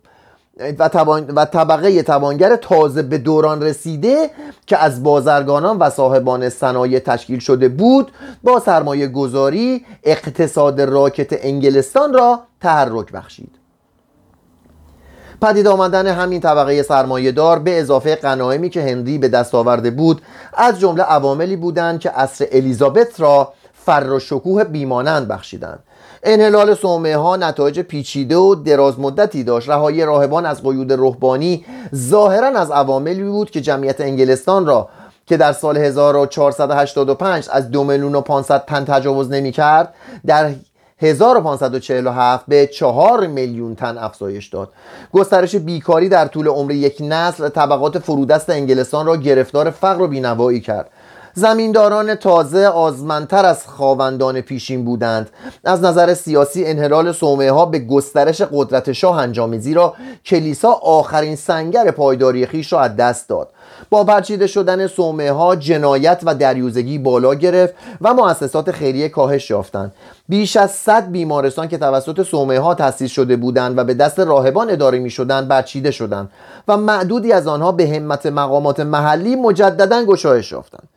و, 0.79 0.91
و 1.37 1.45
طبقه 1.45 2.03
توانگر 2.03 2.57
تازه 2.57 3.03
به 3.03 3.19
دوران 3.19 3.63
رسیده 3.63 4.31
که 4.67 4.79
از 4.79 5.03
بازرگانان 5.03 5.79
و 5.79 5.91
صاحبان 5.91 6.49
صنایع 6.49 6.99
تشکیل 6.99 7.39
شده 7.39 7.69
بود 7.69 8.13
با 8.43 8.61
سرمایه 8.61 9.07
گذاری 9.07 9.85
اقتصاد 10.05 10.81
راکت 10.81 11.45
انگلستان 11.45 12.13
را 12.13 12.41
تحرک 12.61 13.13
بخشید. 13.13 13.51
پدید 15.43 15.67
آمدن 15.67 16.07
همین 16.07 16.41
طبقه 16.41 16.83
سرمایه 16.83 17.33
دار 17.33 17.59
به 17.59 17.81
اضافه 17.81 18.15
قنایمی 18.15 18.71
که 18.71 18.83
هنری 18.83 19.19
به 19.19 19.29
دست 19.29 19.55
آورده 19.55 19.91
بود 19.91 20.23
از 20.55 20.81
جمله 20.81 21.03
عواملی 21.03 21.57
بودند 21.57 22.01
که 22.01 22.11
عصر 22.11 22.47
الیزابت 22.53 23.21
را 23.21 23.53
فر 23.87 24.11
و 24.11 24.19
شکوه 24.19 24.65
بیمانند 24.65 25.29
بخشیدند. 25.29 25.79
انحلال 26.23 26.75
صومعه 26.75 27.17
ها 27.17 27.37
نتایج 27.37 27.81
پیچیده 27.81 28.37
و 28.37 28.55
دراز 28.55 29.01
مدتی 29.01 29.45
داشت. 29.45 29.69
رهایی 29.69 30.05
راهبان 30.05 30.47
از 30.47 30.63
قیود 30.63 30.93
روحانی 30.93 31.65
ظاهرا 31.95 32.49
از 32.49 32.71
عواملی 32.71 33.23
بود 33.23 33.51
که 33.51 33.61
جمعیت 33.61 34.01
انگلستان 34.01 34.67
را 34.67 34.89
که 35.27 35.37
در 35.37 35.53
سال 35.53 35.77
1485 35.77 37.49
از 37.53 37.71
دو 37.71 37.85
میلیون 37.85 38.15
و 38.15 38.21
500 38.21 38.65
تن 38.65 38.85
تجاوز 38.85 39.31
نمی 39.31 39.53
کرد 39.53 39.95
در 40.27 40.51
1547 40.99 42.45
به 42.49 42.67
4 42.67 43.27
میلیون 43.27 43.75
تن 43.75 43.99
افزایش 43.99 44.49
داد. 44.49 44.69
گسترش 45.13 45.57
بیکاری 45.57 46.09
در 46.09 46.27
طول 46.27 46.49
عمر 46.49 46.73
یک 46.73 46.97
نسل 47.01 47.49
طبقات 47.49 47.99
فرودست 47.99 48.51
انگلستان 48.51 49.07
را 49.07 49.17
گرفتار 49.17 49.71
فقر 49.71 50.03
و 50.03 50.09
بینوایی 50.09 50.61
کرد. 50.61 50.91
زمینداران 51.39 52.15
تازه 52.15 52.67
آزمنتر 52.67 53.45
از 53.45 53.67
خواوندان 53.67 54.41
پیشین 54.41 54.85
بودند. 54.85 55.31
از 55.65 55.85
نظر 55.85 56.15
سیاسی 56.15 56.65
انحلال 56.65 57.13
صومعه 57.13 57.53
ها 57.53 57.67
به 57.67 57.79
گسترش 57.79 58.43
قدرت 58.53 58.93
شاه 58.93 59.19
انجام 59.19 59.59
زیرا 59.59 59.95
کلیسا 60.25 60.73
آخرین 60.73 61.37
سنگر 61.37 61.91
پایداری 61.91 62.47
خیش 62.47 62.73
را 62.73 62.81
از 62.81 62.97
دست 62.97 63.29
داد. 63.29 63.49
با 63.91 64.05
پرچیده 64.05 64.47
شدن 64.47 64.87
صومعه 64.87 65.33
ها 65.33 65.57
جنایت 65.57 66.21
و 66.25 66.35
دریوزگی 66.35 66.99
بالا 66.99 67.35
گرفت 67.35 67.75
و 68.01 68.15
مؤسسات 68.15 68.71
خیریه 68.71 69.09
کاهش 69.09 69.51
یافتند. 69.51 69.93
بیش 70.29 70.57
از 70.57 70.71
100 70.71 71.11
بیمارستان 71.11 71.69
که 71.69 71.79
توسط 71.79 72.23
صومعه 72.23 72.61
ها 72.61 72.75
تأسیس 72.75 73.11
شده 73.11 73.37
بودند 73.37 73.79
و 73.79 73.85
به 73.85 73.95
دست 73.95 74.21
راهبان 74.21 74.71
اداره 74.71 74.99
می 74.99 75.11
شدند 75.11 75.49
برچیده 75.49 75.91
شدند 75.91 76.31
و 76.69 76.77
معدودی 76.77 77.33
از 77.33 77.47
آنها 77.47 77.73
به 77.73 77.89
همت 77.89 78.27
مقامات 78.27 78.81
محلی 78.81 79.37
مجددا 79.37 80.05
گشایش 80.05 80.53
یافتند. 80.53 80.89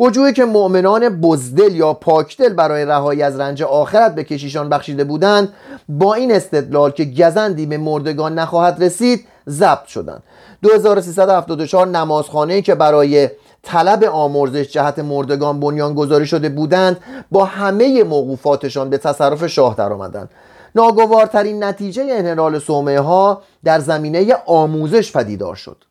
وجوهی 0.00 0.32
که 0.32 0.44
مؤمنان 0.44 1.08
بزدل 1.08 1.76
یا 1.76 1.92
پاکدل 1.92 2.52
برای 2.52 2.84
رهایی 2.84 3.22
از 3.22 3.40
رنج 3.40 3.62
آخرت 3.62 4.14
به 4.14 4.24
کشیشان 4.24 4.68
بخشیده 4.68 5.04
بودند 5.04 5.52
با 5.88 6.14
این 6.14 6.32
استدلال 6.32 6.90
که 6.90 7.04
گزندی 7.04 7.66
به 7.66 7.78
مردگان 7.78 8.38
نخواهد 8.38 8.84
رسید 8.84 9.26
ضبط 9.48 9.86
شدند. 9.86 10.22
2374 10.62 11.86
نمازخانه 11.86 12.62
که 12.62 12.74
برای 12.74 13.28
طلب 13.62 14.04
آمرزش 14.04 14.68
جهت 14.72 14.98
مردگان 14.98 15.60
بنیان 15.60 15.94
گذاری 15.94 16.26
شده 16.26 16.48
بودند 16.48 16.96
با 17.30 17.44
همه 17.44 18.04
موقوفاتشان 18.04 18.90
به 18.90 18.98
تصرف 18.98 19.46
شاه 19.46 19.74
درآمدند. 19.74 20.30
ناگوارترین 20.74 21.64
نتیجه 21.64 22.06
انحلال 22.10 22.58
صومعه 22.58 23.00
ها 23.00 23.42
در 23.64 23.78
زمینه 23.78 24.34
آموزش 24.46 25.12
پدیدار 25.12 25.54
شد. 25.54 25.87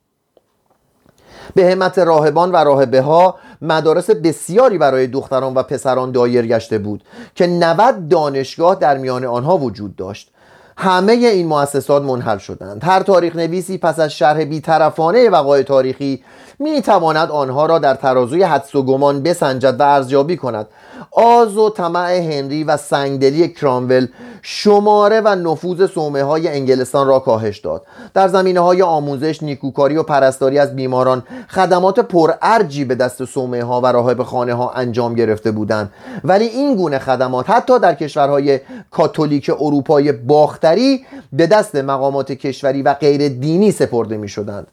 به 1.55 1.71
همت 1.71 1.99
راهبان 1.99 2.51
و 2.51 2.55
راهبه 2.55 3.01
ها 3.01 3.35
مدارس 3.61 4.09
بسیاری 4.09 4.77
برای 4.77 5.07
دختران 5.07 5.53
و 5.53 5.63
پسران 5.63 6.11
دایر 6.11 6.47
گشته 6.47 6.77
بود 6.77 7.03
که 7.35 7.47
90 7.47 8.09
دانشگاه 8.09 8.75
در 8.75 8.97
میان 8.97 9.25
آنها 9.25 9.57
وجود 9.57 9.95
داشت. 9.95 10.31
همه 10.77 11.11
این 11.13 11.47
مؤسسات 11.47 12.03
منحل 12.03 12.37
شدند. 12.37 12.83
هر 12.83 13.03
تاریخ 13.03 13.35
نویسی 13.35 13.77
پس 13.77 13.99
از 13.99 14.11
شرح 14.11 14.43
بیطرفانه 14.43 15.29
وقایع 15.29 15.63
تاریخی 15.63 16.23
می 16.59 16.81
تواند 16.81 17.31
آنها 17.31 17.65
را 17.65 17.79
در 17.79 17.93
ترازوی 17.93 18.43
حدس 18.43 18.75
و 18.75 18.83
گمان 18.83 19.23
بسنجد 19.23 19.79
و 19.79 19.83
ارزیابی 19.83 20.37
کند. 20.37 20.67
آز 21.11 21.57
و 21.57 21.69
طمع 21.69 22.17
هنری 22.17 22.63
و 22.63 22.77
سنگدلی 22.77 23.47
کرامول 23.47 24.07
شماره 24.41 25.21
و 25.21 25.27
نفوذ 25.27 25.89
سومه 25.91 26.23
های 26.23 26.47
انگلستان 26.47 27.07
را 27.07 27.19
کاهش 27.19 27.57
داد. 27.57 27.85
در 28.13 28.27
زمینه 28.27 28.59
های 28.59 28.81
آموزش 28.81 29.43
نیکوکاری 29.43 29.97
و 29.97 30.03
پرستاری 30.03 30.59
از 30.59 30.75
بیماران 30.75 31.23
خدمات 31.49 31.99
پرارجی 31.99 32.85
به 32.85 32.95
دست 32.95 33.25
سومه 33.25 33.63
ها 33.63 33.81
و 33.81 33.85
راهب 33.85 34.23
خانه 34.23 34.53
ها 34.53 34.71
انجام 34.71 35.15
گرفته 35.15 35.51
بودند. 35.51 35.91
ولی 36.23 36.45
این 36.45 36.75
گونه 36.75 36.99
خدمات 36.99 37.49
حتی 37.49 37.79
در 37.79 37.95
کشورهای 37.95 38.59
کاتولیک 38.91 39.51
اروپای 39.59 40.11
باخته 40.11 40.67
مفتری 40.67 41.05
به 41.33 41.47
دست 41.47 41.75
مقامات 41.75 42.31
کشوری 42.31 42.81
و 42.81 42.93
غیر 42.93 43.27
دینی 43.29 43.71
سپرده 43.71 44.17
می 44.17 44.27
شدند 44.27 44.67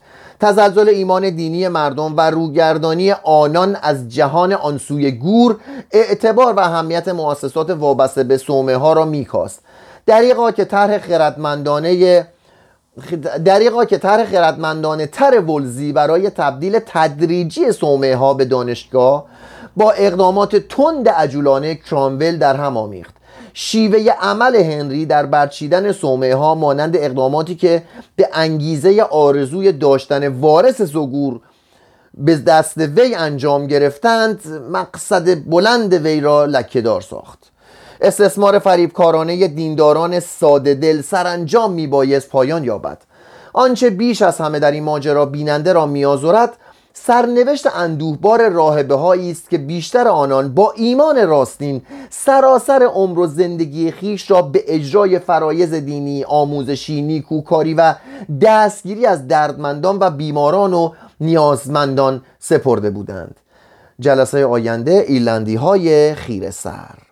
تزلزل 0.44 0.88
ایمان 0.88 1.30
دینی 1.30 1.68
مردم 1.68 2.16
و 2.16 2.30
روگردانی 2.30 3.12
آنان 3.12 3.76
از 3.82 4.08
جهان 4.08 4.52
آنسوی 4.52 5.10
گور 5.10 5.56
اعتبار 5.90 6.52
و 6.52 6.60
اهمیت 6.60 7.08
مؤسسات 7.08 7.70
وابسته 7.70 8.24
به 8.24 8.36
صومعه 8.36 8.76
ها 8.76 8.92
را 8.92 9.04
میکاست. 9.04 9.60
دریقا 10.06 10.50
که 10.50 10.64
طرح 10.64 10.98
خردمندانه 10.98 12.26
دریقا 13.44 13.84
که 13.84 13.98
طرح 13.98 14.24
خردمندانه 14.24 15.06
تر 15.06 15.40
ولزی 15.40 15.92
برای 15.92 16.30
تبدیل 16.30 16.78
تدریجی 16.86 17.72
صومعه 17.72 18.16
ها 18.16 18.34
به 18.34 18.44
دانشگاه 18.44 19.24
با 19.76 19.90
اقدامات 19.90 20.56
تند 20.56 21.08
عجولانه 21.08 21.74
کرامول 21.74 22.38
در 22.38 22.56
هم 22.56 22.76
آمیخت. 22.76 23.14
شیوه 23.56 24.10
عمل 24.20 24.56
هنری 24.56 25.06
در 25.06 25.26
برچیدن 25.26 25.92
صومعه 25.92 26.34
ها 26.34 26.54
مانند 26.54 26.96
اقداماتی 26.96 27.54
که 27.54 27.82
به 28.16 28.28
انگیزه 28.32 29.02
آرزوی 29.02 29.72
داشتن 29.72 30.28
وارث 30.28 30.82
زگور 30.82 31.40
به 32.14 32.36
دست 32.36 32.78
وی 32.78 33.14
انجام 33.14 33.66
گرفتند 33.66 34.40
مقصد 34.70 35.50
بلند 35.50 35.94
وی 35.94 36.20
را 36.20 36.44
لکهدار 36.44 37.00
ساخت. 37.00 37.38
استثمار 38.00 38.58
فریبکارانه 38.58 39.48
دینداران 39.48 40.20
ساده 40.20 40.74
دل 40.74 41.02
سرانجام 41.02 41.72
میبایست 41.72 42.28
پایان 42.28 42.64
یابد. 42.64 42.98
آنچه 43.52 43.90
بیش 43.90 44.22
از 44.22 44.38
همه 44.38 44.58
در 44.58 44.70
این 44.70 44.82
ماجرا 44.82 45.26
بیننده 45.26 45.72
را 45.72 45.86
میآزرد 45.86 46.56
سرنوشت 46.96 47.66
اندوهبار 47.76 48.48
راهبه 48.48 48.94
هایی 48.94 49.30
است 49.30 49.50
که 49.50 49.58
بیشتر 49.58 50.08
آنان 50.08 50.54
با 50.54 50.72
ایمان 50.76 51.28
راستین 51.28 51.82
سراسر 52.10 52.82
عمر 52.82 53.18
و 53.18 53.26
زندگی 53.26 53.90
خیش 53.90 54.30
را 54.30 54.42
به 54.42 54.64
اجرای 54.66 55.18
فرایز 55.18 55.74
دینی 55.74 56.24
آموزشی 56.24 57.02
نیکوکاری 57.02 57.74
و 57.74 57.94
دستگیری 58.40 59.06
از 59.06 59.28
دردمندان 59.28 59.98
و 60.00 60.10
بیماران 60.10 60.74
و 60.74 60.92
نیازمندان 61.20 62.22
سپرده 62.38 62.90
بودند. 62.90 63.40
جلسه 64.00 64.46
آینده 64.46 65.04
ایلندی 65.08 65.54
های 65.54 66.14
خیر 66.14 66.50
سر 66.50 67.03